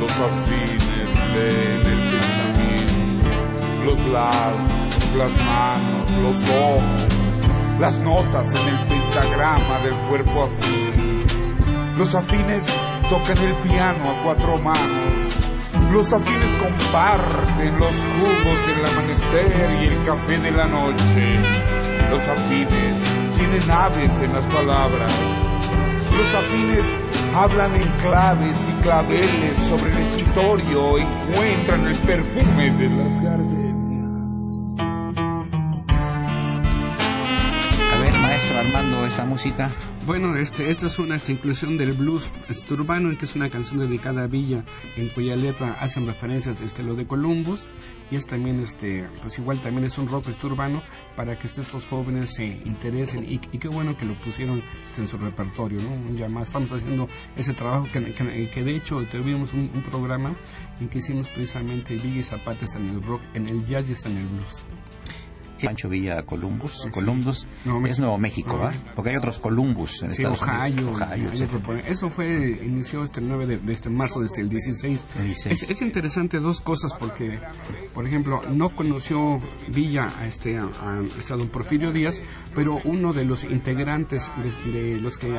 Los 0.00 0.12
afines 0.12 1.10
leen 1.34 1.86
el 1.86 2.10
pensamiento, 2.12 3.84
los 3.84 4.00
labios, 4.06 5.14
las 5.16 5.36
manos, 5.36 6.10
los 6.22 6.50
ojos, 6.50 7.06
las 7.80 7.98
notas 7.98 8.54
en 8.54 8.68
el 8.68 8.78
pentagrama 8.86 9.78
del 9.82 9.94
cuerpo 10.08 10.44
afín. 10.44 11.26
Los 11.96 12.14
afines 12.14 12.64
tocan 13.10 13.44
el 13.44 13.54
piano 13.68 14.04
a 14.10 14.22
cuatro 14.22 14.58
manos. 14.58 15.38
Los 15.92 16.12
afines 16.12 16.54
comparten 16.56 17.78
los 17.78 17.92
jugos 18.14 18.66
del 18.66 18.86
amanecer 18.86 19.82
y 19.82 19.86
el 19.86 20.04
café 20.04 20.38
de 20.38 20.50
la 20.50 20.66
noche. 20.66 21.97
Los 22.10 22.26
afines 22.26 22.98
tienen 23.36 23.70
aves 23.70 24.22
en 24.22 24.32
las 24.32 24.46
palabras. 24.46 25.14
Los 26.16 26.34
afines 26.34 26.96
hablan 27.34 27.74
en 27.76 27.88
claves 28.00 28.56
y 28.68 28.82
claveles 28.82 29.56
sobre 29.56 29.92
el 29.92 29.98
escritorio, 29.98 30.98
encuentran 30.98 31.86
el 31.86 31.98
perfume 31.98 32.70
de 32.70 32.88
las 32.88 33.22
gardenias. 33.22 33.67
Esta 39.08 39.24
música. 39.24 39.68
Bueno, 40.06 40.36
este, 40.36 40.70
esta 40.70 40.86
es 40.86 40.98
una 40.98 41.16
esta 41.16 41.32
inclusión 41.32 41.76
del 41.78 41.92
blues 41.92 42.30
este, 42.48 42.74
urbano, 42.74 43.16
que 43.18 43.24
es 43.24 43.34
una 43.34 43.48
canción 43.48 43.80
dedicada 43.80 44.24
a 44.24 44.26
Villa, 44.26 44.64
en 44.96 45.08
cuya 45.08 45.34
letra 45.34 45.78
hacen 45.80 46.06
referencias 46.06 46.60
este, 46.60 46.82
lo 46.82 46.94
de 46.94 47.06
Columbus, 47.06 47.70
y 48.10 48.16
es 48.16 48.26
también, 48.26 48.60
este, 48.60 49.08
pues 49.22 49.38
igual 49.38 49.58
también 49.60 49.84
es 49.84 49.96
un 49.98 50.08
rock 50.08 50.28
este, 50.28 50.48
para 51.16 51.38
que 51.38 51.46
estos 51.46 51.86
jóvenes 51.86 52.34
se 52.34 52.44
interesen, 52.44 53.24
y, 53.24 53.40
y 53.50 53.58
qué 53.58 53.68
bueno 53.68 53.96
que 53.96 54.04
lo 54.04 54.18
pusieron 54.20 54.62
este, 54.86 55.00
en 55.02 55.08
su 55.08 55.16
repertorio, 55.16 55.78
¿no? 55.80 56.14
Ya 56.14 56.28
más 56.28 56.44
estamos 56.44 56.70
haciendo 56.72 57.08
ese 57.34 57.54
trabajo 57.54 57.86
que, 57.90 58.12
que, 58.12 58.50
que 58.50 58.62
de 58.62 58.76
hecho 58.76 59.02
tuvimos 59.10 59.54
un, 59.54 59.70
un, 59.74 59.82
programa 59.82 60.34
en 60.80 60.88
que 60.88 60.98
hicimos 60.98 61.30
precisamente 61.30 61.94
Villa 61.94 62.20
y 62.20 62.22
Zapata 62.22 62.66
está 62.66 62.78
en 62.78 62.90
el 62.90 63.02
rock, 63.02 63.22
en 63.32 63.48
el 63.48 63.64
jazz 63.64 63.88
y 63.88 63.92
está 63.92 64.10
en 64.10 64.18
el 64.18 64.26
blues. 64.26 64.66
Pancho 65.66 65.88
Villa 65.88 66.22
Columbus. 66.22 66.82
Sí. 66.82 66.90
Columbus 66.90 67.46
no, 67.64 67.84
es 67.86 67.98
Nuevo 67.98 68.18
México, 68.18 68.58
¿verdad? 68.58 68.74
No. 68.86 68.94
Porque 68.94 69.10
hay 69.10 69.16
otros 69.16 69.38
Columbus 69.38 70.02
en 70.02 70.12
sí, 70.12 70.22
Estados 70.22 70.42
Ohio, 70.42 70.88
Unidos. 70.88 71.02
Ohio. 71.02 71.82
Eso 71.86 72.10
fue, 72.10 72.60
inició 72.64 73.02
este 73.02 73.20
9 73.20 73.46
de, 73.46 73.58
de 73.58 73.72
este 73.72 73.90
marzo, 73.90 74.20
desde 74.20 74.42
el 74.42 74.48
16. 74.48 75.06
16. 75.22 75.62
Es, 75.62 75.70
es, 75.70 75.82
interesante 75.82 76.38
dos 76.38 76.60
cosas 76.60 76.92
porque, 76.98 77.38
por 77.94 78.06
ejemplo, 78.06 78.42
no 78.50 78.70
conoció 78.74 79.40
Villa 79.68 80.06
a 80.18 80.26
este, 80.26 80.58
a, 80.58 80.64
a 80.64 81.36
don 81.36 81.48
Porfirio 81.48 81.92
Díaz, 81.92 82.20
pero 82.58 82.80
uno 82.82 83.12
de 83.12 83.24
los 83.24 83.44
integrantes 83.44 84.28
de, 84.64 84.98
los 84.98 85.16
que 85.16 85.32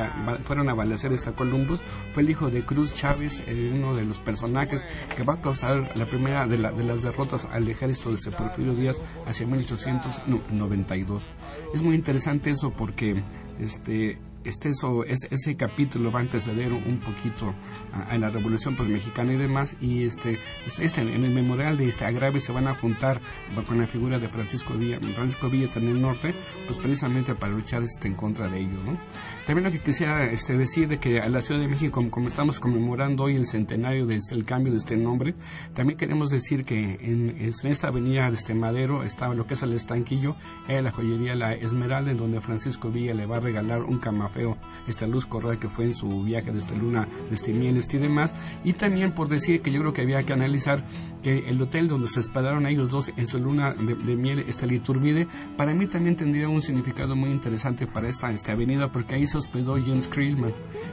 fueron 0.44 0.70
a 0.70 0.74
balacer 0.74 1.12
esta 1.12 1.32
Columbus 1.32 1.82
fue 2.14 2.22
el 2.22 2.30
hijo 2.30 2.48
de 2.48 2.64
Cruz 2.64 2.94
Chávez, 2.94 3.42
el, 3.46 3.74
uno 3.74 3.94
de 3.94 4.06
los 4.06 4.18
personajes 4.20 4.82
que 5.14 5.22
va 5.22 5.34
a 5.34 5.40
causar 5.42 5.98
la 5.98 6.06
primera 6.06 6.46
de, 6.46 6.56
la, 6.56 6.72
de 6.72 6.82
las 6.82 7.02
derrotas 7.02 7.46
al 7.52 7.68
ejército 7.68 8.08
de 8.08 8.16
este 8.16 8.30
Porfirio 8.30 8.74
Díaz 8.74 9.02
hacia 9.26 9.46
1800 9.46 10.22
92. 10.50 11.30
Es 11.74 11.82
muy 11.82 11.94
interesante 11.94 12.52
eso 12.52 12.70
porque 12.70 13.22
este 13.58 14.18
este 14.44 14.70
eso, 14.70 15.04
es, 15.04 15.26
ese 15.30 15.56
capítulo 15.56 16.10
va 16.10 16.20
a 16.20 16.22
anteceder 16.22 16.72
un 16.72 16.98
poquito 17.00 17.54
a, 17.92 18.12
a, 18.12 18.18
la 18.18 18.28
Revolución 18.28 18.76
pues, 18.76 18.88
Mexicana 18.88 19.32
y 19.32 19.36
demás, 19.36 19.76
y 19.80 20.04
este, 20.04 20.38
este, 20.66 21.00
en 21.00 21.24
el 21.24 21.30
memorial 21.30 21.76
de 21.76 21.88
este 21.88 22.04
agrave 22.04 22.40
se 22.40 22.52
van 22.52 22.68
a 22.68 22.74
juntar 22.74 23.20
con 23.66 23.78
la 23.78 23.86
figura 23.86 24.18
de 24.18 24.28
Francisco 24.28 24.74
Villa, 24.74 24.98
Francisco 25.14 25.50
Villa 25.50 25.64
está 25.64 25.80
en 25.80 25.88
el 25.88 26.00
norte, 26.00 26.34
pues 26.66 26.78
precisamente 26.78 27.34
para 27.34 27.52
luchar 27.52 27.82
este, 27.82 28.08
en 28.08 28.14
contra 28.14 28.48
de 28.48 28.60
ellos, 28.60 28.84
¿no? 28.84 28.98
También 29.46 29.64
lo 29.64 29.70
que 29.70 29.78
quisiera 29.78 30.30
este, 30.30 30.56
decir 30.56 30.88
de 30.88 30.98
que 30.98 31.18
a 31.18 31.28
la 31.28 31.40
Ciudad 31.40 31.60
de 31.60 31.68
México, 31.68 31.92
como, 31.92 32.10
como 32.10 32.28
estamos 32.28 32.60
conmemorando 32.60 33.24
hoy 33.24 33.36
el 33.36 33.46
centenario 33.46 34.06
del 34.06 34.18
este, 34.18 34.42
cambio 34.44 34.72
de 34.72 34.78
este 34.78 34.96
nombre, 34.96 35.34
también 35.74 35.98
queremos 35.98 36.30
decir 36.30 36.64
que 36.64 36.78
en, 36.78 37.36
en 37.38 37.70
esta 37.70 37.88
avenida 37.88 38.28
de 38.28 38.36
este 38.36 38.54
Madero 38.54 39.02
estaba 39.02 39.34
lo 39.34 39.46
que 39.46 39.54
es 39.54 39.62
el 39.62 39.72
estanquillo, 39.72 40.36
era 40.68 40.82
la 40.82 40.92
joyería 40.92 41.34
La 41.34 41.54
Esmeralda, 41.54 42.10
en 42.10 42.18
donde 42.18 42.40
Francisco 42.40 42.90
Villa 42.90 43.14
le 43.14 43.26
va 43.26 43.36
a 43.36 43.40
regalar 43.40 43.82
un 43.82 43.98
camafeo 44.30 44.56
esta 44.86 45.06
Luz 45.06 45.26
Correa 45.26 45.58
que 45.58 45.68
fue 45.68 45.86
en 45.86 45.94
su 45.94 46.24
viaje 46.24 46.52
desde 46.52 46.76
Luna, 46.76 47.06
desde 47.30 47.52
Mieles 47.52 47.92
y 47.92 47.98
demás, 47.98 48.32
y 48.64 48.72
también 48.72 49.12
por 49.12 49.28
decir 49.28 49.60
que 49.60 49.70
yo 49.70 49.80
creo 49.80 49.92
que 49.92 50.02
había 50.02 50.22
que 50.22 50.32
analizar 50.32 50.84
que 51.22 51.48
el 51.48 51.60
hotel 51.60 51.88
donde 51.88 52.08
se 52.08 52.20
espadaron 52.20 52.66
ellos 52.66 52.90
dos 52.90 53.12
en 53.16 53.26
su 53.26 53.38
luna 53.38 53.74
de, 53.74 53.94
de 53.94 54.16
miel, 54.16 54.44
esta 54.48 54.66
Liturbide, 54.66 55.26
para 55.56 55.74
mí 55.74 55.86
también 55.86 56.16
tendría 56.16 56.48
un 56.48 56.62
significado 56.62 57.14
muy 57.14 57.30
interesante 57.30 57.86
para 57.86 58.08
esta, 58.08 58.30
esta 58.30 58.52
avenida, 58.52 58.90
porque 58.90 59.16
ahí 59.16 59.26
se 59.26 59.38
hospedó 59.38 59.74
James 59.74 60.08
Krillman, 60.08 60.52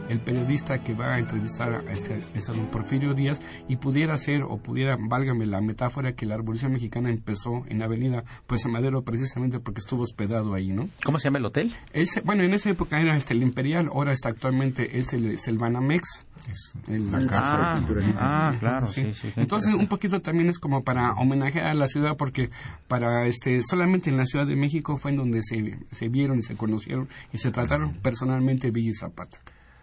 el 0.09 0.19
periodista 0.19 0.83
que 0.83 0.93
va 0.93 1.15
a 1.15 1.19
entrevistar 1.19 1.85
a 1.87 1.91
este, 1.91 2.15
a 2.15 2.53
don 2.53 2.65
Porfirio 2.67 3.13
Díaz, 3.13 3.41
y 3.69 3.77
pudiera 3.77 4.17
ser, 4.17 4.43
o 4.43 4.57
pudiera, 4.57 4.97
válgame 4.99 5.45
la 5.45 5.61
metáfora, 5.61 6.13
que 6.13 6.25
la 6.25 6.35
Revolución 6.35 6.73
Mexicana 6.73 7.09
empezó 7.09 7.63
en 7.67 7.79
la 7.79 7.85
avenida 7.85 8.23
Pues 8.47 8.65
Madero 8.67 9.01
precisamente 9.03 9.59
porque 9.59 9.79
estuvo 9.79 10.01
hospedado 10.01 10.53
ahí, 10.53 10.73
¿no? 10.73 10.89
¿Cómo 11.05 11.19
se 11.19 11.25
llama 11.25 11.39
el 11.39 11.45
hotel? 11.45 11.73
Ese, 11.93 12.19
bueno, 12.21 12.43
en 12.43 12.53
esa 12.53 12.69
época 12.69 12.99
era 12.99 13.15
este 13.27 13.33
el 13.33 13.43
Imperial, 13.43 13.89
ahora 13.91 14.13
está 14.13 14.29
actualmente 14.29 14.97
es 14.97 15.11
el, 15.11 15.31
es 15.31 15.47
el 15.49 15.57
Banamex. 15.57 16.25
Es 16.49 16.73
el, 16.87 17.11
la 17.11 17.19
casa 17.27 17.73
ah, 17.73 17.81
ah, 18.17 18.55
claro, 18.57 18.87
sí, 18.87 19.13
sí, 19.13 19.31
sí 19.33 19.33
Entonces, 19.35 19.73
un 19.73 19.87
poquito 19.87 20.21
también 20.21 20.47
es 20.47 20.59
como 20.59 20.83
para 20.83 21.11
homenajear 21.13 21.67
a 21.67 21.73
la 21.73 21.87
ciudad, 21.87 22.15
porque 22.17 22.49
para 22.87 23.27
este 23.27 23.61
solamente 23.63 24.09
en 24.09 24.15
la 24.15 24.23
Ciudad 24.23 24.47
de 24.47 24.55
México 24.55 24.95
fue 24.95 25.11
en 25.11 25.17
donde 25.17 25.41
se, 25.43 25.77
se 25.91 26.07
vieron 26.07 26.37
y 26.37 26.41
se 26.41 26.55
conocieron 26.55 27.09
y 27.33 27.37
se 27.37 27.51
trataron 27.51 27.95
personalmente 28.01 28.71
Villa 28.71 28.91
y 28.91 28.93
Zapata. 28.93 29.39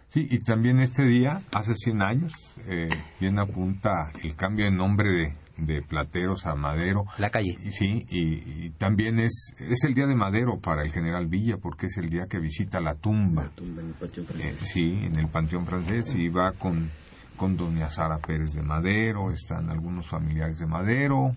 Sí, 0.09 0.25
y 0.27 0.39
también 0.39 0.79
este 0.79 1.03
día, 1.03 1.41
hace 1.51 1.75
100 1.75 2.01
años, 2.01 2.33
eh, 2.67 2.89
bien 3.19 3.37
apunta 3.37 4.11
el 4.23 4.35
cambio 4.35 4.65
de 4.65 4.71
nombre 4.71 5.09
de, 5.11 5.35
de 5.57 5.81
Plateros 5.81 6.45
a 6.45 6.55
Madero. 6.55 7.05
La 7.17 7.29
calle. 7.29 7.57
Y, 7.63 7.71
sí, 7.71 8.05
y, 8.09 8.65
y, 8.65 8.69
también 8.71 9.19
es, 9.19 9.53
es 9.57 9.83
el 9.83 9.93
día 9.93 10.07
de 10.07 10.15
Madero 10.15 10.59
para 10.59 10.83
el 10.83 10.91
general 10.91 11.27
Villa, 11.27 11.57
porque 11.57 11.87
es 11.87 11.97
el 11.97 12.09
día 12.09 12.25
que 12.27 12.39
visita 12.39 12.79
la 12.79 12.95
tumba. 12.95 13.43
La 13.43 13.49
tumba 13.49 13.81
en 13.81 13.87
el 13.89 13.93
Panteón 13.93 14.25
Francés. 14.25 14.61
Eh, 14.61 14.65
sí, 14.65 14.99
en 15.03 15.15
el 15.17 15.27
Panteón 15.27 15.65
Francés, 15.65 16.15
y 16.15 16.29
va 16.29 16.51
con, 16.53 16.89
con 17.37 17.55
doña 17.55 17.89
Sara 17.89 18.17
Pérez 18.19 18.53
de 18.53 18.61
Madero, 18.61 19.31
están 19.31 19.69
algunos 19.69 20.07
familiares 20.07 20.59
de 20.59 20.65
Madero, 20.65 21.35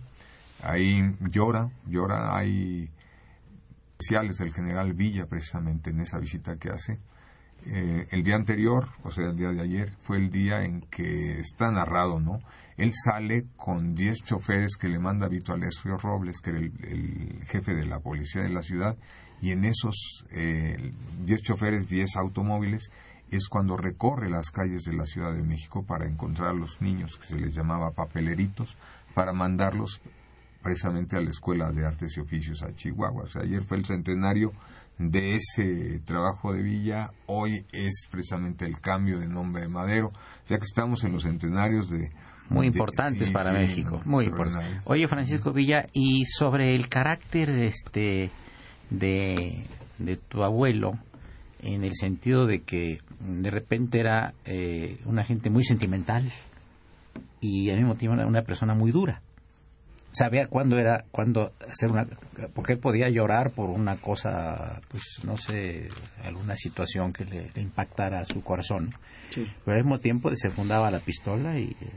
ahí 0.63 1.01
llora, 1.31 1.71
llora, 1.87 2.37
hay 2.37 2.91
especiales 3.99 4.37
del 4.39 4.53
general 4.53 4.93
Villa 4.93 5.27
precisamente 5.27 5.91
en 5.91 6.01
esa 6.01 6.19
visita 6.19 6.57
que 6.57 6.71
hace. 6.71 7.01
Eh, 7.67 8.07
el 8.13 8.23
día 8.23 8.37
anterior, 8.37 8.89
o 9.03 9.11
sea, 9.11 9.31
el 9.31 9.37
día 9.37 9.51
de 9.51 9.61
ayer, 9.61 9.91
fue 10.01 10.19
el 10.19 10.31
día 10.31 10.63
en 10.63 10.83
que 10.83 11.41
está 11.41 11.71
narrado, 11.73 12.21
¿no? 12.21 12.41
Él 12.79 12.93
sale 12.95 13.47
con 13.57 13.95
10 13.95 14.23
choferes 14.23 14.77
que 14.77 14.89
le 14.89 15.01
manda 15.01 15.27
Vito 15.27 15.53
Alessio 15.53 15.99
Robles, 15.99 16.41
que 16.41 16.51
era 16.51 16.61
el, 16.61 17.43
jefe 17.47 17.75
de 17.75 17.85
la 17.85 17.99
policía 17.99 18.43
de 18.43 18.51
la 18.51 18.63
ciudad, 18.63 18.97
y 19.43 19.51
en 19.51 19.65
esos 19.65 20.25
10 20.31 20.33
eh, 20.33 21.43
choferes, 21.43 21.89
10 21.89 22.17
automóviles, 22.17 22.91
es 23.31 23.49
cuando 23.49 23.77
recorre 23.77 24.31
las 24.31 24.51
calles 24.51 24.85
de 24.85 24.95
la 24.95 25.05
Ciudad 25.05 25.33
de 25.33 25.43
México 25.43 25.85
para 25.85 26.07
encontrar 26.07 26.51
a 26.51 26.55
los 26.55 26.81
niños 26.81 27.19
que 27.19 27.27
se 27.27 27.39
les 27.39 27.55
llamaba 27.55 27.91
papeleritos, 27.91 28.77
para 29.13 29.33
mandarlos 29.33 30.01
precisamente 30.63 31.17
a 31.17 31.21
la 31.21 31.31
Escuela 31.31 31.73
de 31.73 31.85
Artes 31.85 32.17
y 32.17 32.21
Oficios 32.21 32.63
a 32.63 32.75
Chihuahua. 32.75 33.25
O 33.25 33.27
sea, 33.27 33.43
ayer 33.43 33.63
fue 33.65 33.77
el 33.77 33.85
centenario 33.85 34.53
de 34.99 35.35
ese 35.35 36.01
trabajo 36.05 36.53
de 36.53 36.63
Villa, 36.63 37.11
hoy 37.27 37.65
es 37.73 38.07
precisamente 38.11 38.67
el 38.67 38.81
cambio 38.81 39.19
de 39.19 39.29
nombre 39.29 39.63
de 39.63 39.69
Madero, 39.69 40.13
ya 40.47 40.59
que 40.59 40.65
estamos 40.65 41.03
en 41.03 41.13
los 41.13 41.25
centenarios 41.25 41.91
de... 41.91 42.13
Muy 42.49 42.67
importantes 42.67 43.29
sí, 43.29 43.33
para 43.33 43.53
sí, 43.53 43.59
México, 43.59 44.01
muy 44.05 44.25
importantes. 44.27 44.81
Oye, 44.85 45.07
Francisco 45.07 45.53
Villa, 45.53 45.87
y 45.93 46.25
sobre 46.25 46.75
el 46.75 46.89
carácter 46.89 47.51
este 47.51 48.31
de, 48.91 49.65
de 49.99 50.17
tu 50.17 50.43
abuelo, 50.43 50.93
en 51.63 51.85
el 51.85 51.93
sentido 51.95 52.47
de 52.47 52.63
que 52.63 53.01
de 53.21 53.51
repente 53.51 54.01
era 54.01 54.33
eh, 54.45 54.99
una 55.05 55.25
gente 55.25 55.51
muy 55.51 55.65
sentimental 55.65 56.31
y 57.41 57.71
al 57.71 57.79
mismo 57.79 57.97
tiempo 57.97 58.17
era 58.17 58.27
una 58.27 58.43
persona 58.43 58.75
muy 58.75 58.93
dura. 58.93 59.21
sabía 60.13 60.47
cuándo 60.47 60.79
era, 60.79 61.05
cuándo 61.11 61.53
hacer 61.69 61.91
una, 61.91 62.07
porque 62.55 62.75
él 62.75 62.79
podía 62.79 63.09
llorar 63.09 63.51
por 63.51 63.71
una 63.71 63.97
cosa, 63.97 64.81
pues 64.89 65.03
no 65.25 65.37
sé, 65.37 65.89
alguna 66.25 66.57
situación 66.57 67.13
que 67.13 67.25
le, 67.25 67.51
le 67.55 67.63
impactara 67.63 68.25
su 68.25 68.43
corazón. 68.43 68.95
Sí. 69.31 69.47
Pero 69.65 69.77
al 69.77 69.85
mismo 69.85 69.99
tiempo 69.99 70.31
se 70.35 70.51
fundaba 70.51 70.91
la 70.91 71.01
pistola 71.01 71.59
y 71.59 71.77
eh, 71.81 71.91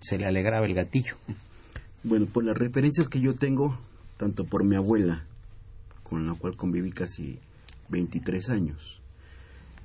se 0.00 0.18
le 0.18 0.26
alegraba 0.26 0.66
el 0.66 0.74
gatillo. 0.74 1.16
Bueno, 2.04 2.26
por 2.26 2.44
las 2.44 2.56
referencias 2.56 3.08
que 3.08 3.20
yo 3.20 3.34
tengo, 3.34 3.78
tanto 4.16 4.44
por 4.44 4.64
mi 4.64 4.76
abuela, 4.76 5.24
con 6.02 6.26
la 6.26 6.34
cual 6.34 6.56
conviví 6.56 6.90
casi 6.90 7.38
23 7.88 8.50
años, 8.50 9.00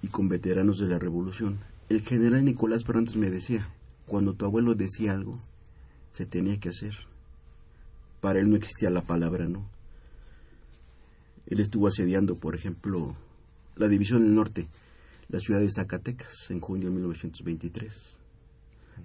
y 0.01 0.07
con 0.07 0.30
veteranos 0.30 0.80
de 0.80 0.88
la 0.88 0.99
Revolución, 0.99 1.59
el 1.89 2.01
general 2.01 2.45
Nicolás 2.45 2.84
Fernández 2.84 3.16
me 3.16 3.30
decía, 3.30 3.68
cuando 4.05 4.34
tu 4.34 4.45
abuelo 4.45 4.76
decía 4.76 5.14
algo, 5.14 5.39
se 6.11 6.26
tenía 6.26 6.59
que 6.59 6.70
hacer. 6.70 6.95
Para 8.22 8.39
él 8.39 8.49
no 8.49 8.55
existía 8.55 8.89
la 8.89 9.01
palabra 9.01 9.47
no. 9.47 9.66
Él 11.47 11.59
estuvo 11.59 11.88
asediando, 11.88 12.36
por 12.36 12.55
ejemplo, 12.55 13.16
la 13.76 13.88
División 13.88 14.24
del 14.24 14.36
Norte, 14.36 14.68
la 15.30 15.39
ciudad 15.39 15.59
de 15.59 15.72
Zacatecas, 15.72 16.49
en 16.49 16.59
junio 16.59 16.89
de 16.89 16.95
1923. 16.95 18.20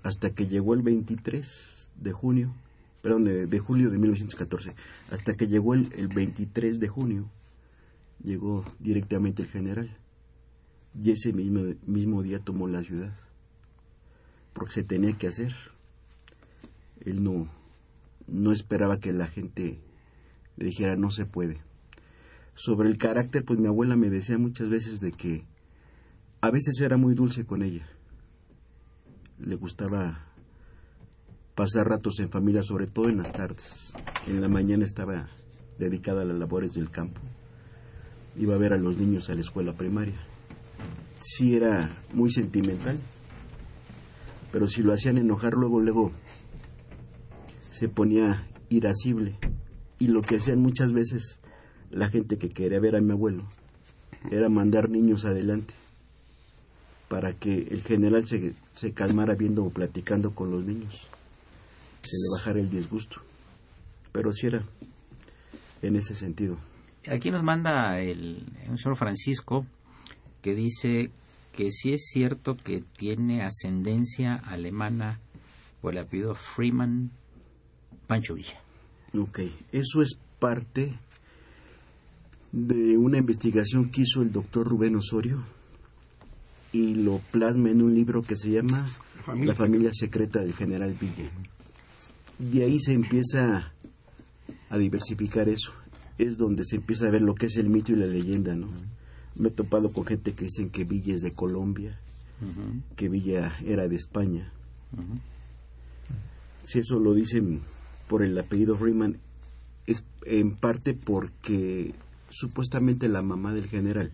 Hasta 0.03 0.35
que 0.35 0.47
llegó 0.47 0.75
el 0.75 0.83
23 0.83 1.91
de 1.97 2.13
junio, 2.13 2.55
perdón, 3.03 3.25
de, 3.25 3.47
de 3.47 3.59
julio 3.59 3.91
de 3.91 3.99
1914, 3.99 4.75
hasta 5.11 5.35
que 5.35 5.47
llegó 5.47 5.75
el, 5.75 5.93
el 5.95 6.09
23 6.09 6.81
de 6.81 6.89
junio, 6.89 7.31
llegó 8.23 8.65
directamente 8.79 9.43
el 9.43 9.49
general. 9.49 9.91
Y 11.01 11.11
ese 11.11 11.33
mismo, 11.33 11.63
mismo 11.87 12.23
día 12.23 12.39
tomó 12.41 12.69
la 12.69 12.83
ciudad. 12.83 13.15
Porque 14.53 14.73
se 14.73 14.83
tenía 14.83 15.13
que 15.13 15.29
hacer. 15.29 15.55
Él 17.05 17.23
no, 17.23 17.49
no 18.27 18.53
esperaba 18.53 18.99
que 18.99 19.13
la 19.13 19.27
gente 19.27 19.79
le 20.57 20.67
dijera 20.67 20.97
no 20.97 21.11
se 21.11 21.25
puede. 21.25 21.59
Sobre 22.55 22.89
el 22.89 22.99
carácter, 22.99 23.45
pues 23.45 23.61
mi 23.61 23.69
abuela 23.69 23.97
me 23.97 24.11
decía 24.11 24.39
muchas 24.39 24.69
veces 24.69 25.01
de 25.01 25.13
que 25.13 25.45
a 26.41 26.51
veces 26.51 26.81
era 26.81 26.97
muy 26.97 27.15
dulce 27.15 27.45
con 27.45 27.63
ella. 27.63 27.87
Le 29.41 29.55
gustaba 29.55 30.27
pasar 31.55 31.89
ratos 31.89 32.19
en 32.19 32.29
familia, 32.29 32.63
sobre 32.63 32.87
todo 32.87 33.09
en 33.09 33.19
las 33.19 33.33
tardes. 33.33 33.93
En 34.27 34.41
la 34.41 34.49
mañana 34.49 34.85
estaba 34.85 35.29
dedicada 35.79 36.23
a 36.23 36.25
las 36.25 36.39
labores 36.39 36.73
del 36.73 36.91
campo. 36.91 37.21
Iba 38.37 38.55
a 38.55 38.59
ver 38.59 38.73
a 38.73 38.79
los 38.79 38.97
niños 38.97 39.31
a 39.31 39.35
la 39.35 39.41
escuela 39.41 39.73
primaria. 39.75 40.19
Sí 41.21 41.55
era 41.55 41.91
muy 42.13 42.33
sentimental, 42.33 42.99
pero 44.53 44.67
si 44.67 44.83
lo 44.83 44.93
hacían 44.93 45.19
enojar 45.19 45.55
luego, 45.55 45.81
luego 45.81 46.13
se 47.71 47.89
ponía 47.89 48.47
irascible. 48.69 49.37
Y 50.01 50.09
lo 50.09 50.23
que 50.23 50.37
hacían 50.37 50.61
muchas 50.61 50.93
veces 50.93 51.39
la 51.91 52.09
gente 52.09 52.39
que 52.39 52.49
quería 52.49 52.81
ver 52.81 52.97
a 52.97 53.01
mi 53.01 53.13
abuelo 53.13 53.45
era 54.31 54.49
mandar 54.49 54.91
niños 54.91 55.25
adelante 55.25 55.75
para 57.09 57.33
que 57.33 57.69
el 57.71 57.83
general 57.83 58.27
se, 58.27 58.55
se 58.73 58.93
calmara 58.93 59.35
viendo 59.35 59.65
o 59.65 59.71
platicando 59.71 60.33
con 60.33 60.51
los 60.51 60.65
niños, 60.65 61.07
se 62.03 62.17
le 62.17 62.31
bajara 62.37 62.61
el 62.61 62.71
disgusto. 62.71 63.23
Pero 64.13 64.33
sí 64.33 64.47
era 64.47 64.63
en 65.83 65.97
ese 65.97 66.15
sentido. 66.15 66.57
Aquí 67.11 67.31
nos 67.31 67.43
manda 67.43 68.01
el, 68.01 68.45
un 68.69 68.79
señor 68.79 68.97
Francisco 68.97 69.67
que 70.43 70.55
dice 70.55 71.11
que 71.53 71.71
sí 71.71 71.93
es 71.93 72.09
cierto 72.13 72.57
que 72.57 72.83
tiene 72.97 73.43
ascendencia 73.43 74.35
alemana 74.35 75.19
por 75.81 75.95
el 75.95 76.01
apellido 76.01 76.35
Freeman 76.35 77.11
Pancho 78.07 78.35
Villa. 78.35 78.61
Ok, 79.19 79.41
eso 79.73 80.03
es 80.03 80.19
parte 80.39 80.99
de 82.53 82.97
una 82.97 83.19
investigación 83.19 83.89
que 83.89 84.03
hizo 84.03 84.23
el 84.23 84.33
doctor 84.33 84.69
Rubén 84.69 84.97
Osorio 84.97 85.43
y 86.73 86.95
lo 86.95 87.19
plasma 87.31 87.71
en 87.71 87.83
un 87.83 87.95
libro 87.95 88.23
que 88.23 88.37
se 88.37 88.51
llama 88.51 88.87
familia 89.23 89.53
La 89.53 89.55
familia 89.55 89.91
secreta 89.93 90.41
del 90.41 90.55
general 90.55 90.95
Villa. 91.01 91.31
De 92.39 92.65
ahí 92.65 92.79
se 92.79 92.93
empieza 92.93 93.73
a 94.71 94.79
diversificar 94.79 95.49
eso. 95.49 95.73
Es 96.19 96.37
donde 96.37 96.65
se 96.65 96.77
empieza 96.77 97.07
a 97.07 97.11
ver 97.11 97.23
lo 97.23 97.35
que 97.35 97.47
es 97.47 97.57
el 97.57 97.69
mito 97.69 97.93
y 97.93 97.97
la 97.97 98.07
leyenda, 98.07 98.55
¿no? 98.55 98.69
Me 99.37 99.49
he 99.49 99.53
topado 99.53 99.91
con 99.91 100.05
gente 100.05 100.33
que 100.33 100.45
dicen 100.45 100.71
que 100.71 100.85
Villa 100.85 101.15
es 101.15 101.23
de 101.23 101.33
Colombia, 101.33 101.99
que 102.97 103.09
Villa 103.09 103.57
era 103.65 103.87
de 103.87 103.97
España. 103.97 104.53
Si 106.65 106.81
eso 106.81 106.99
lo 106.99 107.15
dicen 107.15 107.61
por 108.09 108.23
el 108.23 108.37
apellido 108.37 108.77
Freeman, 108.77 109.19
es 109.87 110.05
en 110.27 110.57
parte 110.57 110.95
porque 110.95 111.95
supuestamente 112.31 113.09
la 113.09 113.23
mamá 113.23 113.53
del 113.53 113.67
general, 113.69 114.13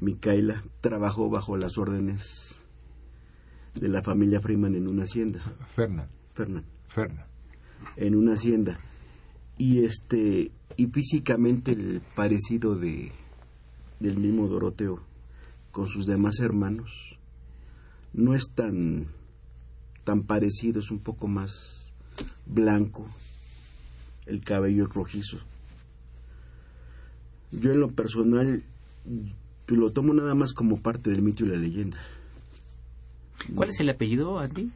Micaela, 0.00 0.64
trabajó 0.80 1.30
bajo 1.30 1.56
las 1.56 1.78
órdenes 1.78 2.64
de 3.74 3.88
la 3.88 4.02
familia 4.02 4.40
Freeman 4.40 4.74
en 4.74 4.88
una 4.88 5.04
hacienda. 5.04 5.40
Fernan, 5.74 6.08
Fernán, 6.34 6.64
Fernan. 6.86 7.26
en 7.96 8.14
una 8.14 8.34
hacienda. 8.34 8.78
Y 9.56 9.84
este 9.84 10.50
y 10.76 10.86
físicamente 10.86 11.72
el 11.72 12.02
parecido 12.14 12.74
de 12.74 13.12
del 14.00 14.18
mismo 14.18 14.48
Doroteo 14.48 15.00
con 15.70 15.88
sus 15.88 16.06
demás 16.06 16.40
hermanos 16.40 17.18
no 18.12 18.34
es 18.34 18.50
tan 18.54 19.06
tan 20.04 20.24
parecido, 20.24 20.80
es 20.80 20.90
un 20.90 20.98
poco 21.00 21.26
más 21.26 21.92
blanco, 22.46 23.06
el 24.26 24.44
cabello 24.44 24.86
rojizo. 24.86 25.38
Yo 27.50 27.72
en 27.72 27.80
lo 27.80 27.90
personal 27.90 28.62
pues, 29.66 29.78
lo 29.80 29.92
tomo 29.92 30.12
nada 30.14 30.34
más 30.34 30.52
como 30.52 30.80
parte 30.80 31.10
del 31.10 31.22
mito 31.22 31.44
y 31.44 31.48
la 31.48 31.56
leyenda. 31.56 31.98
¿Cuál 33.54 33.70
es 33.70 33.80
el 33.80 33.90
apellido, 33.90 34.38
Andy? 34.38 34.70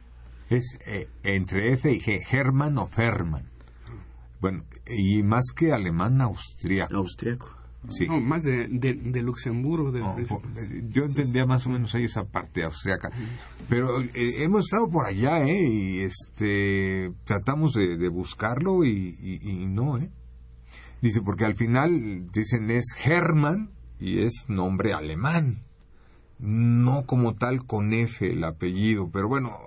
Es 0.49 0.77
eh, 0.87 1.07
entre 1.23 1.73
F 1.73 1.91
y 1.91 1.99
G, 1.99 2.19
Hermann 2.31 2.77
o 2.77 2.87
Ferman. 2.87 3.43
Bueno, 4.41 4.63
y 4.87 5.21
más 5.23 5.45
que 5.55 5.71
alemán, 5.73 6.21
austriaco. 6.21 6.95
Austriaco. 6.95 7.55
Sí. 7.89 8.07
No, 8.07 8.19
más 8.19 8.43
de, 8.43 8.67
de, 8.67 8.93
de 8.93 9.23
Luxemburgo. 9.23 9.91
del 9.91 10.01
No, 10.01 10.17
po- 10.27 10.41
yo 10.89 11.03
entendía 11.03 11.45
más 11.45 11.65
o 11.65 11.69
menos 11.69 11.95
ahí 11.95 12.03
esa 12.03 12.25
parte 12.25 12.63
austriaca. 12.63 13.09
Pero 13.69 14.01
eh, 14.01 14.43
hemos 14.43 14.65
estado 14.65 14.89
por 14.89 15.05
allá, 15.05 15.45
¿eh? 15.45 15.65
Y 15.67 15.99
este, 15.99 17.11
tratamos 17.23 17.73
de, 17.73 17.97
de 17.97 18.09
buscarlo 18.09 18.83
y, 18.83 19.15
y- 19.21 19.49
y 19.49 19.65
no, 19.65 19.97
¿eh? 19.97 20.09
Dice, 21.01 21.21
porque 21.21 21.45
al 21.45 21.55
final 21.55 22.25
dicen 22.33 22.69
es 22.69 22.85
Hermann 23.05 23.71
y 23.99 24.19
es 24.19 24.45
nombre 24.47 24.93
alemán. 24.93 25.59
No 26.39 27.03
como 27.05 27.35
tal 27.35 27.65
con 27.65 27.93
F 27.93 28.31
el 28.31 28.43
apellido, 28.45 29.09
pero 29.11 29.27
bueno, 29.27 29.57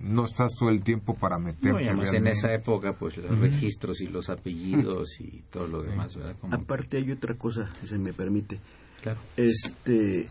no 0.00 0.24
estás 0.24 0.52
todo 0.58 0.70
el 0.70 0.82
tiempo 0.82 1.14
para 1.14 1.38
meterte. 1.38 1.72
No, 1.72 1.80
y 1.80 1.84
además 1.86 2.14
en 2.14 2.26
esa 2.26 2.52
época, 2.54 2.94
pues 2.94 3.18
los 3.18 3.38
registros 3.38 4.00
y 4.00 4.06
los 4.06 4.30
apellidos 4.30 5.20
y 5.20 5.42
todo 5.50 5.66
lo 5.66 5.82
demás, 5.82 6.16
¿verdad? 6.16 6.36
Como- 6.40 6.54
Aparte 6.54 6.96
hay 6.96 7.10
otra 7.12 7.34
cosa, 7.34 7.70
si 7.80 7.86
se 7.88 7.98
me 7.98 8.12
permite. 8.14 8.58
claro. 9.02 9.20
Este, 9.36 10.28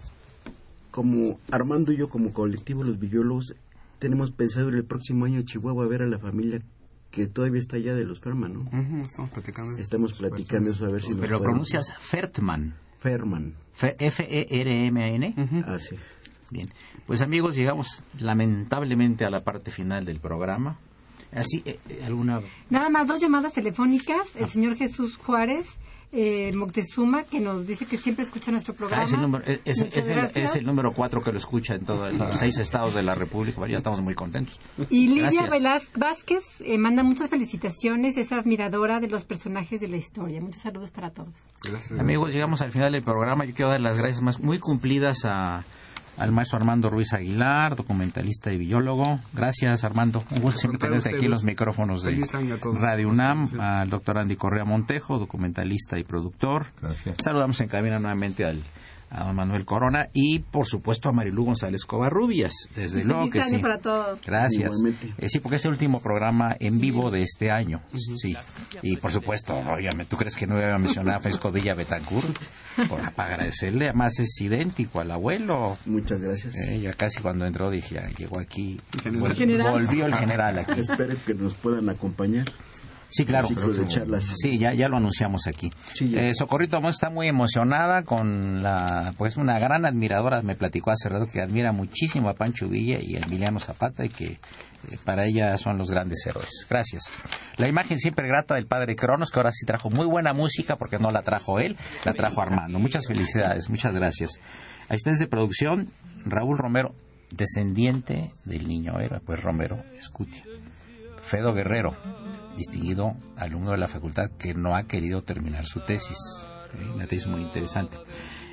como 0.91 1.39
Armando 1.51 1.91
y 1.91 1.97
yo 1.97 2.09
como 2.09 2.33
colectivo 2.33 2.83
los 2.83 2.97
biólogos 2.99 3.55
tenemos 3.99 4.31
pensado 4.31 4.69
ir 4.69 4.75
el 4.75 4.85
próximo 4.85 5.25
año 5.25 5.39
a 5.39 5.43
Chihuahua 5.43 5.85
a 5.85 5.87
ver 5.87 6.01
a 6.01 6.07
la 6.07 6.19
familia 6.19 6.61
que 7.11 7.27
todavía 7.27 7.59
está 7.59 7.75
allá 7.77 7.93
de 7.95 8.05
los 8.05 8.19
Ferman, 8.19 8.53
¿no? 8.53 8.61
Estamos 9.05 9.29
platicando. 9.31 9.77
Estamos 9.77 10.13
platicando 10.13 10.71
eso 10.71 10.85
a 10.85 10.89
ver 10.89 11.01
si 11.03 11.13
Pero 11.13 11.37
lo 11.37 11.43
pronuncias 11.43 11.93
Fertman. 11.99 12.73
Ferman. 13.03 13.53
Fe- 13.73 13.95
E 13.99 14.07
F-E-R-M-A-N. 14.07 15.35
Ah, 15.67 15.77
sí. 15.77 15.95
Bien. 16.49 16.69
Pues 17.05 17.21
amigos, 17.21 17.53
llegamos 17.55 18.01
lamentablemente 18.17 19.25
a 19.25 19.29
la 19.29 19.43
parte 19.43 19.71
final 19.71 20.05
del 20.05 20.19
programa. 20.19 20.77
Así, 21.33 21.61
eh, 21.65 21.79
eh, 21.89 22.01
¿alguna 22.05 22.41
Nada 22.69 22.89
más 22.89 23.05
dos 23.07 23.19
llamadas 23.19 23.53
telefónicas. 23.53 24.25
Ah. 24.35 24.39
El 24.39 24.47
señor 24.47 24.75
Jesús 24.77 25.17
Juárez 25.17 25.65
eh, 26.13 26.51
Moctezuma, 26.55 27.23
que 27.23 27.39
nos 27.39 27.65
dice 27.67 27.85
que 27.85 27.97
siempre 27.97 28.23
escucha 28.23 28.51
nuestro 28.51 28.73
programa. 28.73 29.01
Ah, 29.01 29.05
es 29.05 29.13
el 29.13 29.21
número, 29.21 29.43
es, 29.45 29.59
es- 29.65 29.77
Muchas 29.79 29.97
es 29.97 30.07
el, 30.07 30.15
gracias. 30.15 30.49
es 30.51 30.55
el 30.57 30.65
número 30.65 30.93
cuatro 30.93 31.21
que 31.21 31.31
lo 31.31 31.37
escucha 31.37 31.75
en 31.75 31.85
todos 31.85 32.13
los 32.13 32.35
seis 32.35 32.57
estados 32.59 32.93
de 32.93 33.03
la 33.03 33.15
República. 33.15 33.57
Bueno, 33.59 33.71
ya 33.71 33.77
estamos 33.77 34.01
muy 34.01 34.13
contentos. 34.15 34.59
Y 34.89 35.07
Lidia. 35.07 35.47
Velaz 35.49 35.89
Vázquez 35.95 36.43
eh, 36.61 36.77
manda 36.77 37.03
muchas 37.03 37.29
felicitaciones, 37.29 38.15
es 38.17 38.31
admiradora 38.31 38.99
de 38.99 39.07
los 39.09 39.25
personajes 39.25 39.81
de 39.81 39.87
la 39.87 39.97
historia. 39.97 40.39
Muchos 40.41 40.61
saludos 40.61 40.91
para 40.91 41.09
todos. 41.11 41.33
Gracias. 41.63 41.99
Amigos, 41.99 42.31
llegamos 42.31 42.61
al 42.61 42.71
final 42.71 42.91
del 42.91 43.03
programa. 43.03 43.45
Yo 43.45 43.53
quiero 43.53 43.69
dar 43.71 43.81
las 43.81 43.97
gracias 43.97 44.21
más 44.21 44.39
muy 44.39 44.59
cumplidas 44.59 45.25
a, 45.25 45.63
al 46.17 46.31
maestro 46.31 46.57
Armando 46.57 46.89
Ruiz 46.89 47.13
Aguilar, 47.13 47.75
documentalista 47.75 48.51
y 48.51 48.57
biólogo. 48.57 49.19
Gracias, 49.33 49.83
Armando. 49.83 50.23
Un 50.31 50.41
gusto 50.41 50.59
siempre 50.59 50.79
tenerte 50.79 51.09
aquí 51.09 51.25
en 51.25 51.31
los 51.31 51.43
micrófonos 51.43 52.03
de. 52.03 52.23
Radio 52.79 53.09
UNAM. 53.09 53.59
Al 53.59 53.89
doctor 53.89 54.19
Andy 54.19 54.35
Correa 54.35 54.65
Montejo, 54.65 55.17
documentalista 55.17 55.97
y 55.97 56.03
productor. 56.03 56.67
Gracias. 56.81 57.17
Saludamos 57.21 57.59
en 57.61 57.67
cabina 57.67 57.99
nuevamente 57.99 58.45
al, 58.45 58.61
a 59.15 59.25
don 59.25 59.35
Manuel 59.35 59.63
Corona 59.63 60.09
y 60.11 60.39
por 60.39 60.65
supuesto 60.65 61.07
a 61.07 61.11
Marilú 61.11 61.45
González 61.45 61.85
Covarrubias, 61.85 62.53
desde 62.75 63.01
Y 63.01 63.03
luego 63.03 63.29
que 63.29 63.39
año 63.41 63.57
sí. 63.57 63.61
para 63.61 63.77
todos. 63.77 64.19
Gracias. 64.25 64.71
Eh, 65.19 65.29
sí, 65.29 65.39
porque 65.39 65.57
es 65.57 65.65
el 65.65 65.71
último 65.71 66.01
programa 66.01 66.55
en 66.59 66.79
vivo 66.79 67.11
de 67.11 67.21
este 67.21 67.51
año. 67.51 67.81
Sí. 68.19 68.35
Y 68.81 68.97
por 68.97 69.11
supuesto, 69.11 69.53
obviamente, 69.55 70.05
¿tú 70.09 70.17
crees 70.17 70.35
que 70.35 70.47
no 70.47 70.57
iba 70.57 70.73
a 70.73 70.77
mencionar 70.77 71.15
a 71.15 71.19
Fresco 71.19 71.51
Villa 71.51 71.75
Betancourt? 71.75 72.37
Por, 72.89 73.11
para 73.15 73.33
agradecerle, 73.33 73.85
además 73.89 74.19
es 74.19 74.35
idéntico 74.41 74.99
al 74.99 75.11
abuelo. 75.11 75.77
Muchas 75.85 76.19
gracias. 76.19 76.55
Eh, 76.69 76.79
ya 76.81 76.93
casi 76.93 77.21
cuando 77.21 77.45
entró 77.45 77.69
dije, 77.69 77.99
"Ah, 77.99 78.09
llegó 78.17 78.39
aquí, 78.39 78.81
vol- 79.05 79.35
General. 79.35 79.71
volvió 79.71 80.07
el 80.07 80.15
general 80.17 80.57
aquí. 80.57 80.79
Espero 80.81 81.15
que 81.25 81.35
nos 81.35 81.53
puedan 81.53 81.87
acompañar. 81.89 82.45
Sí, 83.13 83.25
claro. 83.25 83.47
Ciclo 83.47 83.71
de 83.71 83.87
charlas. 83.87 84.23
Sí, 84.41 84.57
ya, 84.57 84.73
ya 84.73 84.89
lo 84.89 84.97
anunciamos 84.97 85.45
aquí. 85.45 85.71
Sí. 85.93 86.15
Eh, 86.17 86.33
Socorrito 86.33 86.77
Amón 86.77 86.89
está 86.89 87.11
muy 87.11 87.27
emocionada 87.27 88.01
con 88.01 88.63
la, 88.63 89.13
pues 89.19 89.37
una 89.37 89.59
gran 89.59 89.85
admiradora, 89.85 90.41
me 90.41 90.55
platicó 90.55 90.89
hace 90.89 91.09
rato 91.09 91.27
que 91.27 91.39
admira 91.39 91.71
muchísimo 91.71 92.27
a 92.29 92.33
Pancho 92.33 92.67
Villa 92.67 92.97
y 92.99 93.15
a 93.15 93.19
Emiliano 93.19 93.59
Zapata 93.59 94.03
y 94.03 94.09
que 94.09 94.25
eh, 94.25 94.39
para 95.05 95.27
ella 95.27 95.55
son 95.59 95.77
los 95.77 95.91
grandes 95.91 96.25
héroes. 96.25 96.65
Gracias. 96.67 97.03
La 97.57 97.67
imagen 97.67 97.99
siempre 97.99 98.27
grata 98.27 98.55
del 98.55 98.65
padre 98.65 98.95
Cronos, 98.95 99.29
que 99.29 99.39
ahora 99.39 99.51
sí 99.51 99.63
trajo 99.67 99.91
muy 99.91 100.07
buena 100.07 100.33
música 100.33 100.77
porque 100.77 100.97
no 100.97 101.11
la 101.11 101.21
trajo 101.21 101.59
él, 101.59 101.77
la 102.05 102.13
trajo 102.13 102.41
Armando. 102.41 102.79
Muchas 102.79 103.05
felicidades, 103.05 103.69
muchas 103.69 103.93
gracias. 103.93 104.39
Asistentes 104.89 105.19
de 105.19 105.27
producción, 105.27 105.91
Raúl 106.25 106.57
Romero, 106.57 106.95
descendiente 107.29 108.31
del 108.43 108.67
niño 108.67 108.99
héroe, 108.99 109.19
pues 109.23 109.39
Romero 109.43 109.83
Escutia. 109.99 110.43
Fedo 111.23 111.53
Guerrero, 111.53 111.95
distinguido 112.57 113.15
alumno 113.37 113.71
de 113.71 113.77
la 113.77 113.87
facultad 113.87 114.29
que 114.37 114.53
no 114.53 114.75
ha 114.75 114.83
querido 114.83 115.23
terminar 115.23 115.65
su 115.65 115.79
tesis. 115.81 116.17
¿eh? 116.79 116.89
Una 116.93 117.07
tesis 117.07 117.27
muy 117.27 117.41
interesante. 117.41 117.97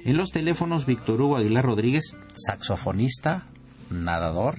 En 0.05 0.17
los 0.17 0.31
teléfonos, 0.31 0.87
Víctor 0.87 1.21
Hugo 1.21 1.37
Aguilar 1.37 1.65
Rodríguez, 1.65 2.15
saxofonista, 2.35 3.47
nadador 3.91 4.57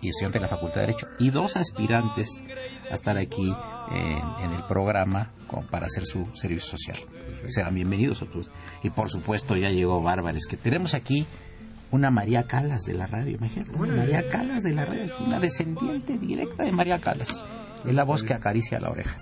y 0.00 0.08
estudiante 0.08 0.38
de 0.38 0.42
la 0.42 0.48
Facultad 0.48 0.76
de 0.80 0.86
Derecho, 0.88 1.06
y 1.18 1.30
dos 1.30 1.56
aspirantes 1.56 2.42
a 2.90 2.94
estar 2.94 3.16
aquí 3.16 3.54
en, 3.92 4.44
en 4.44 4.52
el 4.52 4.62
programa 4.68 5.30
con- 5.46 5.66
para 5.66 5.86
hacer 5.86 6.04
su 6.04 6.26
servicio 6.34 6.76
social. 6.76 6.98
Serán 7.46 7.74
bienvenidos 7.74 8.22
a 8.22 8.26
todos. 8.26 8.50
Y 8.82 8.90
por 8.90 9.10
supuesto 9.10 9.56
ya 9.56 9.68
llegó 9.68 10.02
Bárbares, 10.02 10.46
que 10.46 10.56
tenemos 10.56 10.94
aquí 10.94 11.26
una 11.94 12.10
María 12.10 12.42
Calas 12.42 12.82
de 12.82 12.94
la 12.94 13.06
radio, 13.06 13.36
imagínate, 13.36 13.70
una 13.76 13.94
María 13.94 14.28
Calas 14.28 14.64
de 14.64 14.74
la 14.74 14.84
radio, 14.84 15.04
aquí, 15.04 15.22
una 15.24 15.38
descendiente 15.38 16.18
directa 16.18 16.64
de 16.64 16.72
María 16.72 17.00
Calas. 17.00 17.44
Es 17.86 17.94
la 17.94 18.02
voz 18.02 18.24
que 18.24 18.34
acaricia 18.34 18.80
la 18.80 18.90
oreja. 18.90 19.20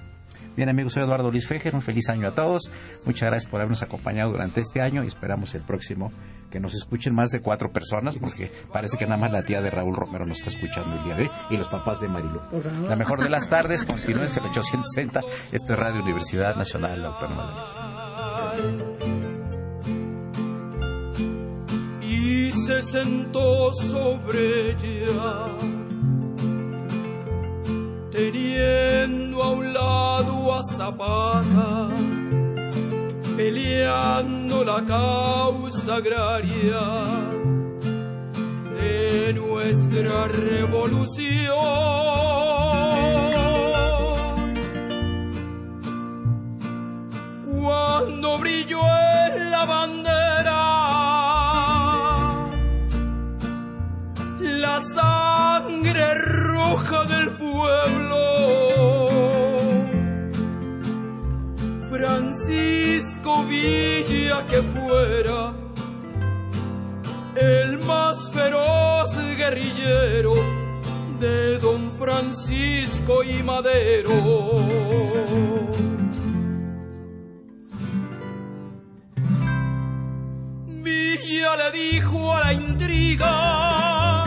Bien 0.57 0.70
amigos, 0.70 0.95
soy 0.95 1.03
Eduardo 1.03 1.31
Luis 1.31 1.47
Fejer, 1.47 1.75
un 1.75 1.83
feliz 1.83 2.09
año 2.09 2.29
a 2.29 2.35
todos. 2.35 2.70
Muchas 3.05 3.29
gracias 3.29 3.51
por 3.51 3.61
habernos 3.61 3.83
acompañado 3.83 4.33
durante 4.33 4.62
este 4.62 4.81
año 4.81 5.05
y 5.05 5.07
esperamos 5.07 5.55
el 5.55 5.62
próximo 5.62 6.12
que 6.51 6.61
nos 6.61 6.75
escuchen 6.75 7.14
más 7.14 7.31
de 7.31 7.41
cuatro 7.41 7.73
personas 7.73 8.16
porque 8.16 8.51
parece 8.73 8.97
que 8.97 9.05
nada 9.05 9.18
más 9.18 9.33
la 9.33 9.43
tía 9.43 9.61
de 9.61 9.68
Raúl 9.68 9.95
Romero 9.95 10.25
nos 10.25 10.39
está 10.39 10.49
escuchando 10.49 10.97
el 10.97 11.05
día 11.05 11.14
de 11.14 11.23
hoy 11.25 11.31
y 11.51 11.57
los 11.59 11.68
papás 11.68 12.01
de 12.01 12.09
Marilu. 12.09 12.41
La 12.89 12.97
mejor 12.97 13.23
de 13.23 13.29
las 13.29 13.51
tardes, 13.51 13.85
continúen 13.85 14.29
en 14.29 14.45
el 14.45 14.51
860. 14.51 15.20
Esto 15.53 15.73
es 15.75 15.79
Radio 15.79 16.03
Universidad 16.03 16.57
Nacional 16.57 17.05
Autónoma 17.05 17.53
de 18.57 18.73
México. 18.73 19.12
Y 22.23 22.53
se 22.53 22.81
sentó 22.83 23.73
sobre 23.73 24.70
ella, 24.70 25.49
teniendo 28.12 29.43
a 29.43 29.51
un 29.51 29.73
lado 29.73 30.55
a 30.55 30.62
Zapata, 30.62 31.89
peleando 33.37 34.64
la 34.64 34.85
causa 34.85 35.97
agraria 35.97 36.83
de 38.79 39.33
nuestra 39.33 40.29
revolución. 40.29 41.57
Cuando 47.45 48.39
brilló 48.39 48.81
en 48.81 49.51
la 49.51 49.64
bandera 49.64 50.12
que 64.53 64.61
fuera 64.61 65.55
el 67.36 67.78
más 67.86 68.30
feroz 68.32 69.16
guerrillero 69.38 70.34
de 71.18 71.59
don 71.59 71.90
Francisco 71.92 73.24
y 73.24 73.42
Madero. 73.42 74.12
Villa 80.66 81.57
le 81.57 81.70
dijo 81.72 82.36
a 82.36 82.40
la 82.40 82.53
intriga, 82.53 84.24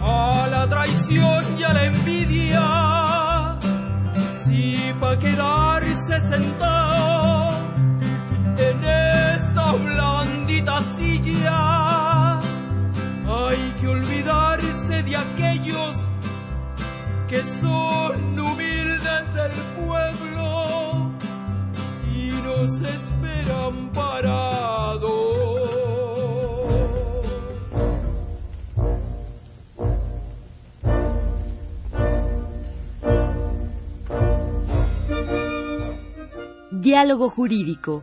a 0.00 0.48
la 0.50 0.66
traición 0.70 1.44
y 1.58 1.62
a 1.64 1.72
la 1.74 1.84
envidia, 1.84 3.58
si 4.42 4.94
pa' 4.98 5.18
quedarse 5.18 6.18
sentado 6.18 7.58
en 8.56 8.84
esa 9.54 9.72
blandita 9.72 10.82
silla, 10.82 12.38
hay 13.28 13.74
que 13.80 13.86
olvidarse 13.86 15.02
de 15.04 15.16
aquellos 15.16 15.96
que 17.28 17.44
son 17.44 18.36
humildes 18.36 19.34
del 19.38 19.52
pueblo 19.76 21.12
y 22.12 22.30
nos 22.42 22.80
esperan 22.80 23.92
parados. 23.92 25.44
Diálogo 36.72 37.28
Jurídico 37.28 38.02